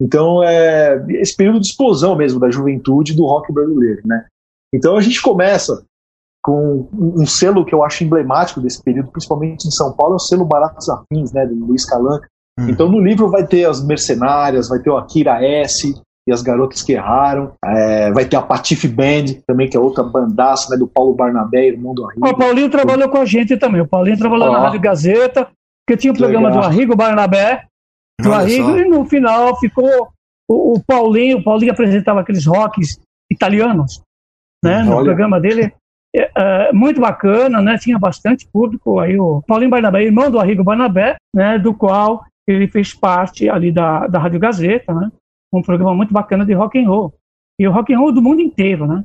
Então 0.00 0.42
é 0.42 1.04
esse 1.10 1.36
período 1.36 1.60
de 1.60 1.66
explosão 1.66 2.16
mesmo 2.16 2.38
da 2.40 2.50
juventude 2.50 3.14
do 3.14 3.24
rock 3.24 3.52
brasileiro, 3.52 4.02
né? 4.04 4.26
Então 4.74 4.96
a 4.96 5.00
gente 5.00 5.20
começa 5.20 5.84
com 6.42 6.88
um 6.92 7.22
um 7.22 7.26
selo 7.26 7.64
que 7.64 7.74
eu 7.74 7.84
acho 7.84 8.02
emblemático 8.04 8.60
desse 8.60 8.82
período, 8.82 9.10
principalmente 9.10 9.66
em 9.66 9.70
São 9.70 9.92
Paulo, 9.92 10.14
é 10.14 10.16
o 10.16 10.18
selo 10.18 10.44
Baratos 10.44 10.88
Afins, 10.88 11.32
né, 11.32 11.46
do 11.46 11.54
Luiz 11.54 11.84
Calanca. 11.84 12.26
Uhum. 12.58 12.68
Então 12.68 12.88
no 12.88 13.00
livro 13.00 13.30
vai 13.30 13.46
ter 13.46 13.64
as 13.64 13.84
Mercenárias, 13.84 14.68
vai 14.68 14.80
ter 14.80 14.90
o 14.90 14.96
Akira 14.96 15.42
S 15.44 15.94
e 16.28 16.32
as 16.32 16.42
Garotas 16.42 16.82
que 16.82 16.92
Erraram, 16.92 17.52
é, 17.64 18.12
vai 18.12 18.24
ter 18.24 18.36
a 18.36 18.42
Patife 18.42 18.86
Band 18.88 19.40
também, 19.46 19.68
que 19.68 19.76
é 19.76 19.80
outra 19.80 20.04
bandaça, 20.04 20.70
né, 20.70 20.76
do 20.76 20.86
Paulo 20.86 21.14
Barnabé, 21.14 21.68
irmão 21.68 21.94
do 21.94 22.06
Arrigo. 22.06 22.28
O 22.28 22.36
Paulinho 22.36 22.70
trabalhou 22.70 23.08
com 23.08 23.18
a 23.18 23.24
gente 23.24 23.56
também. 23.56 23.80
O 23.80 23.88
Paulinho 23.88 24.18
trabalhou 24.18 24.48
Ó. 24.48 24.52
na 24.52 24.60
Rádio 24.60 24.80
Gazeta, 24.80 25.48
que 25.88 25.96
tinha 25.96 26.12
o 26.12 26.14
Que 26.14 26.20
programa 26.20 26.48
legal. 26.48 26.62
do 26.62 26.66
Arrigo 26.68 26.96
Barnabé. 26.96 27.64
do 28.20 28.28
Olha 28.30 28.38
Arrigo, 28.38 28.70
só. 28.70 28.76
e 28.76 28.84
no 28.84 29.04
final 29.04 29.58
ficou 29.58 30.08
o, 30.48 30.74
o 30.74 30.84
Paulinho, 30.84 31.38
o 31.38 31.42
Paulinho 31.42 31.72
apresentava 31.72 32.20
aqueles 32.20 32.46
rocks 32.46 33.00
italianos, 33.30 34.00
né, 34.62 34.82
no 34.82 34.92
Olha. 34.94 35.04
programa 35.06 35.40
dele. 35.40 35.72
É, 36.14 36.72
muito 36.72 37.00
bacana, 37.00 37.60
né, 37.62 37.78
tinha 37.78 37.98
bastante 37.98 38.46
público. 38.46 38.98
Aí 39.00 39.18
o 39.18 39.42
Paulinho 39.46 39.70
Barnabé, 39.70 40.02
irmão 40.04 40.30
do 40.30 40.38
Arrigo 40.38 40.62
Barnabé, 40.62 41.16
né, 41.34 41.58
do 41.58 41.72
qual 41.74 42.24
ele 42.46 42.68
fez 42.68 42.92
parte 42.92 43.48
ali 43.48 43.72
da, 43.72 44.06
da 44.06 44.18
Rádio 44.18 44.38
Gazeta, 44.40 44.92
né, 44.92 45.10
um 45.52 45.62
programa 45.62 45.94
muito 45.94 46.12
bacana 46.12 46.44
de 46.44 46.52
rock 46.52 46.78
and 46.78 46.88
roll. 46.88 47.14
E 47.58 47.66
o 47.66 47.72
rock 47.72 47.94
and 47.94 47.98
roll 47.98 48.12
do 48.12 48.20
mundo 48.22 48.40
inteiro, 48.40 48.86
né? 48.86 49.04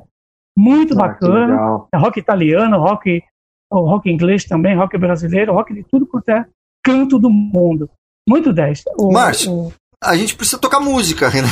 Muito 0.56 0.94
Ah, 0.94 0.96
bacana 0.96 1.54
é 1.94 1.96
rock 1.98 2.18
italiano, 2.18 2.78
rock, 2.78 3.22
o 3.70 3.80
rock 3.80 4.10
inglês 4.10 4.44
também, 4.44 4.74
rock 4.76 4.96
brasileiro, 4.98 5.52
rock 5.52 5.72
de 5.72 5.84
tudo 5.84 6.06
quanto 6.06 6.28
é 6.30 6.44
canto 6.84 7.18
do 7.18 7.30
mundo. 7.30 7.88
Muito 8.28 8.52
10. 8.52 8.84
O- 8.98 9.12
Márcio, 9.12 9.52
o- 9.52 9.72
A 10.02 10.16
gente 10.16 10.34
precisa 10.36 10.58
tocar 10.58 10.80
música, 10.80 11.28
né? 11.34 11.42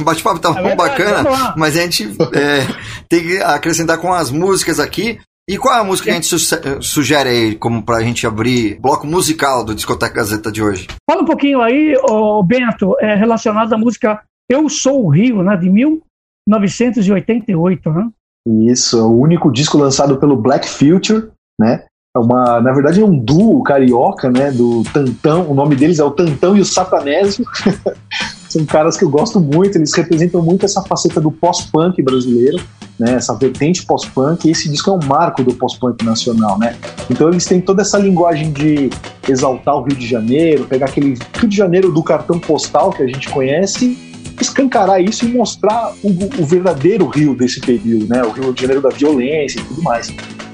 O 0.00 0.04
bate-papo 0.04 0.38
tá 0.40 0.50
É 0.58 0.62
bom 0.62 0.76
bacana, 0.76 1.54
mas 1.56 1.76
a 1.76 1.80
gente 1.82 2.04
é, 2.34 2.66
tem 3.08 3.22
que 3.22 3.38
acrescentar 3.38 3.98
com 3.98 4.12
as 4.12 4.30
músicas 4.30 4.78
aqui. 4.80 5.18
E 5.48 5.56
qual 5.56 5.76
é 5.76 5.80
a 5.80 5.84
música 5.84 6.06
que 6.06 6.10
a 6.10 6.14
gente 6.14 6.26
su- 6.26 6.82
sugere 6.82 7.28
aí, 7.28 7.54
como 7.54 7.80
pra 7.80 8.00
gente 8.02 8.26
abrir 8.26 8.80
bloco 8.80 9.06
musical 9.06 9.62
do 9.64 9.76
Discoteca 9.76 10.16
Gazeta 10.16 10.50
de 10.50 10.60
hoje? 10.60 10.88
Fala 11.08 11.22
um 11.22 11.24
pouquinho 11.24 11.60
aí, 11.60 11.94
ô, 12.02 12.42
Bento, 12.42 12.96
é, 13.00 13.14
relacionado 13.14 13.72
à 13.72 13.78
música 13.78 14.20
Eu 14.50 14.68
Sou 14.68 15.04
o 15.04 15.08
Rio, 15.08 15.44
né, 15.44 15.56
de 15.56 15.70
1988. 15.70 17.90
Né? 17.90 18.08
Isso, 18.72 18.98
é 18.98 19.02
o 19.02 19.20
único 19.20 19.48
disco 19.52 19.78
lançado 19.78 20.16
pelo 20.18 20.34
Black 20.36 20.68
Future, 20.68 21.28
né? 21.60 21.84
É 22.16 22.18
uma, 22.18 22.62
na 22.62 22.72
verdade 22.72 23.02
é 23.02 23.04
um 23.04 23.14
duo 23.14 23.62
carioca, 23.62 24.30
né, 24.30 24.50
do 24.50 24.82
Tantão, 24.84 25.50
o 25.50 25.54
nome 25.54 25.76
deles 25.76 25.98
é 25.98 26.04
o 26.04 26.10
Tantão 26.10 26.56
e 26.56 26.62
o 26.62 26.64
Satanésio. 26.64 27.44
São 28.48 28.64
caras 28.64 28.96
que 28.96 29.04
eu 29.04 29.10
gosto 29.10 29.38
muito, 29.38 29.76
eles 29.76 29.92
representam 29.94 30.40
muito 30.40 30.64
essa 30.64 30.80
faceta 30.80 31.20
do 31.20 31.30
pós-punk 31.30 32.02
brasileiro. 32.02 32.58
né, 32.98 33.16
essa 33.16 33.34
vertente 33.34 33.84
pós-punk, 33.84 34.48
e 34.48 34.52
esse 34.52 34.70
disco 34.70 34.88
é 34.88 34.94
um 34.94 35.06
marco 35.06 35.44
do 35.44 35.52
pós-punk 35.52 36.02
nacional, 36.02 36.58
né? 36.58 36.74
Então 37.10 37.28
eles 37.28 37.44
têm 37.44 37.60
toda 37.60 37.82
essa 37.82 37.98
linguagem 37.98 38.50
de 38.50 38.88
exaltar 39.28 39.76
o 39.76 39.82
Rio 39.82 39.96
de 39.96 40.06
Janeiro, 40.06 40.64
pegar 40.64 40.86
aquele 40.86 41.18
Rio 41.38 41.48
de 41.48 41.54
Janeiro 41.54 41.92
do 41.92 42.02
cartão 42.02 42.38
postal 42.38 42.88
que 42.88 43.02
a 43.02 43.06
gente 43.06 43.28
conhece, 43.28 43.98
escancarar 44.40 45.02
isso 45.02 45.26
e 45.26 45.28
mostrar 45.28 45.92
o, 46.02 46.08
o 46.40 46.46
verdadeiro 46.46 47.06
Rio 47.06 47.36
desse 47.36 47.60
período, 47.60 48.08
né? 48.08 48.22
O 48.22 48.30
Rio 48.30 48.54
de 48.54 48.62
Janeiro 48.62 48.80
da 48.80 48.88
violência 48.88 49.60
e 49.60 49.64
tudo 49.64 49.82
mais. 49.82 50.10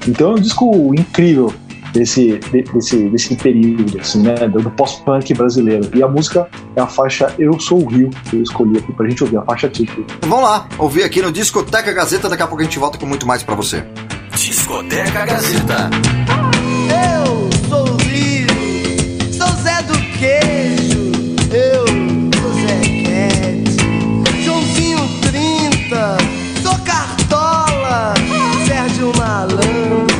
Então 0.07 0.31
é 0.31 0.33
um 0.33 0.41
disco 0.41 0.93
incrível 0.93 1.53
desse, 1.93 2.39
desse, 2.73 3.09
desse 3.09 3.35
período, 3.35 3.99
assim, 3.99 4.21
né, 4.23 4.35
do 4.47 4.69
pós-punk 4.71 5.33
brasileiro. 5.33 5.89
E 5.93 6.03
a 6.03 6.07
música 6.07 6.47
é 6.75 6.81
a 6.81 6.87
faixa 6.87 7.33
Eu 7.37 7.59
Sou 7.59 7.83
o 7.83 7.87
Rio, 7.87 8.09
que 8.29 8.37
eu 8.37 8.43
escolhi 8.43 8.79
aqui 8.79 8.91
pra 8.91 9.07
gente 9.07 9.23
ouvir, 9.23 9.37
a 9.37 9.43
faixa 9.43 9.69
título. 9.69 10.05
Vamos 10.21 10.43
lá, 10.43 10.67
ouvir 10.77 11.03
aqui 11.03 11.21
no 11.21 11.31
Discoteca 11.31 11.93
Gazeta, 11.93 12.27
daqui 12.27 12.43
a 12.43 12.47
pouco 12.47 12.61
a 12.61 12.65
gente 12.65 12.79
volta 12.79 12.97
com 12.97 13.05
muito 13.05 13.27
mais 13.27 13.43
para 13.43 13.55
você. 13.55 13.83
Discoteca 14.35 15.25
Gazeta. 15.25 15.89
Eu 17.25 17.69
sou 17.69 17.93
o 17.93 17.97
Rio, 17.97 18.47
sou 19.31 19.47
Zé 19.61 19.81
do 19.83 19.93
Queijo, 20.17 20.52
Malandro, 29.17 30.12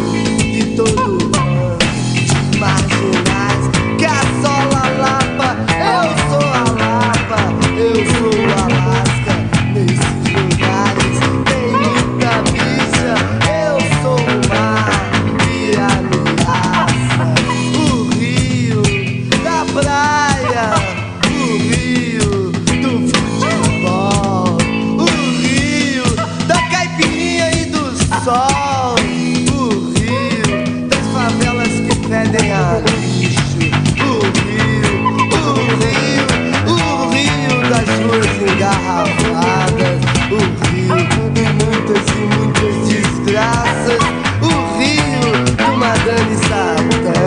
ruas 38.83 39.09
engarrafadas, 39.09 39.99
o 40.31 40.37
rio 40.67 41.29
de 41.31 41.45
muitas 41.53 42.05
e 42.09 42.21
muitas 42.35 42.75
desgraças, 42.87 44.03
o 44.41 44.43
rio 44.77 45.33
do 45.55 45.67
Madame 45.77 46.35
Satã, 46.47 47.23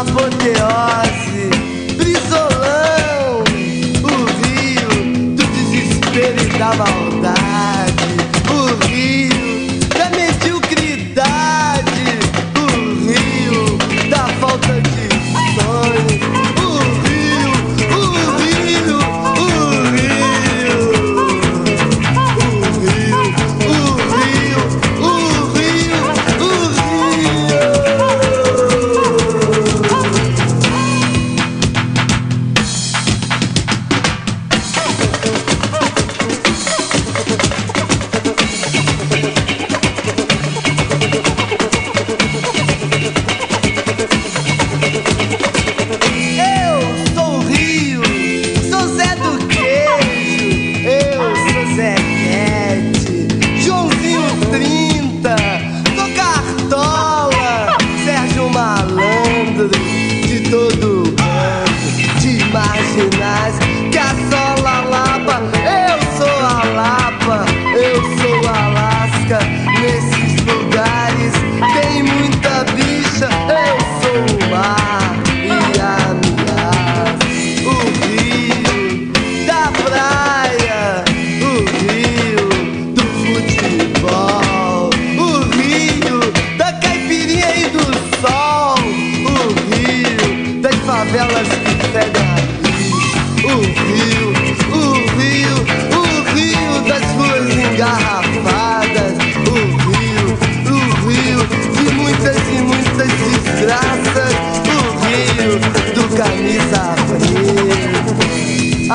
apoteose, 0.00 1.21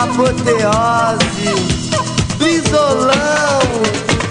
apoteose, 0.03 1.55
brisolão, 2.37 3.61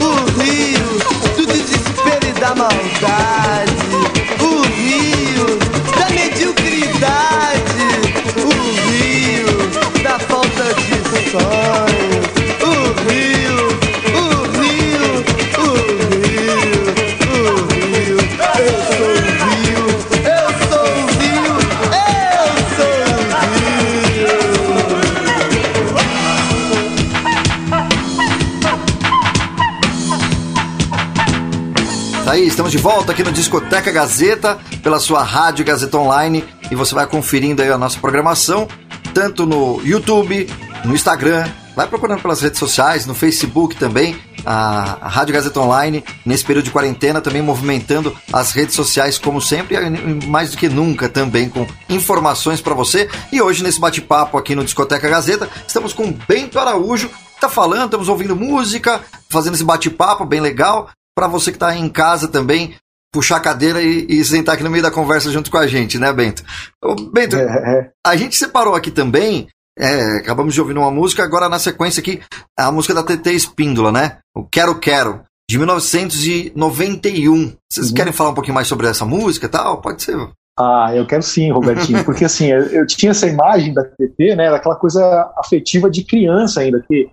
o 0.00 0.40
rio 0.40 0.88
do 1.36 1.44
desespero 1.44 2.26
e 2.28 2.32
da 2.40 2.54
maldade, 2.54 3.74
o 4.40 4.62
rio 4.62 5.58
da 5.98 6.08
mediocridade, 6.10 7.86
o 8.44 8.48
rio 8.92 9.56
da 10.04 10.16
falta 10.20 10.72
de 10.74 10.98
sonhos, 11.30 11.85
estamos 32.56 32.72
de 32.72 32.78
volta 32.78 33.12
aqui 33.12 33.22
no 33.22 33.30
Discoteca 33.30 33.92
Gazeta, 33.92 34.58
pela 34.82 34.98
sua 34.98 35.22
Rádio 35.22 35.62
Gazeta 35.62 35.98
Online, 35.98 36.42
e 36.70 36.74
você 36.74 36.94
vai 36.94 37.06
conferindo 37.06 37.60
aí 37.60 37.68
a 37.68 37.76
nossa 37.76 38.00
programação, 38.00 38.66
tanto 39.12 39.44
no 39.44 39.78
YouTube, 39.84 40.48
no 40.82 40.94
Instagram, 40.94 41.46
vai 41.76 41.86
procurando 41.86 42.22
pelas 42.22 42.40
redes 42.40 42.58
sociais, 42.58 43.04
no 43.04 43.14
Facebook 43.14 43.76
também, 43.76 44.16
a, 44.42 45.06
Rádio 45.06 45.34
Gazeta 45.34 45.60
Online, 45.60 46.02
nesse 46.24 46.46
período 46.46 46.64
de 46.64 46.70
quarentena, 46.70 47.20
também 47.20 47.42
movimentando 47.42 48.16
as 48.32 48.52
redes 48.52 48.74
sociais 48.74 49.18
como 49.18 49.38
sempre, 49.38 49.76
e 49.76 50.26
mais 50.26 50.52
do 50.52 50.56
que 50.56 50.70
nunca 50.70 51.10
também, 51.10 51.50
com 51.50 51.66
informações 51.90 52.62
para 52.62 52.72
você. 52.72 53.06
E 53.30 53.42
hoje, 53.42 53.62
nesse 53.62 53.78
bate-papo 53.78 54.38
aqui 54.38 54.54
no 54.54 54.64
Discoteca 54.64 55.10
Gazeta, 55.10 55.46
estamos 55.68 55.92
com 55.92 56.10
Bento 56.26 56.58
Araújo, 56.58 57.10
tá 57.38 57.50
falando, 57.50 57.84
estamos 57.84 58.08
ouvindo 58.08 58.34
música, 58.34 59.02
fazendo 59.28 59.56
esse 59.56 59.64
bate-papo 59.64 60.24
bem 60.24 60.40
legal, 60.40 60.88
para 61.16 61.26
você 61.26 61.50
que 61.50 61.56
está 61.56 61.74
em 61.74 61.88
casa 61.88 62.28
também, 62.28 62.74
puxar 63.12 63.36
a 63.36 63.40
cadeira 63.40 63.80
e, 63.82 64.06
e, 64.08 64.24
sentar 64.24 64.54
aqui 64.54 64.62
no 64.64 64.70
meio 64.70 64.82
da 64.82 64.90
conversa 64.90 65.30
junto 65.30 65.50
com 65.50 65.56
a 65.56 65.66
gente, 65.66 65.98
né, 65.98 66.12
Bento? 66.12 66.44
Ô, 66.84 66.94
Bento, 66.94 67.36
É, 67.36 67.90
a 68.06 68.14
gente 68.16 68.36
separou 68.36 68.74
aqui 68.74 68.90
também, 68.90 69.48
é, 69.78 70.18
acabamos 70.18 70.52
de 70.52 70.60
ouvir 70.60 70.76
uma 70.76 70.90
música, 70.90 71.24
agora 71.24 71.48
na 71.48 71.58
sequência 71.58 72.00
aqui, 72.00 72.20
a 72.58 72.70
música 72.70 72.92
da 72.94 73.02
TT 73.02 73.32
Espíndola, 73.32 73.90
né? 73.90 74.18
O 74.36 74.44
Quero 74.44 74.78
Quero, 74.78 75.22
de 75.50 75.56
1991. 75.58 77.54
Vocês 77.72 77.88
Uhum. 77.88 77.94
querem 77.94 78.12
falar 78.12 78.30
um 78.30 78.34
pouquinho 78.34 78.54
mais 78.54 78.66
sobre 78.68 78.86
essa 78.86 79.04
música 79.04 79.46
e 79.46 79.48
tal? 79.48 79.80
Pode 79.80 80.02
ser. 80.02 80.16
Ah, 80.58 80.90
eu 80.94 81.06
quero 81.06 81.22
sim, 81.22 81.52
Robertinho, 81.52 82.02
porque 82.04 82.24
assim, 82.24 82.50
eu, 82.50 82.64
eu 82.66 82.86
tinha 82.86 83.10
essa 83.10 83.26
imagem 83.26 83.74
da 83.74 83.84
TT, 83.84 84.34
né, 84.36 84.50
daquela 84.50 84.76
coisa 84.76 85.30
afetiva 85.38 85.90
de 85.90 86.02
criança 86.02 86.60
ainda, 86.60 86.82
que 86.88 87.10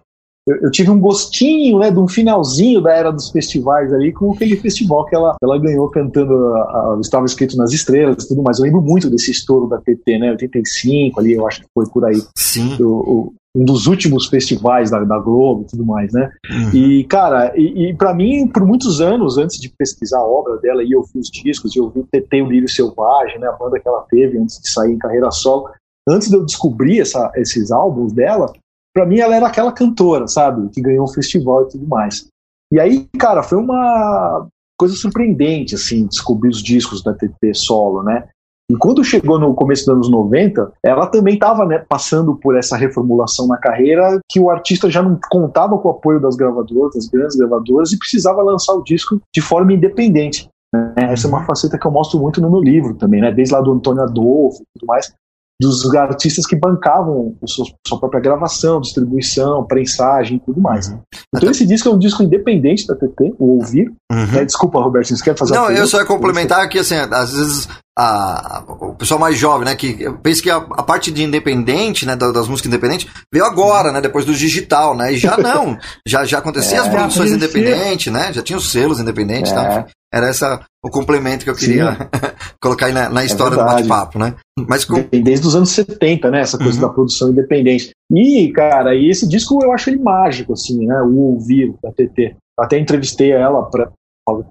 eu, 0.48 0.58
eu 0.64 0.72
tive 0.72 0.90
um 0.90 1.00
gostinho, 1.00 1.80
né, 1.80 1.90
de 1.90 2.00
um 2.00 2.08
finalzinho 2.08 2.82
da 2.82 2.94
era 2.94 3.12
dos 3.12 3.30
festivais 3.30 3.94
ali, 3.94 4.12
com 4.12 4.34
aquele 4.34 4.58
festival 4.58 5.06
que 5.06 5.16
ela, 5.16 5.36
ela 5.42 5.58
ganhou 5.58 5.90
cantando, 5.90 6.34
a, 6.56 6.60
a, 6.60 6.98
estava 7.02 7.26
escrito 7.26 7.56
nas 7.56 7.72
estrelas 7.72 8.24
e 8.24 8.28
tudo 8.28 8.44
mais. 8.44 8.60
Eu 8.60 8.66
lembro 8.66 8.82
muito 8.82 9.10
desse 9.10 9.32
estouro 9.32 9.68
da 9.68 9.78
TT, 9.78 10.20
né, 10.20 10.32
85 10.32 11.20
ali, 11.20 11.34
eu 11.34 11.48
acho 11.48 11.62
que 11.62 11.68
foi 11.74 11.86
por 11.90 12.06
aí. 12.06 12.22
Sim. 12.38 12.76
O, 12.82 12.88
o, 12.88 13.34
um 13.56 13.64
dos 13.64 13.86
últimos 13.86 14.26
festivais 14.26 14.90
da, 14.90 15.04
da 15.04 15.20
Globo 15.20 15.62
e 15.62 15.68
tudo 15.68 15.86
mais, 15.86 16.12
né? 16.12 16.32
Uhum. 16.50 16.70
E, 16.74 17.04
cara, 17.04 17.54
e, 17.56 17.90
e 17.90 17.94
para 17.94 18.12
mim, 18.14 18.48
por 18.48 18.66
muitos 18.66 19.00
anos, 19.00 19.38
antes 19.38 19.60
de 19.62 19.70
pesquisar 19.70 20.18
a 20.18 20.28
obra 20.28 20.58
dela, 20.58 20.84
e 20.84 20.92
eu 20.92 21.04
vi 21.04 21.20
os 21.20 21.30
discos, 21.30 21.76
eu 21.76 21.90
vi 21.90 22.04
TT 22.04 22.42
o 22.42 22.50
Lírio 22.50 22.68
Selvagem, 22.68 23.40
né, 23.40 23.48
a 23.48 23.52
banda 23.52 23.80
que 23.80 23.88
ela 23.88 24.04
teve 24.10 24.40
antes 24.40 24.60
de 24.60 24.70
sair 24.70 24.94
em 24.94 24.98
carreira 24.98 25.30
solo, 25.30 25.70
antes 26.10 26.30
de 26.30 26.36
eu 26.36 26.44
descobrir 26.44 27.00
essa, 27.00 27.32
esses 27.36 27.72
álbuns 27.72 28.12
dela, 28.12 28.52
para 28.94 29.06
mim 29.06 29.20
ela 29.20 29.36
era 29.36 29.48
aquela 29.48 29.72
cantora, 29.72 30.28
sabe, 30.28 30.70
que 30.70 30.82
ganhou 30.82 31.06
um 31.06 31.14
festival 31.14 31.64
e 31.64 31.70
tudo 31.70 31.88
mais. 31.88 32.28
E 32.72 32.80
aí, 32.80 33.08
cara, 33.18 33.44
foi 33.44 33.58
uma 33.58 34.48
coisa 34.80 34.96
surpreendente, 34.96 35.76
assim, 35.76 36.08
descobrir 36.08 36.50
os 36.50 36.62
discos 36.62 37.04
da 37.04 37.14
TT 37.14 37.54
solo, 37.54 38.04
né? 38.04 38.28
E 38.72 38.76
quando 38.76 39.04
chegou 39.04 39.38
no 39.38 39.54
começo 39.54 39.86
dos 39.86 39.94
anos 39.94 40.10
90, 40.10 40.72
ela 40.84 41.06
também 41.08 41.34
estava 41.34 41.66
né, 41.66 41.80
passando 41.88 42.36
por 42.36 42.58
essa 42.58 42.78
reformulação 42.78 43.46
na 43.46 43.58
carreira, 43.58 44.20
que 44.30 44.40
o 44.40 44.50
artista 44.50 44.90
já 44.90 45.04
não 45.04 45.20
contava 45.30 45.78
com 45.78 45.90
o 45.90 45.92
apoio 45.92 46.20
das 46.20 46.36
gravadoras, 46.36 46.96
das 46.96 47.08
grandes 47.08 47.36
gravadoras, 47.36 47.92
e 47.92 48.00
precisava 48.00 48.42
lançar 48.42 48.74
o 48.74 48.84
disco 48.84 49.22
de 49.36 49.42
forma 49.42 49.74
independente. 49.74 50.50
Né? 50.74 50.94
Essa 50.98 51.28
é 51.28 51.30
uma 51.30 51.46
faceta 51.46 51.78
que 51.78 51.86
eu 51.86 51.92
mostro 51.92 52.20
muito 52.20 52.42
no 52.42 52.50
meu 52.50 52.62
livro 52.62 52.96
também, 52.96 53.22
né? 53.22 53.32
desde 53.32 53.54
lá 53.54 53.62
do 53.62 53.74
Antônio 53.74 54.02
Adolfo 54.02 54.62
e 54.62 54.80
tudo 54.80 54.88
mais, 54.88 55.14
dos 55.62 55.94
artistas 55.96 56.46
que 56.46 56.56
bancavam 56.56 57.36
a 57.42 57.48
sua, 57.48 57.66
sua 57.88 58.00
própria 58.00 58.20
gravação, 58.20 58.82
distribuição, 58.82 59.64
prensagem 59.66 60.38
e 60.38 60.40
tudo 60.40 60.60
mais. 60.60 60.88
Uhum. 60.90 61.00
Então 61.36 61.50
esse 61.52 61.66
disco 61.66 61.88
é 61.88 61.92
um 61.92 62.00
disco 62.00 62.24
independente 62.24 62.86
da 62.88 62.96
TT, 62.96 63.36
o 63.40 63.58
Ouvir. 63.60 63.92
Uhum. 64.12 64.26
Né? 64.28 64.46
Desculpa, 64.46 64.82
Roberto, 64.82 65.16
você 65.16 65.24
quer 65.24 65.38
fazer 65.38 65.54
Não, 65.54 65.70
eu 65.72 65.88
só 65.88 66.00
ia 66.00 66.06
complementar 66.06 66.68
que, 66.68 66.80
assim, 66.80 66.96
às 66.96 67.34
vezes 67.34 67.68
a, 67.98 68.64
o 68.68 68.96
pessoal 68.96 69.20
mais 69.20 69.38
jovem, 69.38 69.66
né, 69.66 69.76
que 69.76 70.10
pensa 70.24 70.42
que 70.42 70.50
a, 70.50 70.58
a 70.58 70.84
parte 70.84 71.12
de 71.12 71.24
independente, 71.24 72.06
né, 72.06 72.16
da- 72.16 72.32
das, 72.32 72.48
músicas 72.48 72.68
independentes, 72.68 73.08
veio 73.32 73.46
agora, 73.46 73.92
né, 73.92 74.02
depois 74.02 74.26
do 74.26 74.34
digital, 74.34 74.98
né, 74.98 75.14
e 75.14 75.18
já 75.18 75.38
não, 75.38 75.78
já, 76.08 76.26
já 76.26 76.40
acontecia 76.40 76.82
as 76.82 76.88
É, 76.88 76.90
produções 76.90 77.30
já 77.30 77.36
independentes, 77.36 78.12
né, 78.12 78.34
já 78.34 78.42
tinha 78.42 78.58
os 78.58 78.72
selos 78.72 79.00
independentes, 79.00 79.52
É. 79.52 79.56
tá? 79.56 79.86
Era 80.14 80.28
essa 80.28 80.64
o 80.86 80.90
complemento 80.92 81.44
que 81.44 81.50
eu 81.50 81.56
queria 81.56 81.98
colocar 82.62 82.86
aí 82.88 82.94
na, 82.94 83.10
na 83.10 83.26
história 83.26 83.56
do 83.58 83.62
É 83.62 83.66
verdade. 83.66 83.88
bate-papo, 83.88 84.20
né? 84.20 84.36
Mas 84.68 84.86
com, 84.86 85.02
desde 85.24 85.48
os 85.48 85.56
anos 85.56 85.72
70, 85.72 86.30
né? 86.30 86.42
Essa 86.42 86.58
coisa 86.58 86.76
Uhum. 86.80 86.88
da 86.88 86.94
produção 86.94 87.30
independente. 87.32 87.92
E, 88.12 88.52
cara, 88.52 88.94
e 88.94 89.10
esse 89.10 89.28
disco 89.28 89.60
eu 89.64 89.72
acho 89.72 89.90
ele 89.90 89.98
mágico, 90.00 90.54
assim, 90.54 90.86
né? 90.86 91.02
O 91.02 91.18
Ouvir, 91.34 91.74
da 91.82 91.92
TT. 91.92 92.36
Até 92.60 92.78
entrevistei 92.78 93.32
ela 93.32 93.64
pra, 93.64 93.92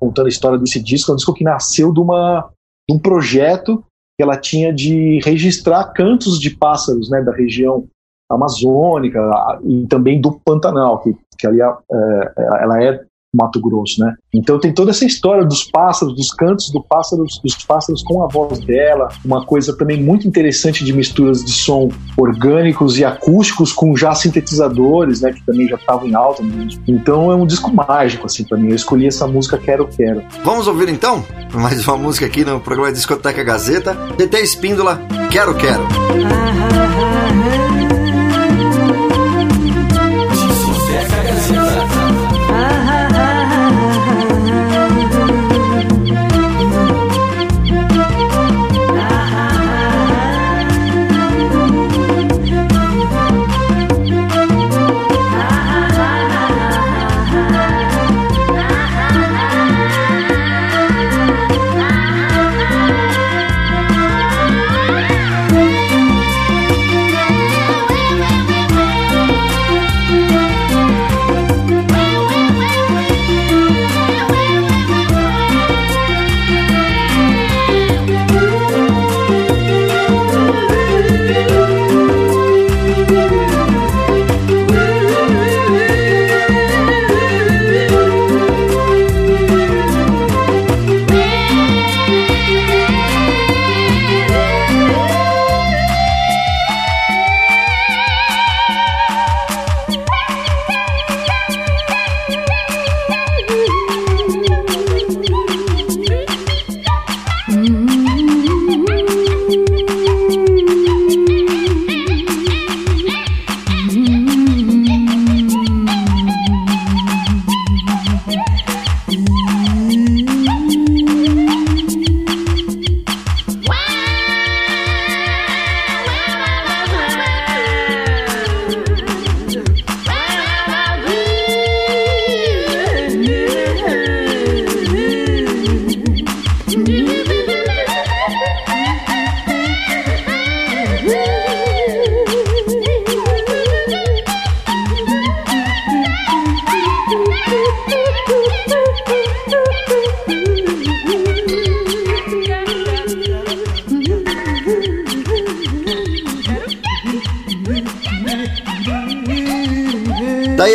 contando 0.01 0.27
a 0.27 0.31
história 0.31 0.59
desse 0.59 0.83
disco. 0.83 1.11
É 1.11 1.15
um 1.15 1.17
disco 1.17 1.35
que 1.35 1.45
nasceu 1.45 1.93
de, 1.93 2.01
uma, 2.01 2.51
de 2.89 2.97
um 2.97 2.99
projeto 2.99 3.85
que 4.19 4.23
ela 4.23 4.37
tinha 4.37 4.73
de 4.73 5.21
registrar 5.25 5.85
cantos 5.93 6.41
de 6.41 6.51
pássaros, 6.51 7.09
né? 7.09 7.23
Da 7.23 7.33
região 7.33 7.87
amazônica 8.31 9.21
e 9.65 9.87
também 9.87 10.21
do 10.21 10.33
Pantanal, 10.45 11.01
que, 11.03 11.15
que 11.39 11.47
ali 11.47 11.61
é, 11.61 11.65
é, 11.65 12.33
ela 12.63 12.83
é 12.83 13.05
Mato 13.35 13.61
Grosso, 13.61 14.01
né? 14.01 14.15
Então 14.35 14.61
tem 14.61 14.73
toda 14.73 14.91
essa 14.91 15.05
história 15.05 15.45
dos 15.45 15.65
pássaros, 15.65 16.15
dos 16.15 16.31
cantos 16.33 16.71
do 16.71 16.83
pássaros, 16.83 17.41
dos 17.43 17.55
pássaros 17.65 18.03
com 18.03 18.23
a 18.23 18.29
voz 18.29 18.61
dela, 18.61 19.09
uma 19.25 19.45
coisa 19.45 19.77
também 19.77 20.03
muito 20.03 20.29
interessante 20.29 20.85
de 20.85 20.93
misturas 20.93 21.45
de 21.45 21.53
som 21.53 21.89
orgânicos 22.17 22.99
e 22.99 23.05
acústicos 23.05 23.73
com 23.73 23.97
já 23.97 24.15
sintetizadores, 24.15 25.23
né, 25.23 25.33
que 25.33 25.45
também 25.47 25.67
já 25.67 25.77
estavam 25.77 26.09
em 26.09 26.15
alta. 26.15 26.43
né? 26.43 26.69
Então 26.87 27.31
é 27.31 27.35
um 27.35 27.47
disco 27.47 27.73
mágico 27.73 28.27
assim 28.27 28.45
para 28.45 28.59
mim. 28.59 28.69
Eu 28.69 28.77
escolhi 28.77 29.07
essa 29.07 29.27
música 29.27 29.59
Quero 29.59 29.89
Quero. 29.89 30.23
vamos 30.45 30.67
ouvir 30.67 30.89
então 30.89 31.25
mais 31.55 31.87
uma 31.87 31.97
música 31.97 32.27
aqui 32.27 32.45
no 32.45 32.61
programa 32.61 32.93
Discoteca 32.93 33.43
Gazeta. 33.43 33.95
TT 34.17 34.41
Espíndola, 34.41 35.01
Quero 35.31 35.55
Quero. 35.55 35.87
Discoteca 35.89 38.02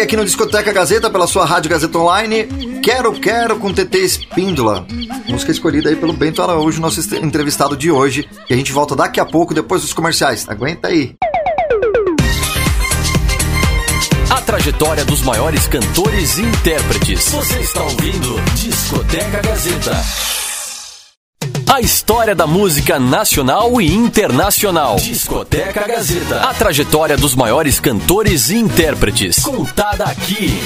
aqui 0.07 0.15
no 0.15 0.23
Discoteca 0.23 0.71
Gazeta, 0.71 1.09
pela 1.09 1.27
sua 1.27 1.45
Rádio 1.45 1.69
Gazeta 1.69 1.97
Online, 1.97 2.79
Quero 2.81 3.11
Quero 3.11 3.59
com 3.59 3.73
TT 3.73 3.97
Espíndola. 3.97 4.87
Música 5.27 5.51
escolhida 5.51 5.89
aí 5.89 5.97
pelo 5.97 6.13
Bento 6.13 6.41
Araújo, 6.41 6.79
nosso 6.79 7.01
entrevistado 7.17 7.75
de 7.75 7.91
hoje. 7.91 8.25
E 8.49 8.53
a 8.53 8.55
gente 8.55 8.71
volta 8.71 8.95
daqui 8.95 9.19
a 9.19 9.25
pouco, 9.25 9.53
depois 9.53 9.81
dos 9.81 9.91
comerciais. 9.91 10.47
Aguenta 10.47 10.87
aí. 10.87 11.13
A 14.29 14.41
trajetória 14.41 15.03
dos 15.03 15.21
maiores 15.23 15.67
cantores 15.67 16.37
e 16.37 16.41
intérpretes. 16.41 17.29
Você 17.29 17.59
está 17.59 17.83
ouvindo 17.83 18.41
Discoteca 18.55 19.41
Gazeta. 19.41 20.36
A 21.69 21.81
história 21.81 22.33
da 22.33 22.47
música 22.47 22.97
nacional 22.97 23.81
e 23.81 23.93
internacional. 23.93 24.95
Discoteca 24.95 25.85
Gazeta. 25.85 26.39
A 26.39 26.53
trajetória 26.53 27.17
dos 27.17 27.35
maiores 27.35 27.77
cantores 27.77 28.49
e 28.49 28.55
intérpretes. 28.55 29.39
Contada 29.43 30.05
aqui. 30.05 30.61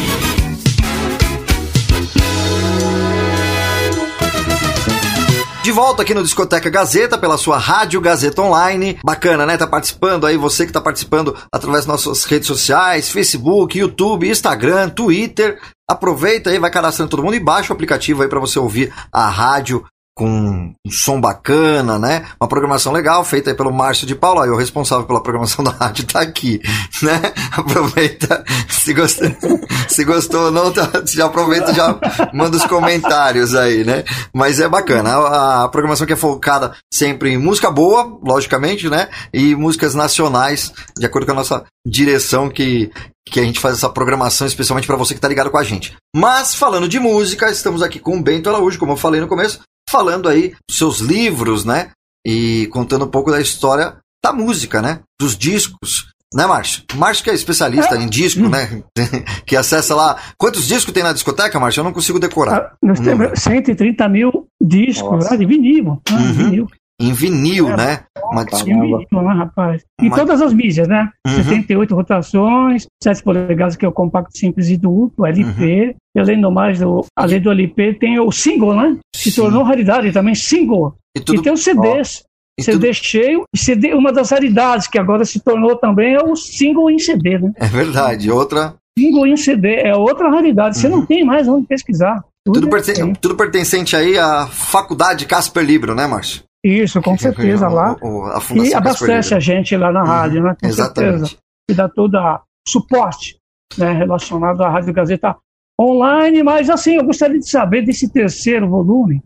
De 5.63 5.71
volta 5.71 6.03
aqui 6.03 6.13
no 6.13 6.23
Discoteca 6.23 6.69
Gazeta, 6.69 7.17
pela 7.17 7.37
sua 7.37 7.57
Rádio 7.57 7.99
Gazeta 7.99 8.41
Online. 8.43 8.99
Bacana, 9.03 9.45
né? 9.45 9.57
Tá 9.57 9.65
participando 9.65 10.27
aí, 10.27 10.37
você 10.37 10.67
que 10.67 10.71
tá 10.71 10.81
participando 10.81 11.35
através 11.51 11.85
das 11.85 12.05
nossas 12.05 12.23
redes 12.25 12.47
sociais, 12.47 13.09
Facebook, 13.09 13.77
YouTube, 13.77 14.29
Instagram, 14.29 14.89
Twitter. 14.89 15.59
Aproveita 15.89 16.51
aí, 16.51 16.59
vai 16.59 16.71
cadastrando 16.71 17.09
todo 17.09 17.23
mundo 17.23 17.35
e 17.35 17.39
baixa 17.39 17.73
o 17.73 17.75
aplicativo 17.75 18.21
aí 18.21 18.29
para 18.29 18.39
você 18.39 18.59
ouvir 18.59 18.93
a 19.11 19.27
rádio 19.29 19.83
com 20.15 20.27
um 20.27 20.91
som 20.91 21.19
bacana, 21.19 21.97
né? 21.97 22.25
Uma 22.39 22.47
programação 22.47 22.91
legal 22.91 23.23
feita 23.23 23.53
pelo 23.55 23.71
Márcio 23.71 24.05
de 24.05 24.13
Paula, 24.13 24.45
o 24.47 24.57
responsável 24.57 25.05
pela 25.05 25.23
programação 25.23 25.63
da 25.65 25.71
rádio 25.71 26.05
tá 26.05 26.21
aqui, 26.21 26.61
né? 27.01 27.33
Aproveita, 27.51 28.43
se 28.69 28.93
gostou, 28.93 29.31
se 29.87 30.03
gostou 30.03 30.45
ou 30.45 30.51
não, 30.51 30.71
tá, 30.71 30.89
já 31.05 31.25
aproveita 31.25 31.73
já 31.73 31.97
manda 32.33 32.57
os 32.57 32.65
comentários 32.65 33.55
aí, 33.55 33.83
né? 33.83 34.03
Mas 34.33 34.59
é 34.59 34.67
bacana, 34.67 35.11
a, 35.11 35.63
a 35.63 35.69
programação 35.69 36.05
que 36.05 36.13
é 36.13 36.17
focada 36.17 36.73
sempre 36.93 37.31
em 37.31 37.37
música 37.37 37.71
boa, 37.71 38.19
logicamente, 38.23 38.89
né? 38.89 39.09
E 39.33 39.55
músicas 39.55 39.95
nacionais, 39.95 40.73
de 40.97 41.05
acordo 41.05 41.25
com 41.25 41.31
a 41.31 41.35
nossa 41.35 41.63
direção 41.85 42.49
que 42.49 42.91
que 43.25 43.39
a 43.39 43.43
gente 43.43 43.59
faz 43.59 43.77
essa 43.77 43.89
programação 43.89 44.47
especialmente 44.47 44.87
para 44.87 44.97
você 44.97 45.13
que 45.13 45.19
tá 45.19 45.27
ligado 45.27 45.51
com 45.51 45.57
a 45.57 45.63
gente. 45.63 45.95
Mas 46.13 46.55
falando 46.55 46.87
de 46.87 46.99
música, 46.99 47.49
estamos 47.49 47.81
aqui 47.81 47.99
com 47.99 48.17
o 48.17 48.21
Bento 48.21 48.49
Araújo, 48.49 48.79
como 48.79 48.93
eu 48.93 48.97
falei 48.97 49.21
no 49.21 49.27
começo, 49.27 49.61
falando 49.91 50.29
aí 50.29 50.53
dos 50.67 50.77
seus 50.77 50.99
livros, 50.99 51.65
né? 51.65 51.91
E 52.25 52.67
contando 52.67 53.05
um 53.05 53.09
pouco 53.09 53.29
da 53.31 53.41
história 53.41 53.97
da 54.23 54.31
música, 54.31 54.81
né? 54.81 54.99
Dos 55.19 55.37
discos. 55.37 56.09
Né, 56.33 56.45
Márcio? 56.45 56.83
Márcio 56.95 57.25
que 57.25 57.29
é 57.29 57.33
especialista 57.33 57.97
em 57.97 58.07
disco, 58.07 58.47
né? 58.47 58.81
que 59.45 59.57
acessa 59.57 59.93
lá. 59.93 60.17
Quantos 60.37 60.65
discos 60.65 60.93
tem 60.93 61.03
na 61.03 61.11
discoteca, 61.11 61.59
Márcio? 61.59 61.81
Eu 61.81 61.83
não 61.83 61.91
consigo 61.91 62.19
decorar. 62.19 62.73
Nós 62.81 62.99
temos 62.99 63.19
número. 63.19 63.37
130 63.37 64.07
mil 64.07 64.47
discos 64.61 65.27
de 65.29 65.45
vinil. 65.45 66.01
né? 66.09 66.17
Uhum. 66.17 66.33
vinil. 66.33 66.67
Em 67.01 67.13
vinil, 67.13 67.69
É. 67.69 67.77
né? 67.77 67.99
Uma 68.31 68.45
vinil, 68.45 68.99
né, 68.99 69.33
rapaz? 69.33 69.83
E 70.01 70.09
todas 70.09 70.41
as 70.41 70.53
mídias, 70.53 70.87
né? 70.87 71.09
Uhum. 71.27 71.33
78 71.35 71.95
rotações, 71.95 72.85
7 73.03 73.23
polegadas, 73.23 73.75
que 73.75 73.85
é 73.85 73.87
o 73.87 73.91
compacto 73.91 74.37
simples 74.37 74.69
e 74.69 74.77
duplo, 74.77 75.25
LP. 75.25 75.87
Uhum. 75.87 75.93
E 76.15 76.19
além 76.19 76.39
do 76.39 76.51
mais, 76.51 76.79
do, 76.79 77.05
além 77.17 77.41
do 77.41 77.51
LP, 77.51 77.93
tem 77.95 78.19
o 78.19 78.31
single, 78.31 78.75
né? 78.75 78.97
Se 79.15 79.31
Sim. 79.31 79.41
tornou 79.41 79.63
raridade 79.63 80.11
também, 80.11 80.35
single. 80.35 80.95
E 81.17 81.19
tudo, 81.19 81.39
E 81.39 81.43
tem 81.43 81.51
os 81.53 81.63
CDs. 81.63 82.23
e 82.59 82.63
CD 82.63 82.87
tudo- 82.87 82.93
cheio, 82.93 83.43
e 83.53 83.57
CD, 83.57 83.93
uma 83.93 84.11
das 84.13 84.29
raridades 84.31 84.87
que 84.87 84.99
agora 84.99 85.25
se 85.25 85.39
tornou 85.39 85.75
também 85.75 86.13
é 86.15 86.23
o 86.23 86.35
single 86.35 86.89
em 86.89 86.99
CD, 86.99 87.37
né? 87.39 87.51
É 87.55 87.65
verdade. 87.65 88.29
Outra. 88.31 88.75
Single 88.97 89.27
em 89.27 89.37
CD 89.37 89.75
é 89.75 89.95
outra 89.95 90.29
raridade. 90.29 90.77
Você 90.77 90.87
não 90.89 91.05
tem 91.05 91.23
mais 91.23 91.47
onde 91.47 91.65
pesquisar. 91.65 92.23
Uhum. 92.45 92.53
Tudo, 92.53 92.67
é 92.67 92.69
perten- 92.69 93.03
assim. 93.03 93.13
tudo 93.13 93.35
pertencente 93.35 93.95
aí 93.95 94.17
à 94.17 94.47
Faculdade 94.47 95.25
Casper 95.25 95.63
Libro, 95.63 95.95
né, 95.95 96.07
Márcio? 96.07 96.43
Isso, 96.63 97.01
com 97.01 97.17
certeza 97.17 97.67
lá. 97.67 97.95
O- 98.01 98.23
a 98.25 98.39
E 98.55 98.73
abastece 98.73 99.33
a 99.33 99.39
gente 99.39 99.75
lá 99.75 99.91
na 99.91 100.03
rádio, 100.03 100.43
né? 100.43 100.55
Com 100.59 100.67
Exatamente. 100.67 101.19
certeza. 101.19 101.41
E 101.69 101.73
dá 101.73 101.89
todo 101.89 102.15
o 102.17 102.39
suporte 102.67 103.37
né, 103.77 103.91
relacionado 103.93 104.61
à 104.61 104.69
Rádio 104.69 104.93
Gazeta 104.93 105.35
online. 105.79 106.43
Mas, 106.43 106.69
assim, 106.69 106.95
eu 106.95 107.03
gostaria 107.03 107.39
de 107.39 107.49
saber 107.49 107.81
desse 107.83 108.11
terceiro 108.11 108.69
volume, 108.69 109.23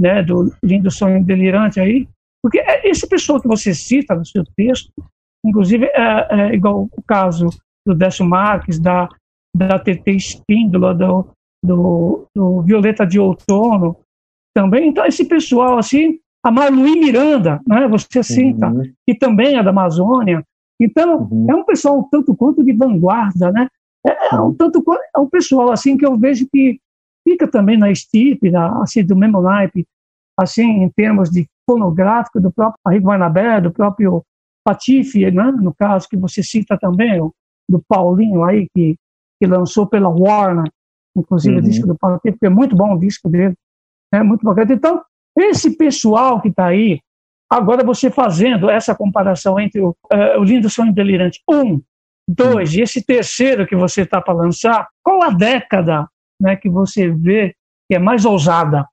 né? 0.00 0.22
Do 0.22 0.50
Lindo 0.62 0.90
Sonho 0.90 1.22
Delirante 1.24 1.78
aí. 1.80 2.08
Porque 2.42 2.58
é 2.60 2.88
esse 2.88 3.06
pessoal 3.06 3.40
que 3.40 3.48
você 3.48 3.74
cita 3.74 4.14
no 4.14 4.24
seu 4.24 4.44
texto, 4.56 4.90
inclusive, 5.44 5.86
é, 5.86 6.28
é 6.50 6.54
igual 6.54 6.88
o 6.90 7.02
caso 7.06 7.48
do 7.86 7.94
Décio 7.94 8.24
Marques, 8.24 8.78
da, 8.78 9.08
da 9.54 9.78
TT 9.78 10.12
Espíndola, 10.12 10.94
do, 10.94 11.28
do, 11.62 12.26
do 12.34 12.62
Violeta 12.62 13.04
de 13.04 13.18
Outono, 13.18 13.96
também. 14.56 14.88
Então, 14.88 15.04
esse 15.04 15.24
pessoal, 15.24 15.78
assim, 15.78 16.18
a 16.48 16.50
Marluí 16.50 16.98
Miranda, 16.98 17.60
né? 17.66 17.86
Você 17.88 18.22
cita 18.22 18.68
Uhum. 18.68 18.82
e 19.06 19.14
também 19.14 19.56
a 19.58 19.62
da 19.62 19.70
Amazônia. 19.70 20.42
Então, 20.80 21.28
Uhum. 21.30 21.46
é 21.50 21.54
um 21.54 21.64
pessoal 21.64 21.98
um 21.98 22.02
tanto 22.08 22.34
quanto 22.34 22.64
de 22.64 22.72
vanguarda, 22.72 23.52
né? 23.52 23.68
É, 24.06 24.34
é 24.34 24.40
um 24.40 24.54
tanto 24.54 24.82
é 25.14 25.18
um 25.18 25.28
pessoal 25.28 25.70
assim 25.72 25.96
que 25.96 26.06
eu 26.06 26.16
vejo 26.16 26.46
que 26.52 26.78
fica 27.26 27.46
também 27.46 27.76
na 27.76 27.90
estipe, 27.90 28.50
na, 28.50 28.82
assim, 28.82 29.04
do 29.04 29.14
mesmo 29.16 29.42
naipe, 29.42 29.84
assim, 30.38 30.82
em 30.84 30.88
termos 30.88 31.28
de 31.30 31.46
fonográfico 31.68 32.40
do 32.40 32.50
próprio 32.50 32.78
Arrigo 32.86 33.06
Barnabé, 33.06 33.60
do 33.60 33.70
próprio 33.70 34.22
Patife, 34.64 35.30
né? 35.30 35.50
no 35.52 35.74
caso 35.74 36.08
que 36.08 36.16
você 36.16 36.42
cita 36.42 36.78
também, 36.78 37.18
do 37.68 37.82
Paulinho 37.88 38.44
aí, 38.44 38.66
que, 38.74 38.96
que 39.38 39.46
lançou 39.46 39.86
pela 39.86 40.08
Warner, 40.08 40.70
inclusive 41.16 41.56
Uhum. 41.56 41.60
o 41.60 41.64
disco 41.64 41.86
do 41.86 41.98
Patife, 41.98 42.38
que 42.38 42.46
é 42.46 42.50
muito 42.50 42.74
bom 42.76 42.94
o 42.94 42.98
disco 42.98 43.28
dele, 43.28 43.54
é 44.14 44.22
muito 44.22 44.42
bacana. 44.44 44.72
Então, 44.72 45.02
esse 45.40 45.76
pessoal 45.76 46.40
que 46.40 46.48
está 46.48 46.66
aí, 46.66 47.00
Agora, 47.50 47.82
você 47.82 48.10
fazendo 48.10 48.68
essa 48.68 48.94
comparação 48.94 49.58
entre 49.58 49.80
o, 49.80 49.96
eh, 50.12 50.36
o 50.38 50.44
Lindo 50.44 50.68
Sonho 50.68 50.92
Delirante, 50.92 51.40
um, 51.50 51.80
dois, 52.28 52.74
e 52.74 52.82
esse 52.82 53.02
terceiro 53.02 53.66
que 53.66 53.74
você 53.74 54.02
está 54.02 54.20
para 54.20 54.34
lançar, 54.34 54.86
qual 55.02 55.22
a 55.22 55.30
década 55.30 56.06
né, 56.38 56.56
que 56.56 56.68
você 56.68 57.08
vê 57.08 57.54
que 57.88 57.96
é 57.96 57.98
mais 57.98 58.26
ousada 58.26 58.86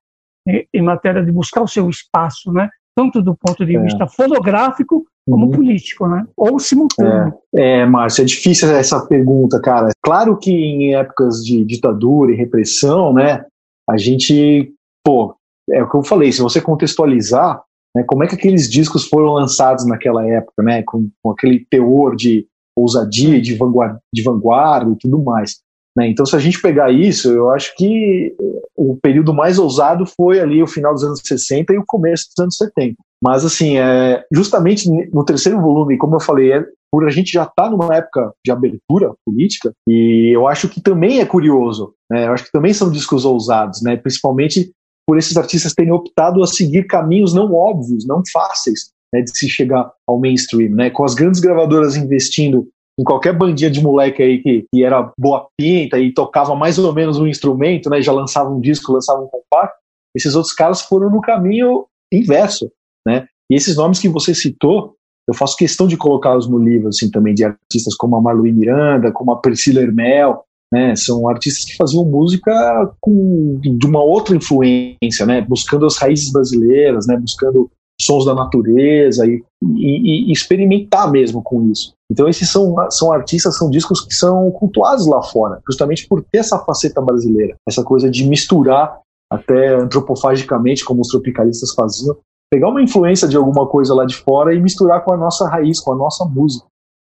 em, 0.48 0.66
em 0.74 0.82
matéria 0.82 1.22
de 1.22 1.34
buscar 1.34 1.62
o 1.64 1.68
seu 1.68 1.90
espaço, 1.90 2.50
né? 2.54 2.70
tanto 2.96 3.22
do 3.22 3.36
ponto 3.36 3.66
de 3.66 3.76
É. 3.76 3.82
vista 3.82 4.08
fonográfico 4.08 5.06
como 5.30 5.48
Uhum. 5.48 5.52
político, 5.52 6.08
né? 6.08 6.26
ou 6.38 6.58
simultâneo? 6.58 7.34
É, 7.54 7.86
Márcio, 7.86 8.22
é 8.22 8.26
difícil 8.26 8.72
essa 8.72 9.06
pergunta, 9.06 9.60
cara. 9.60 9.90
Claro 10.02 10.38
que 10.38 10.50
em 10.52 10.96
épocas 10.96 11.44
de 11.44 11.66
ditadura 11.66 12.32
e 12.32 12.36
repressão, 12.38 13.12
né, 13.12 13.44
a 13.90 13.98
gente, 13.98 14.74
pô, 15.04 15.36
é 15.70 15.84
o 15.84 15.90
que 15.90 15.98
eu 15.98 16.04
falei, 16.04 16.32
se 16.32 16.42
você 16.42 16.62
contextualizar, 16.62 17.62
né, 17.96 18.04
como 18.08 18.24
é 18.24 18.28
que 18.28 18.36
aqueles 18.36 18.70
discos 18.70 19.08
foram 19.08 19.34
lançados 19.34 19.86
naquela 19.86 20.26
época, 20.28 20.62
né, 20.64 20.84
com, 20.84 21.10
com 21.22 21.32
aquele 21.32 21.66
teor 21.70 22.16
de 22.16 22.46
ousadia, 22.76 23.42
de 23.42 23.56
vanguarda, 23.56 24.00
de 24.14 24.22
vanguarda 24.22 24.92
e 24.92 24.98
tudo 24.98 25.24
mais. 25.24 25.62
Né? 25.98 26.10
Então, 26.10 26.26
se 26.26 26.36
a 26.36 26.40
gente 26.40 26.62
pegar 26.62 26.92
isso, 26.92 27.32
eu 27.32 27.50
acho 27.52 27.74
que 27.78 28.36
o 28.76 28.98
período 29.02 29.34
mais 29.34 29.58
ousado 29.58 30.06
foi 30.06 30.42
ali 30.42 30.62
o 30.62 30.68
final 30.68 30.94
dos 30.94 31.04
anos 31.04 31.22
60 31.24 31.74
e 31.74 31.78
o 31.78 31.86
começo 31.86 32.26
dos 32.36 32.44
anos 32.44 32.58
70. 32.58 32.96
Mas, 33.24 33.46
assim, 33.46 33.78
é, 33.78 34.24
justamente 34.32 34.90
no 35.14 35.24
terceiro 35.24 35.62
volume, 35.62 35.98
como 35.98 36.16
eu 36.16 36.20
falei, 36.20 36.52
é, 36.52 36.66
por 36.92 37.06
a 37.06 37.10
gente 37.10 37.32
já 37.32 37.44
estar 37.44 37.70
numa 37.70 37.96
época 37.96 38.32
de 38.44 38.52
abertura 38.52 39.14
política, 39.26 39.72
e 39.88 40.32
eu 40.36 40.48
acho 40.48 40.68
que 40.68 40.82
também 40.82 41.20
é 41.20 41.26
curioso, 41.26 41.94
né? 42.12 42.28
eu 42.28 42.34
acho 42.34 42.46
que 42.46 42.52
também 42.52 42.74
são 42.74 42.92
discos 42.92 43.26
ousados, 43.26 43.82
né? 43.82 43.96
principalmente 43.96 44.72
por 45.08 45.18
esses 45.18 45.38
artistas 45.38 45.74
terem 45.74 45.92
optado 45.92 46.44
a 46.44 46.48
seguir 46.48 46.86
caminhos 46.86 47.34
não 47.34 47.54
óbvios, 47.54 48.06
não 48.08 48.24
fáceis 48.32 48.92
né, 49.14 49.22
de 49.22 49.38
se 49.38 49.48
chegar 49.48 49.92
ao 50.08 50.20
mainstream, 50.20 50.72
né? 50.72 50.90
com 50.90 51.04
as 51.04 51.14
grandes 51.14 51.40
gravadoras 51.40 51.96
investindo 51.96 52.68
em 53.00 53.04
qualquer 53.04 53.38
bandinha 53.38 53.70
de 53.70 53.82
moleque 53.82 54.24
aí 54.24 54.42
que, 54.42 54.66
que 54.74 54.84
era 54.84 55.12
boa 55.18 55.48
pinta 55.58 56.00
e 56.00 56.14
tocava 56.14 56.56
mais 56.56 56.80
ou 56.80 56.94
menos 56.94 57.20
um 57.20 57.28
instrumento, 57.28 57.90
né? 57.90 58.02
já 58.02 58.12
lançava 58.12 58.50
um 58.50 58.60
disco, 58.60 58.94
lançava 58.94 59.22
um 59.22 59.28
compacto, 59.28 59.78
esses 60.16 60.34
outros 60.34 60.54
caras 60.54 60.82
foram 60.82 61.10
no 61.10 61.22
caminho 61.22 61.86
inverso, 62.12 62.72
né? 63.06 63.28
E 63.52 63.56
esses 63.56 63.76
nomes 63.76 64.00
que 64.00 64.08
você 64.08 64.34
citou, 64.34 64.96
eu 65.28 65.34
faço 65.34 65.58
questão 65.58 65.88
de 65.88 65.98
colocá-los 65.98 66.48
no 66.48 66.58
livro, 66.58 66.88
assim, 66.88 67.12
também, 67.12 67.34
de 67.34 67.44
artistas 67.44 67.96
como 67.96 68.16
a 68.16 68.22
Marluí 68.22 68.54
Miranda, 68.54 69.12
como 69.12 69.34
a 69.34 69.42
Priscila 69.42 69.82
Hermel, 69.82 70.45
né? 70.72 70.96
São 70.96 71.28
artistas 71.28 71.66
que 71.66 71.76
faziam 71.76 72.06
música 72.06 72.92
com, 73.00 73.60
de 73.62 73.86
uma 73.86 74.04
outra 74.04 74.36
influência, 74.36 75.26
né? 75.26 75.42
Buscando 75.42 75.86
as 75.86 75.98
raízes 75.98 76.32
brasileiras, 76.32 77.08
né? 77.08 77.18
Buscando 77.18 77.70
sons 78.00 78.26
da 78.26 78.36
natureza 78.36 79.26
e, 79.26 79.44
e, 79.64 80.30
e 80.30 80.32
experimentar 80.32 81.10
mesmo 81.10 81.42
com 81.42 81.70
isso. 81.70 81.94
Então 82.12 82.28
esses 82.28 82.50
são, 82.50 82.76
são 82.92 83.12
artistas, 83.12 83.58
são 83.58 83.70
discos 83.70 84.02
que 84.02 84.14
são 84.14 84.52
cultuados 84.52 85.08
lá 85.08 85.24
fora, 85.24 85.62
justamente 85.68 86.08
por 86.08 86.24
ter 86.24 86.40
essa 86.40 86.60
faceta 86.60 87.02
brasileira, 87.02 87.56
essa 87.68 87.84
coisa 87.84 88.10
de 88.10 88.28
misturar 88.28 89.00
até 89.32 89.76
antropofagicamente, 89.76 90.86
como 90.86 91.02
os 91.02 91.08
tropicalistas 91.08 91.74
faziam, 91.74 92.16
pegar 92.52 92.70
uma 92.70 92.82
influência 92.82 93.28
de 93.28 93.36
alguma 93.36 93.68
coisa 93.68 93.94
lá 93.94 94.06
de 94.06 94.16
fora 94.16 94.54
e 94.54 94.62
misturar 94.62 95.04
com 95.04 95.14
a 95.14 95.18
nossa 95.18 95.48
raiz, 95.48 95.80
com 95.80 95.94
a 95.94 95.96
nossa 95.96 96.26
música. 96.26 96.66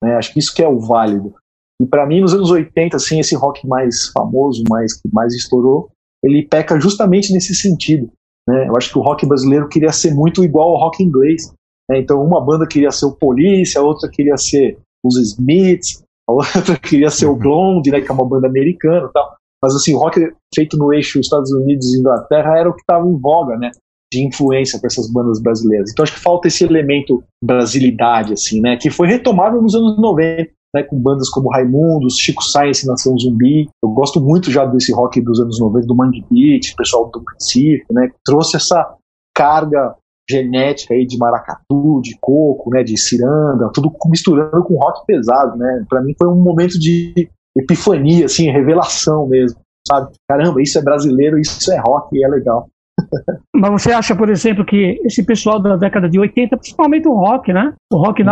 Né? 0.03 0.15
Acho 0.17 0.33
que 0.33 0.39
isso 0.39 0.55
que 0.55 0.63
é 0.63 0.69
o 0.69 0.79
válido. 0.79 1.35
E 1.83 1.87
para 1.87 2.07
mim, 2.07 2.21
nos 2.21 2.33
anos 2.33 2.51
80, 2.51 2.97
assim, 2.97 3.19
esse 3.19 3.35
rock 3.35 3.67
mais 3.67 4.09
famoso, 4.09 4.63
mais 4.71 4.95
que 4.95 5.09
mais 5.13 5.35
estourou, 5.35 5.91
ele 6.23 6.47
peca 6.47 6.79
justamente 6.79 7.33
nesse 7.33 7.55
sentido. 7.57 8.09
Né? 8.49 8.69
Eu 8.69 8.77
acho 8.77 8.93
que 8.93 8.99
o 8.99 9.03
rock 9.03 9.27
brasileiro 9.27 9.69
queria 9.69 9.91
ser 9.91 10.15
muito 10.15 10.45
igual 10.45 10.71
ao 10.71 10.81
rock 10.81 11.03
inglês. 11.03 11.53
Né? 11.91 11.99
Então, 11.99 12.23
uma 12.25 12.41
banda 12.41 12.69
queria 12.69 12.93
ser 12.93 13.07
o 13.07 13.17
Police, 13.17 13.77
a 13.77 13.83
outra 13.83 14.09
queria 14.09 14.37
ser 14.37 14.79
os 15.05 15.19
Smiths, 15.19 16.05
a 16.29 16.33
outra 16.33 16.79
queria 16.79 17.11
ser 17.11 17.27
o 17.27 17.35
Blonde, 17.35 17.91
né, 17.91 18.01
que 18.01 18.11
é 18.11 18.15
uma 18.15 18.29
banda 18.29 18.47
americana 18.47 19.11
tal. 19.13 19.35
Mas 19.63 19.75
assim, 19.75 19.95
o 19.95 19.99
rock 19.99 20.21
feito 20.55 20.77
no 20.77 20.93
eixo 20.93 21.21
Estados 21.21 21.53
Unidos 21.53 21.93
e 21.93 21.99
Inglaterra 21.99 22.59
era 22.59 22.69
o 22.69 22.75
que 22.75 22.81
estava 22.81 23.07
em 23.07 23.17
voga, 23.17 23.57
né? 23.57 23.71
De 24.13 24.27
influência 24.27 24.79
para 24.79 24.89
essas 24.89 25.11
bandas 25.11 25.41
brasileiras. 25.41 25.91
Então 25.91 26.03
acho 26.03 26.15
que 26.15 26.21
falta 26.21 26.49
esse 26.49 26.65
elemento 26.65 27.23
brasilidade, 27.43 28.33
assim, 28.33 28.61
né? 28.61 28.77
Que 28.77 28.91
foi 28.91 29.07
retomado 29.07 29.63
nos 29.63 29.75
anos 29.75 29.97
90, 30.01 30.51
né? 30.75 30.83
Com 30.83 30.99
bandas 30.99 31.29
como 31.29 31.51
Raimundos, 31.51 32.17
Chico 32.17 32.43
Science, 32.43 32.87
Nação 32.87 33.17
Zumbi. 33.19 33.69
Eu 33.83 33.91
gosto 33.91 34.21
muito 34.21 34.51
já 34.51 34.65
desse 34.65 34.93
rock 34.93 35.21
dos 35.21 35.41
anos 35.41 35.61
90, 35.61 35.87
do 35.87 35.97
Mangue 35.97 36.25
Beat, 36.31 36.75
pessoal 36.77 37.11
do 37.11 37.23
Recife, 37.33 37.85
né? 37.93 38.11
Trouxe 38.25 38.57
essa, 38.57 38.97
carga 39.35 39.95
genética 40.29 40.95
aí 40.95 41.07
de 41.07 41.19
maracatu, 41.19 42.01
de 42.03 42.17
coco, 42.21 42.71
né, 42.71 42.83
de 42.83 42.99
ciranda, 42.99 43.71
tudo 43.75 43.93
misturando 44.07 44.63
com 44.63 44.77
rock 44.77 45.05
pesado, 45.07 45.57
né? 45.57 45.85
Para 45.89 46.01
mim 46.01 46.15
foi 46.17 46.29
um 46.29 46.41
momento 46.41 46.79
de 46.79 47.29
epifania, 47.57 48.27
assim, 48.27 48.51
revelação 48.51 49.27
mesmo, 49.27 49.59
sabe? 49.87 50.13
Caramba, 50.29 50.63
isso 50.63 50.79
é 50.79 50.83
brasileiro, 50.83 51.39
isso 51.39 51.71
é 51.73 51.79
rock 51.81 52.17
e 52.17 52.25
é 52.25 52.29
legal. 52.29 52.69
Mas 53.55 53.83
você 53.83 53.93
acha, 53.93 54.15
por 54.15 54.31
exemplo, 54.31 54.65
que 54.65 55.01
esse 55.05 55.25
pessoal 55.25 55.61
da 55.61 55.77
década 55.77 56.09
de 56.09 56.19
80, 56.19 56.57
principalmente 56.57 57.09
o 57.09 57.15
rock, 57.15 57.53
né? 57.53 57.75
O 57.93 57.97
rock 57.97 58.23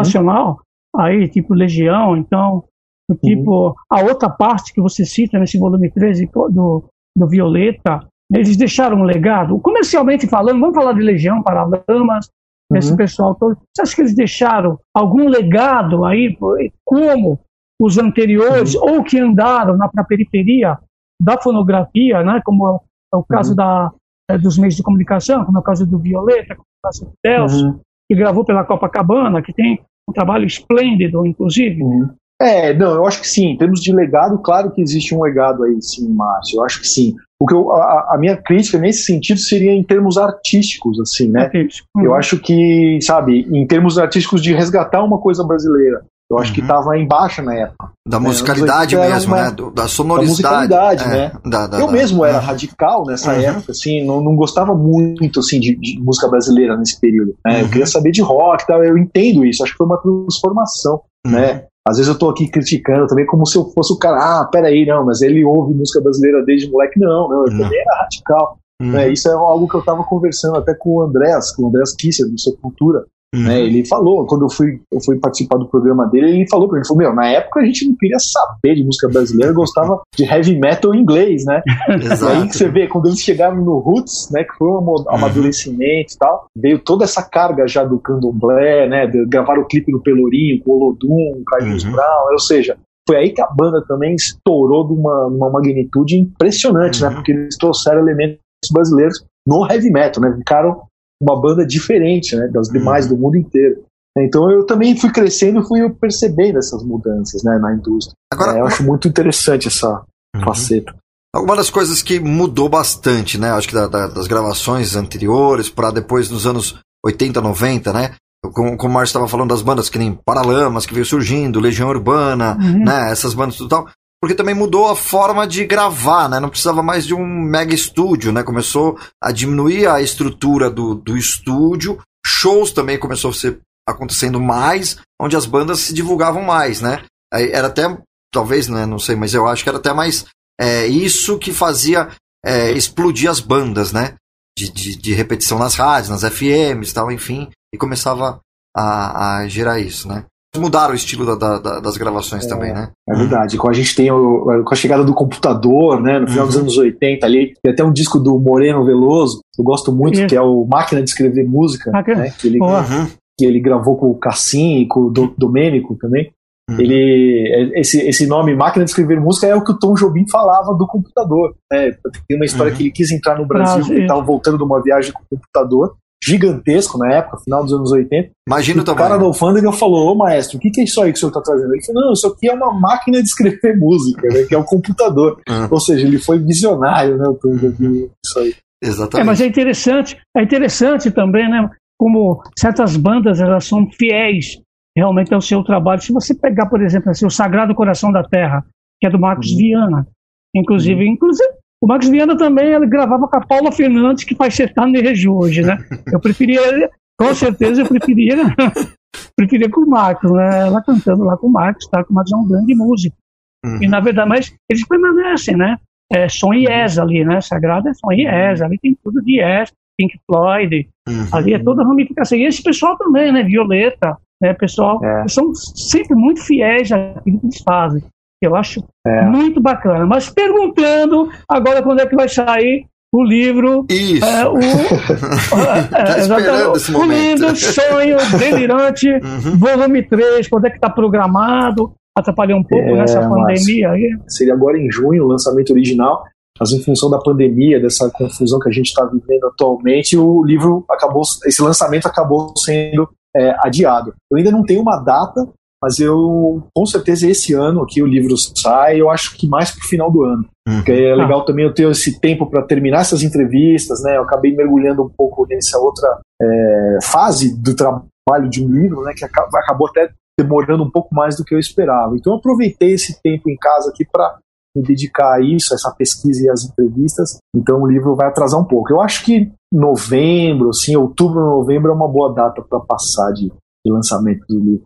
Uhum. 0.51 0.57
Aí, 0.97 1.29
tipo 1.29 1.55
Legião, 1.55 2.17
então, 2.17 2.65
o 3.11 3.15
tipo, 3.15 3.75
a 3.91 4.01
outra 4.03 4.29
parte 4.31 4.73
que 4.73 4.81
você 4.81 5.05
cita 5.05 5.39
nesse 5.39 5.59
volume 5.59 5.91
13 5.91 6.27
do, 6.51 6.85
do 7.17 7.29
Violeta, 7.29 8.07
eles 8.33 8.57
deixaram 8.57 8.99
um 8.99 9.03
legado, 9.05 9.59
comercialmente 9.61 10.27
falando, 10.29 10.61
vamos 10.61 10.75
falar 10.77 10.93
de 10.93 11.01
Legião, 11.03 11.43
Paralamas, 11.43 12.31
esse 12.75 12.91
Uhum. 12.93 12.97
pessoal 12.97 13.35
todo. 13.35 13.57
Você 13.75 13.83
acha 13.83 13.95
que 13.97 14.03
eles 14.03 14.15
deixaram 14.15 14.79
algum 14.95 15.29
legado 15.29 16.05
aí, 16.05 16.37
como 16.85 17.41
os 17.81 17.99
anteriores, 17.99 18.77
Uhum. 18.77 18.83
ou 18.99 19.03
que 19.03 19.19
andaram 19.19 19.77
na, 19.77 19.91
na 19.93 20.05
periferia 20.05 20.79
da 21.21 21.37
fonografia, 21.41 22.23
né? 22.23 22.41
Como 22.45 22.81
é 23.13 23.17
o 23.17 23.25
caso 23.25 23.51
Uhum. 23.51 23.57
da, 23.57 23.91
eh, 24.31 24.39
dos 24.39 24.57
meios 24.57 24.77
de 24.77 24.83
comunicação, 24.85 25.45
como 25.45 25.59
é 25.59 25.61
o 25.61 25.65
caso 25.65 25.85
do 25.85 25.99
Violeta, 25.99 26.55
como 26.55 26.65
é 26.65 26.79
o 26.79 26.87
caso 26.89 27.05
do 27.07 27.13
Delcio, 27.25 27.67
Uhum. 27.67 27.81
que 28.09 28.17
gravou 28.17 28.45
pela 28.45 28.65
Copacabana, 28.65 29.43
que 29.43 29.53
tem 29.53 29.81
um 30.11 30.13
trabalho 30.13 30.47
esplêndido, 30.47 31.25
inclusive. 31.25 31.83
Uhum. 31.83 32.09
É, 32.41 32.73
não, 32.73 32.95
eu 32.95 33.07
acho 33.07 33.21
que 33.21 33.29
sim. 33.29 33.51
Em 33.51 33.57
termos 33.57 33.81
de 33.81 33.93
legado, 33.93 34.39
claro 34.39 34.71
que 34.71 34.81
existe 34.81 35.15
um 35.15 35.23
legado 35.23 35.63
aí, 35.63 35.81
sim, 35.83 36.09
Márcio. 36.09 36.59
Eu 36.59 36.65
acho 36.65 36.81
que 36.81 36.89
sim. 36.89 37.15
O 37.39 37.47
que 37.47 37.55
eu, 37.55 37.71
a, 37.73 38.15
a 38.15 38.19
minha 38.19 38.37
crítica 38.37 38.79
nesse 38.79 39.05
sentido 39.05 39.39
seria 39.39 39.73
em 39.73 39.83
termos 39.83 40.17
artísticos, 40.17 40.99
assim, 41.01 41.29
né? 41.31 41.45
Artístico. 41.45 41.89
Eu 41.99 42.15
acho 42.15 42.39
que, 42.39 42.99
sabe, 43.03 43.47
em 43.51 43.67
termos 43.67 43.99
artísticos 43.99 44.43
de 44.43 44.55
resgatar 44.55 45.03
uma 45.03 45.19
coisa 45.19 45.45
brasileira, 45.45 46.03
eu 46.31 46.39
acho 46.39 46.53
que 46.53 46.61
Uhum. 46.61 46.67
estava 46.67 46.97
em 46.97 47.07
baixa 47.07 47.43
na 47.43 47.55
época. 47.55 47.91
Da 48.07 48.17
É, 48.17 48.21
musicalidade 48.21 48.95
anos 48.97 49.07
80 49.09 49.15
mesmo, 49.17 49.35
era 49.35 49.43
né? 49.43 49.49
uma- 49.49 49.57
Do- 49.57 49.71
da 49.71 49.89
sonoridade. 49.89 50.31
musicalidade, 50.31 51.05
é, 51.05 51.09
né? 51.09 51.33
da- 51.45 51.67
da- 51.67 51.79
eu 51.81 51.87
da- 51.87 51.93
mesmo 51.93 52.25
era 52.25 52.39
Uhum. 52.39 52.45
radical 52.45 53.05
nessa 53.07 53.33
Uhum. 53.33 53.41
época, 53.41 53.73
assim, 53.73 54.05
não, 54.07 54.23
não 54.23 54.37
gostava 54.37 54.75
muito, 54.75 55.41
assim, 55.41 55.59
de, 55.61 55.77
de 55.77 56.01
música 56.01 56.29
brasileira 56.29 56.77
nesse 56.77 56.99
período. 57.01 57.35
né? 57.45 57.61
Eu 57.61 57.65
Uhum. 57.65 57.71
queria 57.71 57.87
saber 57.87 58.11
de 58.13 58.23
rock 58.23 58.63
e 58.63 58.67
tal, 58.67 58.83
eu 58.85 58.97
entendo 58.97 59.45
isso, 59.45 59.63
acho 59.63 59.73
que 59.73 59.79
foi 59.79 59.87
uma 59.87 59.99
transformação, 60.01 61.01
Uhum. 61.27 61.33
né? 61.33 61.65
Às 61.89 61.97
vezes 61.97 62.13
eu 62.13 62.19
tô 62.19 62.29
aqui 62.29 62.47
criticando 62.49 63.07
também 63.07 63.27
como 63.27 63.47
se 63.47 63.57
eu 63.57 63.65
fosse 63.71 63.93
o 63.93 63.99
cara, 63.99 64.19
ah, 64.41 64.45
peraí, 64.45 64.85
não, 64.87 65.05
mas 65.05 65.23
ele 65.23 65.45
ouve 65.45 65.75
música 65.75 66.01
brasileira 66.01 66.45
desde 66.45 66.71
moleque. 66.71 67.01
Não, 67.01 67.29
não, 67.29 67.41
eu 67.47 67.51
também 67.51 67.81
era 67.81 68.03
radical. 68.03 68.59
Uhum. 68.81 68.93
né? 68.93 69.13
Isso 69.13 69.29
é 69.29 69.33
algo 69.33 69.69
que 69.69 69.75
eu 69.77 69.83
tava 69.85 70.03
conversando 70.05 70.57
até 70.57 70.73
com 70.75 70.91
o 70.97 71.03
Andrés, 71.03 71.55
com 71.55 71.65
o 71.65 71.69
Andrés 71.69 71.95
Kisser, 71.95 72.27
do 72.27 72.39
Sepultura, 72.41 73.05
Uhum. 73.35 73.43
né? 73.45 73.61
Ele 73.61 73.87
falou, 73.87 74.27
quando 74.27 74.45
eu 74.45 74.51
fui, 74.51 74.81
eu 74.93 75.01
fui 75.05 75.17
participar 75.19 75.57
do 75.59 75.69
programa 75.69 76.05
dele, 76.09 76.31
ele 76.31 76.49
falou 76.49 76.67
pra 76.69 76.75
mim, 76.77 76.81
ele 76.81 76.89
falou, 76.89 77.03
meu, 77.03 77.15
na 77.15 77.29
época 77.29 77.61
a 77.61 77.65
gente 77.65 77.87
não 77.89 77.97
queria 77.97 78.19
saber 78.19 78.75
de 78.75 78.85
música 78.85 79.09
brasileira, 79.09 79.53
gostava 79.53 80.01
de 80.17 80.25
heavy 80.25 80.59
metal 80.59 80.95
em 80.95 81.01
inglês, 81.03 81.45
né? 81.45 81.63
E 81.89 81.93
aí 81.93 82.13
Exato. 82.13 82.49
que 82.49 82.57
você 82.57 82.69
vê, 82.69 82.89
quando 82.89 83.07
eles 83.07 83.21
chegaram 83.21 83.57
no 83.65 83.79
Roots, 83.79 84.29
né, 84.33 84.43
que 84.45 84.55
foi 84.59 84.69
um 84.69 84.79
amo- 84.79 85.05
amadurecimento 85.09 86.15
e 86.15 86.19
tal, 86.19 86.47
veio 86.57 86.79
toda 86.81 87.05
essa 87.05 87.23
carga 87.23 87.67
já 87.69 87.85
do 87.85 87.99
candomblé, 88.01 88.89
né, 88.89 89.07
de, 89.07 89.25
gravaram 89.27 89.63
o 89.63 89.67
clipe 89.67 89.93
do 89.93 90.01
Pelourinho, 90.03 90.63
com 90.65 90.71
o 90.73 90.75
Olodum, 90.75 91.43
Carlinhos 91.47 91.85
Uhum. 91.85 91.93
Brown, 91.93 92.33
ou 92.33 92.39
seja, 92.39 92.77
foi 93.09 93.17
aí 93.17 93.31
que 93.31 93.41
a 93.43 93.47
banda 93.49 93.83
também 93.87 94.15
estourou 94.15 94.87
de 94.87 94.93
uma, 94.95 95.27
uma 95.27 95.51
magnitude 95.51 96.17
impressionante, 96.19 97.03
Uhum. 97.03 97.09
né, 97.11 97.15
porque 97.15 97.33
eles 97.33 97.57
trouxeram 97.57 98.01
elementos 98.01 98.39
brasileiros 98.73 99.25
no 99.47 99.67
heavy 99.71 99.91
metal, 99.91 100.23
né, 100.23 100.35
ficaram 100.37 100.83
uma 101.21 101.41
banda 101.41 101.67
diferente, 101.67 102.35
né, 102.37 102.49
das 102.49 102.69
demais 102.69 103.07
Uhum. 103.07 103.17
do 103.17 103.21
mundo 103.21 103.37
inteiro. 103.37 103.83
Então 104.19 104.51
eu 104.51 104.65
também 104.67 104.97
fui 104.97 105.11
crescendo 105.13 105.61
e 105.61 105.65
fui 105.67 105.89
percebendo 105.91 106.59
essas 106.59 106.83
mudanças, 106.83 107.43
né, 107.45 107.59
na 107.59 107.75
indústria. 107.75 108.15
Agora, 108.33 108.57
É, 108.57 108.61
eu 108.61 108.67
acho 108.67 108.83
muito 108.83 109.07
interessante 109.07 109.69
essa 109.69 110.03
Uhum. 110.35 110.43
faceta. 110.43 110.95
Uma 111.37 111.55
das 111.55 111.71
coisas 111.71 112.03
que 112.03 112.19
mudou 112.19 112.69
bastante, 112.69 113.39
né? 113.39 113.51
Acho 113.53 113.69
que 113.69 113.75
da- 113.75 113.87
da- 113.87 114.09
das 114.09 114.27
gravações 114.27 114.97
anteriores 114.97 115.69
para 115.71 115.93
depois 115.93 116.29
nos 116.29 116.45
anos 116.45 116.81
80, 117.05 117.41
90, 117.41 117.93
né? 117.93 118.15
Como, 118.53 118.77
como 118.77 118.91
o 118.91 118.95
Márcio 118.95 119.11
estava 119.13 119.29
falando 119.29 119.51
das 119.51 119.63
bandas 119.63 119.89
que 119.89 119.99
nem 119.99 120.19
Paralamas, 120.25 120.87
que 120.87 120.95
veio 120.95 121.07
surgindo, 121.07 121.61
Legião 121.61 121.89
Urbana, 121.89 122.57
Uhum. 122.61 122.85
né? 122.85 123.13
Essas 123.13 123.33
bandas 123.35 123.55
tudo 123.57 123.69
tal. 123.69 123.87
Porque 124.21 124.35
também 124.35 124.55
mudou 124.55 124.89
a 124.89 124.97
forma 124.97 125.47
de 125.47 125.65
gravar, 125.65 126.29
né? 126.29 126.39
Não 126.39 126.51
precisava 126.51 126.83
mais 126.83 127.07
de 127.07 127.15
um 127.15 127.27
mega 127.27 127.75
estúdio, 127.75 128.33
né? 128.33 128.43
Começou 128.43 128.99
a 129.23 129.33
diminuir 129.33 129.87
a 129.87 130.03
estrutura 130.03 130.71
do, 130.71 130.95
do 130.95 131.17
estúdio. 131.17 131.99
Shows 132.25 132.71
também 132.73 132.99
começou 132.99 133.31
a 133.31 133.35
ser 133.35 133.61
acontecendo 133.89 134.39
mais, 134.39 134.99
onde 135.21 135.37
as 135.37 135.47
bandas 135.47 135.81
se 135.81 135.95
divulgavam 135.95 136.43
mais, 136.43 136.83
né? 136.83 137.03
Era 137.33 137.69
até, 137.69 137.83
talvez, 138.31 138.69
né? 138.69 138.85
Não 138.85 138.99
sei, 138.99 139.17
mas 139.17 139.33
eu 139.33 139.47
acho 139.47 139.63
que 139.63 139.69
era 139.69 139.79
até 139.79 139.93
mais 139.93 140.27
é, 140.61 140.87
isso 140.87 141.39
que 141.39 141.53
fazia 141.53 142.11
é, 142.45 142.73
explodir 142.73 143.31
as 143.31 143.41
bandas, 143.41 143.91
né? 143.91 144.17
De, 144.57 144.71
de, 144.71 144.97
de 144.97 145.15
repetição 145.15 145.59
nas 145.59 145.75
rádios, 145.75 146.11
nas 146.11 146.31
FMs 146.31 146.93
tal, 146.93 147.11
enfim, 147.11 147.49
e 147.73 147.79
começava 147.79 148.41
a, 148.77 149.39
a 149.39 149.49
gerar 149.49 149.81
isso, 149.81 150.07
né? 150.09 150.27
Mudaram 150.57 150.93
o 150.93 150.97
estilo 150.97 151.25
da- 151.25 151.37
da- 151.37 151.59
da- 151.61 151.81
das 151.81 151.97
gravações 151.97 152.45
também, 152.45 152.73
né? 152.75 152.91
É 153.09 153.15
verdade. 153.17 153.57
Quando 153.57 153.75
a 153.75 153.77
gente 153.77 153.95
tem 153.95 154.11
o, 154.11 154.65
com 154.65 154.73
a 154.75 154.77
chegada 154.77 155.05
do 155.05 155.15
computador, 155.15 156.01
né, 156.03 156.19
no 156.19 156.27
final 156.29 156.45
dos 156.47 156.57
Uhum. 156.57 156.63
anos 156.63 156.77
80 156.77 157.25
ali, 157.25 157.55
tem 157.63 157.73
até 157.73 157.85
um 157.85 157.93
disco 157.93 158.19
do 158.19 158.37
Moreno 158.39 158.85
Veloso, 158.85 159.41
eu 159.57 159.65
gosto 159.65 159.93
muito, 159.93 160.27
que 160.27 160.35
é 160.35 160.41
o 160.43 160.67
Máquina 160.69 161.03
de 161.03 161.09
Escrever 161.11 161.47
Música, 161.49 161.93
Máquina- 161.93 162.17
né, 162.19 162.31
que, 162.37 162.49
ele. 162.49 162.59
Uhum. 162.61 163.07
que 163.39 163.47
ele 163.47 163.61
gravou 163.61 163.97
com 163.97 164.11
o 164.11 164.19
Cassim 164.19 164.81
e 164.81 164.89
com 164.89 165.03
o 165.03 165.11
Do- 165.11 165.33
Domênico 165.39 165.95
também. 165.97 166.33
Uhum. 166.69 166.81
Ele, 166.81 167.71
esse, 167.77 168.01
esse 168.07 168.27
nome 168.27 168.55
Máquina 168.55 168.85
de 168.85 168.91
Escrever 168.91 169.21
Música 169.21 169.47
é 169.47 169.55
o 169.55 169.63
que 169.63 169.71
o 169.73 169.79
Tom 169.79 169.95
Jobim 169.95 170.25
falava 170.31 170.75
do 170.75 170.87
computador. 170.87 171.55
Né? 171.73 171.93
Tem 172.29 172.37
uma 172.37 172.45
história 172.45 172.73
Uhum. 172.73 172.77
que 172.77 172.83
ele 172.85 172.91
quis 172.93 173.11
entrar 173.13 173.39
no 173.39 173.47
Brasil, 173.47 173.77
Brasil. 173.77 173.95
ele 173.95 174.03
estava 174.05 174.21
voltando 174.23 174.57
de 174.59 174.65
uma 174.65 174.83
viagem 174.83 175.13
com 175.13 175.21
o 175.23 175.37
computador, 175.37 175.95
gigantesco 176.23 176.99
na 176.99 177.15
época, 177.15 177.39
final 177.39 177.65
dos 177.65 177.73
anos 177.73 177.93
80, 177.93 178.31
Imagina 178.47 178.83
o 178.83 178.91
o 178.91 178.97
cara 178.97 179.17
da 179.17 179.25
alfândega 179.25 179.73
falou, 179.73 180.13
ô 180.13 180.15
maestro, 180.15 180.59
o 180.59 180.61
que, 180.61 180.71
que 180.71 180.81
é 180.81 180.85
isso 180.85 181.01
aí 181.01 181.13
que 181.13 181.17
o 181.17 181.21
senhor 181.21 181.31
está 181.31 181.41
trazendo? 181.41 181.73
Ele 181.73 181.85
falou, 181.85 182.05
não, 182.05 182.13
isso 182.13 182.27
aqui 182.27 182.49
é 182.49 182.53
uma 182.53 182.73
máquina 182.73 183.19
de 183.23 183.29
escrever 183.29 183.77
música, 183.79 184.29
né, 184.29 184.45
que 184.45 184.55
é 184.55 184.59
o 184.59 184.65
computador. 184.65 185.41
Uhum. 185.49 185.69
Ou 185.71 185.81
seja, 185.81 186.07
ele 186.07 186.19
foi 186.19 186.39
visionário, 186.39 187.17
né, 187.17 187.29
o 187.29 187.57
Jobim, 187.57 188.11
isso 188.25 188.39
aí. 188.39 188.55
É, 188.83 188.89
Exatamente. 188.89 189.27
mas 189.27 189.41
é 189.41 189.47
interessante, 189.47 190.19
é 190.37 190.43
interessante 190.43 191.11
também, 191.11 191.49
né? 191.51 191.71
Como 191.99 192.43
certas 192.59 192.97
bandas 192.97 193.39
elas 193.41 193.67
são 193.67 193.87
fiéis 193.91 194.59
realmente 194.97 195.35
ao 195.35 195.41
seu 195.41 195.63
trabalho. 195.63 196.01
Se 196.01 196.13
você 196.13 196.35
pegar, 196.35 196.67
por 196.67 196.83
exemplo, 196.83 197.11
assim, 197.11 197.27
o 197.27 197.31
Sagrado 197.31 197.75
Coração 197.75 198.11
da 198.11 198.23
Terra, 198.23 198.65
que 198.99 199.07
é 199.07 199.11
do 199.11 199.19
Marcos 199.19 199.51
Uhum. 199.51 199.59
Viana, 199.59 200.09
inclusive, 200.55 201.07
inclusive 201.07 201.60
o 201.83 201.87
Marcos 201.87 202.09
Viana 202.09 202.37
também 202.37 202.73
ele 202.73 202.87
gravava 202.87 203.27
com 203.27 203.37
a 203.37 203.47
Paula 203.47 203.73
Fernandes, 203.73 204.25
que 204.25 204.35
faz 204.35 204.55
sertanejo 204.55 205.33
hoje, 205.35 205.63
né? 205.63 205.79
Eu 206.13 206.21
preferia, 206.21 206.91
com 207.19 207.35
certeza, 207.35 207.83
eu 207.83 207.87
preferia, 207.89 208.37
preferia 209.37 209.71
com 209.71 209.81
o 209.83 209.89
Marcos, 209.89 210.31
né? 210.31 210.67
Ela 210.67 210.83
cantando 210.83 211.25
lá 211.25 211.37
com 211.37 211.47
o 211.47 211.53
Marcos, 211.53 211.87
tá? 211.89 212.05
O 212.09 212.13
Marcos 212.13 212.33
é 212.33 212.37
um 212.37 212.47
grande 212.49 212.75
músico. 212.75 213.17
Uhum. 213.65 213.83
E 213.83 213.89
na 213.89 214.01
verdade, 214.01 214.29
mas 214.29 214.55
eles 214.71 214.87
permanecem, 214.87 215.57
né? 215.57 215.77
É 216.13 216.29
som 216.29 216.53
e 216.53 216.67
yes 216.67 216.99
ali, 216.99 217.25
né? 217.25 217.41
Sagrado 217.41 217.89
é 217.89 217.95
som 217.95 218.13
e 218.13 218.23
yes, 218.27 218.61
ali 218.61 218.79
tem 218.79 218.97
tudo 219.03 219.23
de 219.23 219.41
yes, 219.41 219.73
Pink 219.99 220.19
Floyd, 220.27 220.89
Uhum. 221.09 221.27
ali 221.33 221.55
é 221.55 221.59
toda 221.59 221.83
a 221.83 221.87
ramificação. 221.87 222.39
E 222.39 222.45
esse 222.47 222.63
pessoal 222.63 222.97
também, 222.97 223.33
né? 223.33 223.43
Violeta, 223.43 224.17
né? 224.41 224.55
Pessoal, 224.55 225.05
É. 225.05 225.27
são 225.29 225.55
sempre 225.55 226.15
muito 226.15 226.41
fiéis 226.43 226.91
àquilo 226.93 227.41
que 227.41 227.47
eles 227.47 227.63
fazem. 227.63 228.03
Eu 228.43 228.57
acho 228.57 228.83
É. 229.07 229.23
muito 229.25 229.61
bacana. 229.61 230.07
Mas 230.07 230.31
perguntando 230.31 231.29
agora 231.49 231.83
quando 231.83 232.01
é 232.01 232.07
que 232.07 232.17
vai 232.17 232.29
sair 232.29 232.87
o 233.13 233.25
livro. 233.25 233.85
Isso. 233.91 234.25
É, 234.25 234.49
o, 234.49 234.57
é, 234.61 236.21
esperando 236.21 236.77
esse 236.77 236.95
o 236.95 237.05
livro 237.05 237.57
Sonho 237.57 238.17
Delirante, 238.39 239.09
Uhum. 239.23 239.59
volume 239.59 240.03
3, 240.03 240.49
quando 240.49 240.67
é 240.67 240.71
que 240.71 240.77
está 240.77 240.89
programado? 240.89 241.93
Atrapalhou 242.17 242.59
um 242.59 242.65
pouco 242.65 242.85
É, 242.89 242.97
nessa 242.99 243.21
pandemia 243.29 243.91
aí. 243.91 244.17
Seria 244.29 244.55
agora 244.55 244.79
em 244.79 244.91
junho 244.91 245.25
o 245.25 245.29
lançamento 245.29 245.71
original, 245.73 246.25
mas 246.59 246.73
em 246.73 246.83
função 246.83 247.09
da 247.11 247.19
pandemia, 247.19 247.81
dessa 247.81 248.11
confusão 248.11 248.59
que 248.59 248.69
a 248.69 248.73
gente 248.73 248.87
está 248.89 249.05
vivendo 249.05 249.45
atualmente, 249.47 250.17
o 250.17 250.45
livro 250.45 250.85
acabou, 250.91 251.23
esse 251.47 251.63
lançamento 251.63 252.07
acabou 252.07 252.53
sendo 252.57 253.09
é, 253.37 253.55
adiado. 253.65 254.13
Eu 254.31 254.39
ainda 254.39 254.51
não 254.51 254.63
tenho 254.65 254.83
uma 254.83 254.97
data, 254.99 255.49
mas 255.83 255.99
eu, 255.99 256.63
com 256.75 256.85
certeza, 256.87 257.29
esse 257.29 257.55
ano 257.55 257.83
aqui 257.83 258.03
o 258.03 258.07
livro 258.07 258.35
sai, 258.37 259.01
eu 259.01 259.09
acho 259.11 259.37
que 259.37 259.49
mais 259.49 259.71
pro 259.71 259.89
final 259.89 260.11
do 260.11 260.23
ano. 260.23 260.45
Uhum. 260.69 260.77
Porque 260.77 260.93
é 260.93 261.15
legal 261.15 261.45
também 261.45 261.65
eu 261.65 261.73
ter 261.75 261.89
esse 261.91 262.21
tempo 262.21 262.49
para 262.49 262.63
terminar 262.63 263.01
essas 263.01 263.23
entrevistas, 263.23 264.03
né? 264.03 264.17
Eu 264.17 264.23
acabei 264.23 264.55
mergulhando 264.55 265.03
um 265.03 265.09
pouco 265.09 265.47
nessa 265.49 265.79
outra 265.79 266.21
é, 266.41 266.99
fase 267.03 267.57
do 267.61 267.75
trabalho 267.75 268.49
de 268.51 268.63
um 268.65 268.69
livro, 268.69 269.03
né? 269.03 269.13
Que 269.17 269.25
aca- 269.25 269.49
acabou 269.55 269.89
até 269.89 270.11
demorando 270.39 270.85
um 270.85 270.91
pouco 270.91 271.15
mais 271.15 271.37
do 271.37 271.45
que 271.45 271.55
eu 271.55 271.59
esperava. 271.59 272.15
Então 272.15 272.35
eu 272.35 272.39
aproveitei 272.39 272.93
esse 272.93 273.21
tempo 273.23 273.51
em 273.51 273.57
casa 273.57 273.91
aqui 273.91 274.05
para 274.11 274.39
me 274.77 274.83
dedicar 274.83 275.35
a 275.35 275.41
isso, 275.41 275.73
a 275.73 275.77
essa 275.77 275.91
pesquisa 275.91 276.45
e 276.45 276.49
as 276.49 276.65
entrevistas, 276.65 277.39
então 277.55 277.83
o 277.83 277.87
livro 277.87 278.15
vai 278.15 278.29
atrasar 278.29 278.61
um 278.61 278.65
pouco. 278.65 278.93
Eu 278.93 279.01
acho 279.01 279.25
que 279.25 279.51
novembro, 279.73 280.69
assim, 280.71 280.95
outubro, 280.97 281.41
novembro 281.41 281.91
é 281.91 281.95
uma 281.95 282.09
boa 282.09 282.33
data 282.33 282.63
para 282.63 282.79
passar 282.81 283.33
de, 283.33 283.49
de 283.49 283.93
lançamento 283.93 284.45
do 284.49 284.59
livro. 284.61 284.85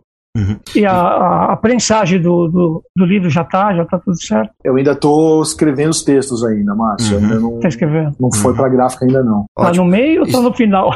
E 0.75 0.85
a, 0.85 0.91
a, 0.93 1.53
a 1.53 1.55
prensagem 1.57 2.21
do, 2.21 2.47
do, 2.47 2.83
do 2.95 3.05
livro 3.05 3.29
já 3.29 3.43
tá, 3.43 3.73
já 3.73 3.85
tá 3.85 3.97
tudo 3.99 4.21
certo. 4.21 4.51
Eu 4.63 4.75
ainda 4.75 4.91
estou 4.91 5.41
escrevendo 5.41 5.91
os 5.91 6.03
textos 6.03 6.43
ainda, 6.43 6.75
Márcio. 6.75 7.17
Uhum. 7.17 7.23
Ainda 7.23 7.39
não, 7.39 7.59
Tá 7.59 7.67
escrevendo. 7.67 8.15
não 8.19 8.29
foi 8.33 8.53
para 8.53 8.69
gráfica 8.69 9.05
ainda 9.05 9.23
não. 9.23 9.45
Tá 9.55 9.63
Ótimo. 9.69 9.85
no 9.85 9.91
meio 9.91 10.21
ou 10.21 10.27
tá 10.31 10.39
no 10.41 10.53
final? 10.53 10.91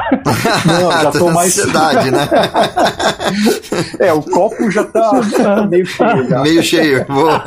Não, 0.66 0.92
já 1.02 1.10
tô 1.10 1.30
mais. 1.30 1.58
Ansiedade, 1.58 2.10
né? 2.10 2.28
É, 3.98 4.12
o 4.12 4.22
copo 4.22 4.70
já 4.70 4.84
tá 4.84 5.10
meio 5.70 5.86
cheio. 5.86 6.28
Já. 6.28 6.42
Meio 6.42 6.62
cheio. 6.62 7.06
Boa. 7.06 7.42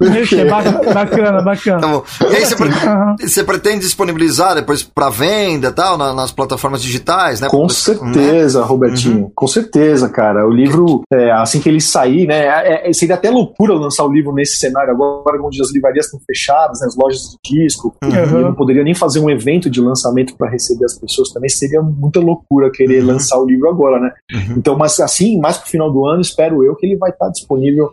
meio 0.00 0.24
cheio. 0.26 0.48
Ba- 0.50 0.62
Bacana, 0.94 1.42
bacana. 1.42 1.80
Tá 1.80 1.88
bom. 1.88 2.04
E 2.22 2.36
aí 2.36 2.44
você, 2.44 2.56
pre- 2.56 2.68
Aham. 2.68 3.16
você 3.20 3.44
pretende 3.44 3.80
disponibilizar 3.80 4.54
depois 4.54 4.82
para 4.82 5.10
venda 5.10 5.68
e 5.68 5.72
tal, 5.72 5.96
na- 5.98 6.12
nas 6.14 6.30
plataformas 6.32 6.82
digitais, 6.82 7.40
né? 7.40 7.48
Com 7.48 7.68
certeza, 7.68 8.62
Robertinho. 8.64 9.30
Com 9.34 9.46
certeza, 9.46 10.08
cara. 10.08 10.46
O 10.46 10.50
livro, 10.50 11.02
é, 11.12 11.30
assim 11.32 11.60
que 11.60 11.68
ele 11.68 11.80
sair, 11.80 12.26
né? 12.26 12.46
é- 12.46 12.88
é- 12.88 12.92
seria 12.92 13.14
até 13.14 13.30
loucura 13.30 13.74
lançar 13.74 14.04
o 14.04 14.12
livro 14.12 14.32
nesse 14.32 14.56
cenário 14.56 14.92
agora, 14.92 15.40
onde 15.42 15.60
as 15.60 15.72
livrarias 15.72 16.06
estão 16.06 16.20
fechadas, 16.26 16.80
né, 16.80 16.86
as 16.86 16.96
lojas 16.96 17.20
de 17.44 17.60
disco. 17.64 17.94
Eu 18.02 18.40
não 18.40 18.54
poderia 18.54 18.82
nem 18.82 18.94
fazer 18.94 19.20
um 19.20 19.30
evento 19.30 19.68
de 19.70 19.80
lançamento 19.80 20.36
para 20.36 20.50
receber 20.50 20.84
as 20.86 20.98
pessoas 20.98 21.30
também. 21.30 21.48
Seria 21.50 21.82
muita 21.82 22.20
loucura 22.20 22.70
querer 22.70 23.00
Uhum. 23.02 23.08
lançar 23.08 23.38
o 23.38 23.46
livro 23.46 23.68
agora, 23.68 24.00
né? 24.00 24.10
Uhum. 24.32 24.56
Então, 24.58 24.76
mas 24.76 24.98
assim, 25.00 25.38
mais 25.38 25.58
pro 25.58 25.68
final 25.70 25.92
do 25.92 26.06
ano, 26.06 26.20
espero 26.20 26.64
eu 26.64 26.74
que 26.76 26.86
ele 26.86 26.96
vai 26.96 27.10
estar 27.10 27.28
disponível 27.28 27.90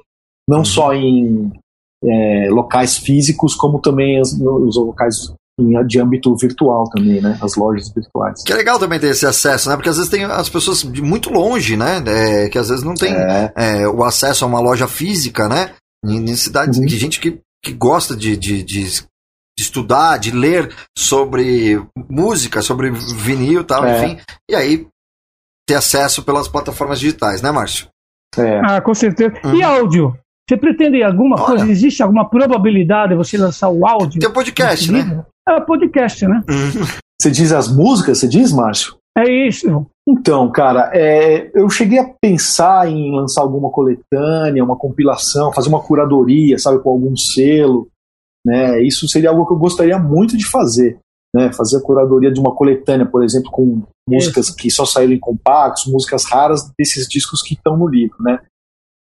não 0.50 0.60
Uhum. 0.60 0.66
só 0.66 0.94
em 0.94 1.52
é, 2.04 2.48
locais 2.50 2.98
físicos, 2.98 3.54
como 3.54 3.80
também 3.80 4.20
os, 4.20 4.36
nos 4.40 4.76
locais 4.76 5.32
de 5.88 6.00
âmbito 6.00 6.36
virtual 6.36 6.90
também, 6.90 7.22
né? 7.22 7.38
As 7.42 7.56
lojas 7.56 7.90
virtuais. 7.94 8.44
Que 8.44 8.52
é 8.54 8.56
legal 8.56 8.80
também 8.80 9.00
ter 9.00 9.08
esse 9.10 9.26
acesso, 9.26 9.70
né? 9.70 9.76
Porque 9.76 9.90
às 9.90 9.98
vezes 9.98 10.10
tem 10.10 10.24
as 10.24 10.50
pessoas 10.50 10.82
de 10.82 11.02
muito 11.02 11.30
longe, 11.30 11.78
né? 11.78 12.02
É, 12.08 12.50
que 12.50 12.58
às 12.58 12.70
vezes 12.70 12.84
não 12.84 12.94
tem 12.96 13.14
É. 13.14 13.54
é, 13.56 13.88
o 13.88 14.04
acesso 14.04 14.44
a 14.44 14.48
uma 14.48 14.60
loja 14.60 14.88
física, 14.88 15.48
né? 15.48 15.74
Em, 16.06 16.18
em 16.32 16.36
cidades 16.36 16.80
Uhum. 16.80 16.86
de 16.86 16.98
gente 16.98 17.20
que, 17.20 17.40
que 17.64 17.74
gosta 17.74 18.16
de, 18.16 18.36
de, 18.36 18.64
de, 18.64 18.84
de 18.86 19.04
estudar, 19.60 20.18
de 20.18 20.32
ler 20.32 20.74
sobre 20.98 21.80
música, 22.10 22.62
sobre 22.62 22.90
vinil 22.90 23.62
e 23.62 23.66
tal, 23.66 23.86
É. 23.86 24.04
enfim. 24.04 24.20
E 24.50 24.56
aí 24.56 24.88
ter 25.68 25.76
acesso 25.76 26.24
pelas 26.24 26.48
plataformas 26.48 27.00
digitais, 27.00 27.42
né, 27.42 27.52
Márcio? 27.52 27.88
É. 28.38 28.60
Ah, 28.66 28.82
com 28.82 28.94
certeza. 28.96 29.34
E 29.44 29.48
Uhum. 29.48 29.66
áudio? 29.66 30.18
Você 30.50 30.58
pretende 30.58 31.02
alguma 31.02 31.36
Olha. 31.36 31.46
coisa? 31.46 31.72
Existe 31.72 32.04
alguma 32.04 32.30
probabilidade 32.30 33.12
de 33.12 33.18
você 33.18 33.38
lançar 33.38 33.70
o 33.70 33.86
áudio? 33.86 34.20
Tem 34.20 34.32
podcast, 34.32 34.92
né? 34.92 35.24
É 35.48 35.60
podcast, 35.62 36.28
né? 36.28 36.44
Você 37.22 37.32
diz 37.32 37.52
as 37.52 37.74
músicas, 37.74 38.20
você 38.20 38.28
diz, 38.28 38.52
Márcio? 38.52 38.96
É 39.18 39.48
isso. 39.48 39.86
Então, 40.08 40.50
cara, 40.52 40.90
é, 40.94 41.52
eu 41.54 41.70
cheguei 41.70 42.00
a 42.00 42.10
pensar 42.22 42.88
em 42.90 43.16
lançar 43.16 43.42
alguma 43.42 43.70
coletânea, 43.70 44.64
uma 44.64 44.76
compilação, 44.76 45.54
fazer 45.54 45.70
uma 45.70 45.82
curadoria, 45.82 46.58
sabe, 46.58 46.80
com 46.80 46.90
algum 46.90 47.16
selo, 47.16 47.88
né? 48.46 48.82
Isso 48.82 49.08
seria 49.08 49.30
algo 49.30 49.46
que 49.46 49.54
eu 49.54 49.58
gostaria 49.60 50.00
muito 50.00 50.38
de 50.38 50.46
fazer, 50.48 50.98
né? 51.36 51.52
Fazer 51.54 51.78
a 51.78 51.82
curadoria 51.82 52.32
de 52.32 52.40
uma 52.40 52.56
coletânea, 52.56 53.06
por 53.06 53.24
exemplo, 53.24 53.52
com 53.52 53.84
músicas 54.08 54.50
que 54.50 54.72
só 54.72 54.86
saíram 54.86 55.14
em 55.14 55.20
compactos, 55.20 55.92
músicas 55.92 56.26
raras 56.26 56.72
desses 56.78 57.08
discos 57.08 57.42
que 57.42 57.54
estão 57.54 57.78
no 57.78 57.88
livro, 57.88 58.18
né? 58.22 58.40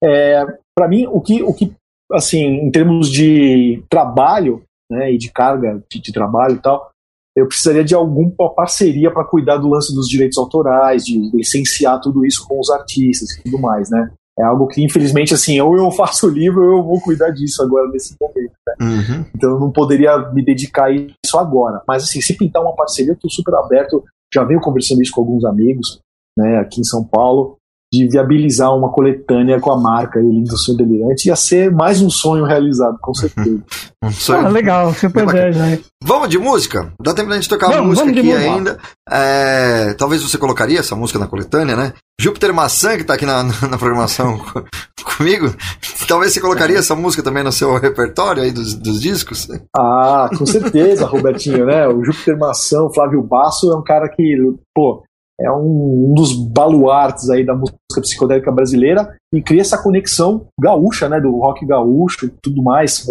É, 0.03 0.45
para 0.75 0.87
mim, 0.87 1.07
o 1.07 1.19
que, 1.21 1.41
o 1.43 1.53
que, 1.53 1.73
assim, 2.11 2.43
em 2.43 2.71
termos 2.71 3.09
de 3.09 3.83
trabalho, 3.89 4.63
né, 4.89 5.11
e 5.11 5.17
de 5.17 5.31
carga 5.31 5.83
de, 5.89 6.01
de 6.01 6.13
trabalho 6.13 6.55
e 6.55 6.59
tal, 6.59 6.89
eu 7.35 7.47
precisaria 7.47 7.83
de 7.83 7.93
alguma 7.93 8.53
parceria 8.55 9.11
para 9.11 9.23
cuidar 9.23 9.57
do 9.57 9.69
lance 9.69 9.93
dos 9.93 10.07
direitos 10.07 10.37
autorais, 10.37 11.05
de 11.05 11.19
licenciar 11.33 12.01
tudo 12.01 12.25
isso 12.25 12.45
com 12.47 12.59
os 12.59 12.69
artistas 12.71 13.31
e 13.31 13.43
tudo 13.43 13.59
mais, 13.59 13.91
né? 13.91 14.11
É 14.39 14.43
algo 14.43 14.67
que, 14.67 14.83
infelizmente, 14.83 15.33
assim, 15.33 15.59
ou 15.59 15.75
eu 15.75 15.89
faço 15.91 16.27
o 16.27 16.29
livro 16.29 16.61
ou 16.61 16.77
eu 16.77 16.83
vou 16.83 17.01
cuidar 17.01 17.31
disso 17.31 17.61
agora 17.63 17.87
nesse 17.89 18.15
momento. 18.21 18.53
né? 18.67 18.75
Uhum. 18.81 19.25
Então 19.35 19.51
eu 19.51 19.59
não 19.59 19.71
poderia 19.71 20.17
me 20.31 20.43
dedicar 20.43 20.85
a 20.85 20.91
isso 20.91 21.37
agora. 21.37 21.81
Mas, 21.87 22.03
assim, 22.03 22.21
se 22.21 22.37
pintar 22.37 22.61
uma 22.61 22.75
parceria, 22.75 23.11
eu 23.11 23.15
estou 23.15 23.31
super 23.31 23.55
aberto. 23.55 24.03
Já 24.33 24.43
venho 24.43 24.61
conversando 24.61 25.01
isso 25.01 25.11
com 25.11 25.21
alguns 25.21 25.43
amigos, 25.43 25.99
né, 26.37 26.57
aqui 26.57 26.81
em 26.81 26.83
São 26.83 27.03
Paulo, 27.03 27.57
de 27.93 28.07
viabilizar 28.09 28.75
uma 28.75 28.91
coletânea 28.91 29.59
com 29.59 29.71
a 29.71 29.79
marca 29.79 30.19
aí, 30.19 30.25
Lindo 30.25 30.57
Sonho 30.57 30.77
Delirante. 30.77 31.27
Ia 31.29 31.35
ser 31.35 31.71
mais 31.71 32.01
um 32.01 32.09
sonho 32.09 32.43
realizado, 32.45 32.97
com 33.01 33.13
certeza. 33.13 33.63
Um 34.03 34.11
sonho. 34.11 34.45
Ah, 34.45 34.49
legal, 34.49 34.93
super 34.93 35.25
bacana. 35.25 35.43
10 35.51 35.61
aí. 35.61 35.83
Vamos 36.03 36.29
de 36.29 36.37
música? 36.37 36.93
Dá 37.01 37.15
tempo 37.15 37.29
da 37.29 37.35
gente 37.35 37.49
tocar 37.49 37.71
Vamos, 37.71 37.99
música 37.99 38.11
aqui 38.11 38.21
música. 38.21 38.39
ainda. 38.53 38.77
É, 39.09 39.95
talvez 39.95 40.21
você 40.21 40.37
colocaria 40.37 40.79
essa 40.79 40.95
música 40.95 41.17
na 41.17 41.25
coletânea, 41.25 41.75
né? 41.75 41.93
Júpiter 42.21 42.53
Maçã, 42.53 42.95
que 42.95 43.03
tá 43.03 43.15
aqui 43.15 43.25
na, 43.25 43.43
na 43.67 43.75
programação 43.79 44.37
co- 44.53 44.63
comigo. 45.17 45.51
Talvez 46.07 46.31
você 46.31 46.39
colocaria 46.39 46.77
essa 46.77 46.93
música 46.95 47.23
também 47.23 47.43
no 47.43 47.51
seu 47.51 47.75
repertório 47.79 48.43
aí 48.43 48.51
dos, 48.51 48.75
dos 48.75 49.01
discos. 49.01 49.47
Ah, 49.75 50.29
com 50.37 50.45
certeza, 50.45 51.07
Robertinho, 51.07 51.65
né? 51.65 51.87
O 51.87 52.03
Júpiter 52.05 52.37
Maçã, 52.37 52.83
o 52.83 52.93
Flávio 52.93 53.23
Basso 53.23 53.71
é 53.71 53.75
um 53.75 53.83
cara 53.83 54.07
que, 54.09 54.37
pô, 54.75 55.01
é 55.39 55.51
um, 55.51 56.09
um 56.09 56.13
dos 56.13 56.33
baluartes 56.33 57.29
aí 57.29 57.45
da 57.45 57.55
música 57.55 57.77
psicodélica 58.01 58.51
brasileira 58.51 59.15
e 59.33 59.41
cria 59.41 59.61
essa 59.61 59.81
conexão 59.81 60.47
gaúcha, 60.59 61.07
né? 61.07 61.19
Do 61.19 61.31
rock 61.37 61.65
gaúcho 61.65 62.25
e 62.25 62.29
tudo 62.41 62.63
mais. 62.63 63.05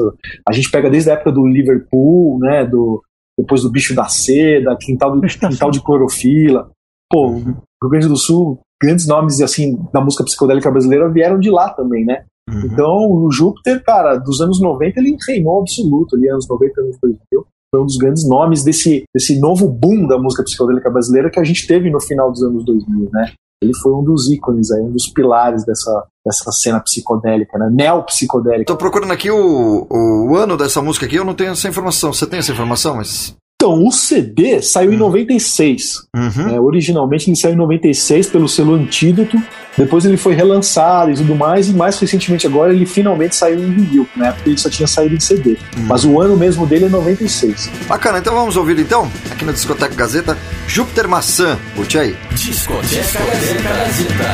A 0.49 0.53
gente 0.53 0.71
pega 0.71 0.91
desde 0.91 1.11
a 1.11 1.15
época 1.15 1.33
do 1.33 1.47
Liverpool, 1.47 2.39
né? 2.41 2.65
Do, 2.65 3.03
depois 3.39 3.63
do 3.63 3.71
Bicho 3.71 3.95
da 3.95 4.07
Seda, 4.07 4.77
Quintal, 4.81 5.19
do, 5.19 5.21
Quintal 5.21 5.71
de 5.71 5.83
Clorofila. 5.83 6.71
Pô, 7.11 7.29
o 7.29 7.39
Rio 7.39 7.91
Grande 7.91 8.09
do 8.09 8.17
Sul, 8.17 8.59
grandes 8.83 9.07
nomes 9.07 9.41
assim 9.41 9.79
da 9.93 10.01
música 10.01 10.25
psicodélica 10.25 10.71
brasileira 10.71 11.09
vieram 11.09 11.39
de 11.39 11.51
lá 11.51 11.71
também, 11.71 12.05
né? 12.05 12.25
Então, 12.49 13.11
o 13.11 13.31
Júpiter, 13.31 13.83
cara, 13.83 14.17
dos 14.17 14.41
anos 14.41 14.61
90, 14.61 15.01
ele 15.01 15.17
reinou 15.27 15.61
absoluto, 15.61 16.15
ali, 16.15 16.29
anos 16.29 16.49
90, 16.49 16.81
anos 16.81 16.97
2000. 17.03 17.47
Foi 17.75 17.83
um 17.83 17.87
dos 17.87 17.97
grandes 17.97 18.29
nomes 18.29 18.63
desse, 18.65 19.05
desse 19.15 19.39
novo 19.41 19.69
boom 19.69 20.07
da 20.07 20.19
música 20.19 20.43
psicodélica 20.43 20.91
brasileira 20.91 21.31
que 21.31 21.41
a 21.41 21.45
gente 21.45 21.67
teve 21.67 21.91
no 21.91 22.01
final 22.01 22.31
dos 22.31 22.43
anos 22.43 22.65
2000, 22.65 23.11
né? 23.13 23.33
Ele 23.63 23.73
foi 23.83 23.93
um 23.93 24.05
dos 24.05 24.31
ícones 24.31 24.71
aí, 24.71 24.83
um 24.83 24.93
dos 24.93 25.09
pilares 25.09 25.65
dessa, 25.65 26.07
dessa 26.25 26.53
cena 26.53 26.79
psicodélica, 26.81 27.59
né? 27.59 27.71
Neopsicodélica. 27.73 28.67
Tô 28.67 28.77
procurando 28.77 29.13
aqui 29.13 29.31
o, 29.31 29.87
o 29.91 30.37
ano 30.37 30.57
dessa 30.57 30.83
música 30.83 31.07
aqui, 31.07 31.17
eu 31.17 31.25
não 31.25 31.35
tenho 31.35 31.53
essa 31.53 31.69
informação. 31.69 32.13
Você 32.13 32.27
tem 32.27 32.39
essa 32.39 32.53
informação? 32.53 32.97
Mas. 32.97 33.35
Então, 33.59 33.87
o 33.87 33.91
CD 33.91 34.61
saiu 34.61 34.93
em 34.93 34.99
96. 34.99 36.07
Uhum. 36.15 36.47
né? 36.47 36.61
Originalmente 36.61 37.31
ele 37.31 37.37
saiu 37.37 37.55
em 37.55 37.57
96 37.57 38.29
pelo 38.29 38.47
selo 38.49 38.75
Antídoto. 38.75 39.43
Depois 39.79 40.05
ele 40.05 40.19
foi 40.19 40.35
relançado 40.35 41.11
e 41.11 41.15
tudo 41.15 41.35
mais. 41.35 41.69
E 41.69 41.73
mais 41.73 41.99
recentemente 41.99 42.47
agora 42.47 42.73
ele 42.73 42.85
finalmente 42.85 43.35
saiu 43.35 43.59
em 43.59 43.73
vinil. 43.73 44.07
Na 44.15 44.29
época 44.29 44.51
ele 44.51 44.59
só 44.59 44.69
tinha 44.69 44.87
saído 44.87 45.15
em 45.15 45.21
CD. 45.21 45.57
Mas 45.79 46.05
o 46.05 46.21
ano 46.21 46.37
mesmo 46.37 46.67
dele 46.67 46.85
é 46.85 46.89
96. 46.91 47.71
Bacana, 47.89 48.19
então 48.19 48.35
vamos 48.35 48.59
ouvir 48.59 48.79
então, 48.79 49.11
aqui 49.31 49.45
na 49.45 49.53
Discoteca 49.53 49.95
Gazeta, 49.95 50.37
Júpiter 50.69 51.09
Maçã. 51.09 51.59
Curte 51.75 51.99
aí. 51.99 52.15
Discoteca 52.35 53.25
Gazeta. 53.63 54.25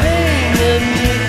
Venha 0.59 1.22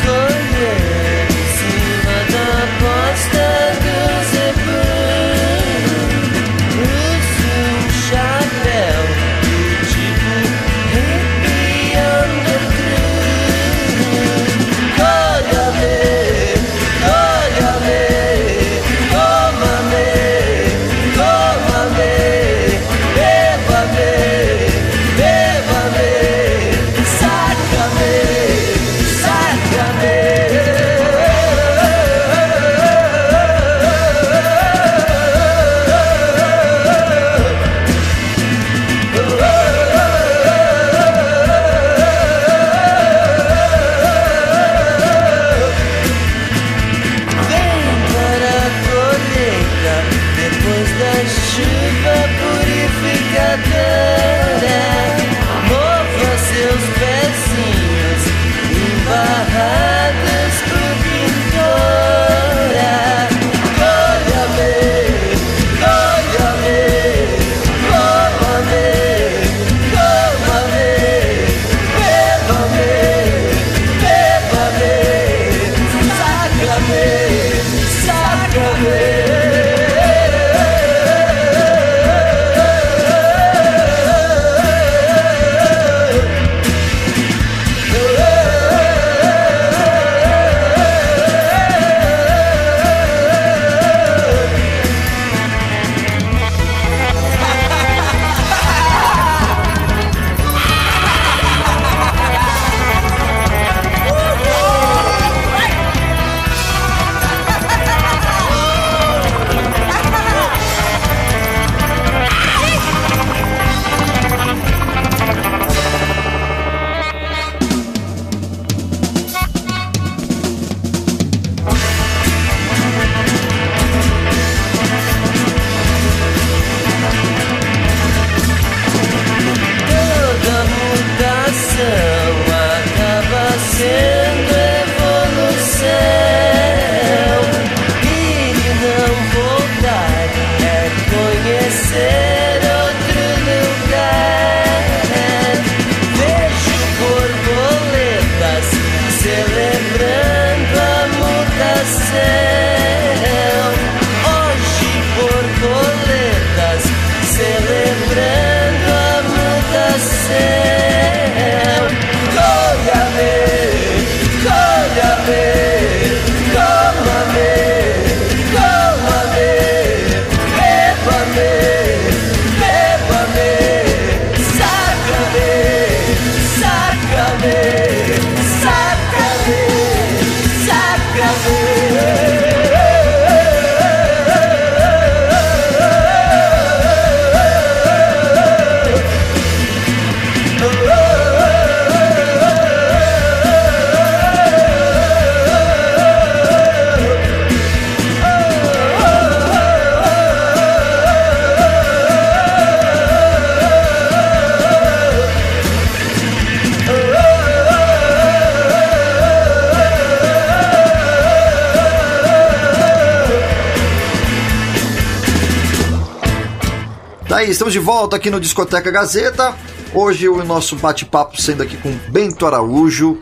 Daí, 217.28 217.50
estamos 217.50 217.74
de 217.74 217.80
volta 217.80 218.18
aqui 218.18 218.30
no 218.30 218.40
Discoteca 218.40 218.92
Gazeta. 218.92 219.56
Hoje 219.94 220.28
o 220.28 220.44
nosso 220.44 220.76
bate-papo 220.76 221.42
sendo 221.42 221.64
aqui 221.64 221.78
com 221.78 221.92
Bento 222.10 222.46
Araújo, 222.46 223.18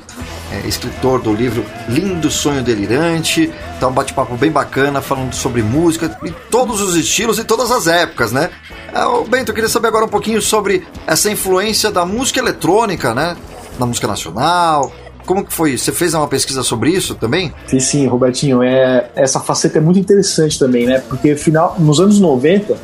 é, 0.52 0.68
escritor 0.68 1.22
do 1.22 1.34
livro 1.34 1.64
Lindo 1.88 2.32
Sonho 2.32 2.64
Delirante. 2.64 3.52
Tá 3.80 3.88
um 3.88 3.93
bate-papo 3.93 4.36
bem 4.36 4.52
bacana, 4.52 5.02
falando 5.02 5.34
sobre 5.34 5.62
música 5.62 6.18
e 6.24 6.32
todos 6.49 6.82
os 6.82 6.95
estilos 6.95 7.38
e 7.38 7.43
todas 7.43 7.72
as 7.72 7.86
épocas, 7.88 8.32
né? 8.32 8.49
É, 8.93 9.06
ô, 9.06 9.24
Bento, 9.24 9.49
eu 9.49 9.56
queria 9.56 9.70
saber 9.70 9.89
agora 9.89 10.06
um 10.06 10.10
pouquinho 10.10 10.41
sobre 10.41 10.86
essa 11.06 11.30
influência 11.30 11.91
da 11.91 12.06
música 12.06 12.39
eletrônica, 12.39 13.14
né? 13.14 13.38
Na 13.78 13.86
música 13.86 14.08
nacional. 14.08 14.91
Como 15.26 15.45
que 15.45 15.54
foi? 15.54 15.78
Você 15.78 15.91
fez 15.91 16.16
uma 16.16 16.28
pesquisa 16.28 16.64
sobre 16.64 16.89
isso 16.89 17.14
também? 17.14 17.54
Fiz 17.68 17.84
sim, 17.84 18.08
Robertinho. 18.08 18.64
É, 18.64 19.12
essa 19.16 19.39
faceta 19.39 19.78
é 19.78 19.82
muito 19.82 19.99
interessante 19.99 20.58
também, 20.58 20.88
né? 20.88 21.04
Porque 21.08 21.36
final, 21.36 21.76
nos 21.78 21.99
anos 21.99 22.20
90, 22.20 22.76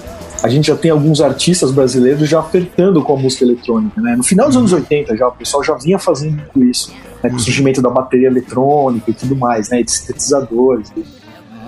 a 0.43 0.49
gente 0.49 0.67
já 0.67 0.75
tem 0.75 0.91
alguns 0.91 1.19
artistas 1.21 1.71
brasileiros 1.71 2.27
já 2.29 2.39
ofertando 2.39 3.01
com 3.03 3.13
a 3.13 3.17
música 3.17 3.43
eletrônica, 3.43 3.99
né? 4.01 4.15
No 4.15 4.23
final 4.23 4.47
dos 4.47 4.57
anos 4.57 4.73
80 4.73 5.15
já, 5.17 5.27
o 5.27 5.31
pessoal 5.31 5.63
já 5.63 5.73
vinha 5.75 5.97
fazendo 5.99 6.41
isso, 6.63 6.93
né? 7.23 7.29
Com 7.29 7.35
o 7.35 7.39
surgimento 7.39 7.81
da 7.81 7.89
bateria 7.89 8.27
eletrônica 8.27 9.09
e 9.09 9.13
tudo 9.13 9.35
mais, 9.35 9.69
né? 9.69 9.81
De 9.83 9.91
sintetizadores, 9.91 10.91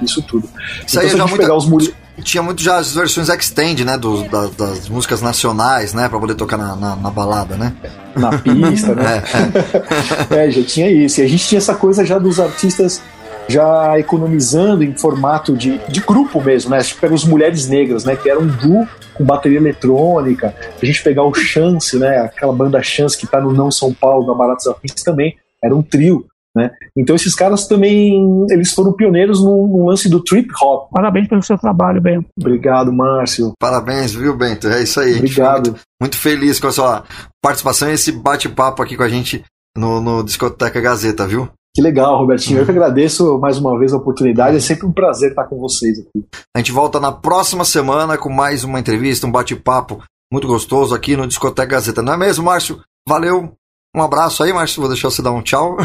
isso 0.02 0.22
tudo. 0.22 0.48
Isso 0.88 1.00
aí 1.00 1.08
então, 1.08 1.10
se 1.12 1.18
já 1.18 1.24
a 1.24 1.28
gente 1.28 1.30
muita- 1.30 1.38
pegar 1.44 1.56
os 1.56 1.66
muri... 1.68 1.94
Tinha 2.22 2.44
muito 2.44 2.62
já 2.62 2.76
as 2.78 2.94
versões 2.94 3.30
extend, 3.30 3.86
né? 3.86 3.98
do- 3.98 4.24
da- 4.28 4.48
das 4.58 4.90
músicas 4.90 5.22
nacionais, 5.22 5.94
né? 5.94 6.10
Pra 6.10 6.20
poder 6.20 6.36
tocar 6.36 6.58
na, 6.58 6.76
na- 6.76 6.96
na 6.98 7.10
balada, 7.10 7.56
né? 7.56 7.74
na 8.16 8.38
pista, 8.38 8.94
né? 8.94 9.24
É, 10.30 10.52
já 10.52 10.64
tinha 10.64 10.92
isso. 10.92 11.22
E 11.22 11.24
a 11.24 11.28
gente 11.30 11.48
tinha 11.48 11.60
essa 11.60 11.74
coisa 11.76 12.06
já 12.06 12.20
dos 12.20 12.38
artistas 12.40 13.02
já 13.50 13.98
economizando 14.00 14.84
em 14.84 14.96
formato 14.96 15.58
de, 15.58 15.80
de 15.90 16.00
grupo 16.02 16.40
mesmo, 16.42 16.70
né? 16.70 16.78
A 16.78 16.82
gente 16.82 16.96
pega 16.96 17.16
os 17.16 17.26
Mulheres 17.26 17.68
Negras, 17.68 18.06
né? 18.06 18.16
Que 18.16 18.30
era 18.30 18.40
um 18.40 18.48
duo 18.48 18.88
com 19.16 19.26
bateria 19.26 19.58
eletrônica. 19.58 20.54
A 20.82 20.86
gente 20.86 21.04
pegar 21.04 21.24
o 21.24 21.34
Chance, 21.34 21.98
né? 21.98 22.20
Aquela 22.20 22.54
banda 22.54 22.82
Chance 22.82 23.18
que 23.18 23.26
tá 23.26 23.42
no 23.42 23.52
Não 23.52 23.72
São 23.72 23.92
Paulo, 23.92 24.28
na 24.28 24.36
Baratos 24.36 24.68
Afins 24.68 24.94
também. 25.04 25.36
Era 25.64 25.76
um 25.76 25.82
trio, 25.82 26.26
né? 26.56 26.70
Então 26.96 27.16
esses 27.16 27.34
caras 27.34 27.68
também, 27.68 28.46
eles 28.52 28.72
foram 28.72 28.94
pioneiros 28.94 29.44
no, 29.44 29.68
no 29.68 29.88
lance 29.88 30.08
do 30.08 30.24
trip 30.24 30.48
hop. 30.62 30.92
Parabéns 30.92 31.28
pelo 31.28 31.42
seu 31.42 31.58
trabalho, 31.58 32.00
Bento. 32.00 32.28
Obrigado, 32.40 32.94
Márcio. 32.94 33.54
Parabéns, 33.60 34.14
viu, 34.14 34.38
Bento? 34.38 34.68
É 34.68 34.84
isso 34.84 35.00
aí. 35.00 35.16
Obrigado. 35.16 35.72
Muito, 35.72 35.82
muito 36.00 36.18
feliz 36.18 36.60
com 36.60 36.68
a 36.68 36.72
sua 36.72 37.04
participação 37.42 37.90
e 37.90 37.94
esse 37.94 38.12
bate-papo 38.12 38.84
aqui 38.84 38.96
com 38.96 39.04
a 39.04 39.10
gente 39.10 39.44
no, 39.76 40.00
no 40.00 40.24
Discoteca 40.24 40.80
Gazeta, 40.80 41.26
viu? 41.26 41.50
Que 41.80 41.84
legal, 41.84 42.18
Robertinho. 42.18 42.60
Eu 42.60 42.66
que 42.66 42.72
agradeço 42.72 43.40
mais 43.40 43.58
uma 43.58 43.80
vez 43.80 43.94
a 43.94 43.96
oportunidade. 43.98 44.58
É 44.58 44.60
sempre 44.60 44.86
um 44.86 44.92
prazer 44.92 45.30
estar 45.30 45.46
com 45.46 45.58
vocês 45.58 45.98
aqui. 45.98 46.26
A 46.54 46.60
gente 46.60 46.74
volta 46.74 47.00
na 47.00 47.10
próxima 47.10 47.64
semana 47.64 48.18
com 48.18 48.30
mais 48.30 48.66
uma 48.66 48.82
entrevista, 48.82 49.26
um 49.26 49.32
bate-papo 49.32 50.04
muito 50.30 50.46
gostoso 50.46 50.94
aqui 50.94 51.16
no 51.16 51.26
Discoteca 51.26 51.70
Gazeta. 51.76 52.02
Não 52.02 52.16
é 52.16 52.18
mesmo, 52.18 52.44
Márcio? 52.44 52.82
Valeu. 53.08 53.54
Um 53.96 54.02
abraço 54.02 54.44
aí, 54.44 54.52
Márcio. 54.52 54.82
Vou 54.82 54.90
deixar 54.90 55.10
você 55.10 55.22
dar 55.22 55.32
um 55.32 55.42
tchau. 55.42 55.78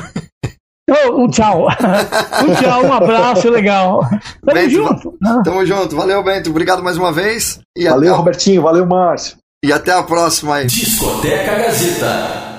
Oh, 0.90 1.22
um 1.22 1.28
tchau. 1.30 1.68
um 1.68 2.54
tchau, 2.56 2.84
um 2.84 2.92
abraço, 2.92 3.48
legal. 3.48 4.00
Tamo 4.44 4.52
Bento, 4.52 4.70
junto. 4.70 5.14
Tamo 5.44 5.64
junto. 5.64 5.94
Valeu, 5.94 6.24
Bento. 6.24 6.50
Obrigado 6.50 6.82
mais 6.82 6.98
uma 6.98 7.12
vez. 7.12 7.60
E 7.78 7.88
Valeu, 7.88 8.10
até, 8.10 8.18
Robertinho. 8.18 8.62
Valeu, 8.62 8.84
Márcio. 8.84 9.36
e 9.64 9.72
até 9.72 9.92
a 9.92 10.02
próxima 10.02 10.56
aí. 10.56 10.66
Discoteca 10.66 11.54
Gazeta. 11.54 12.53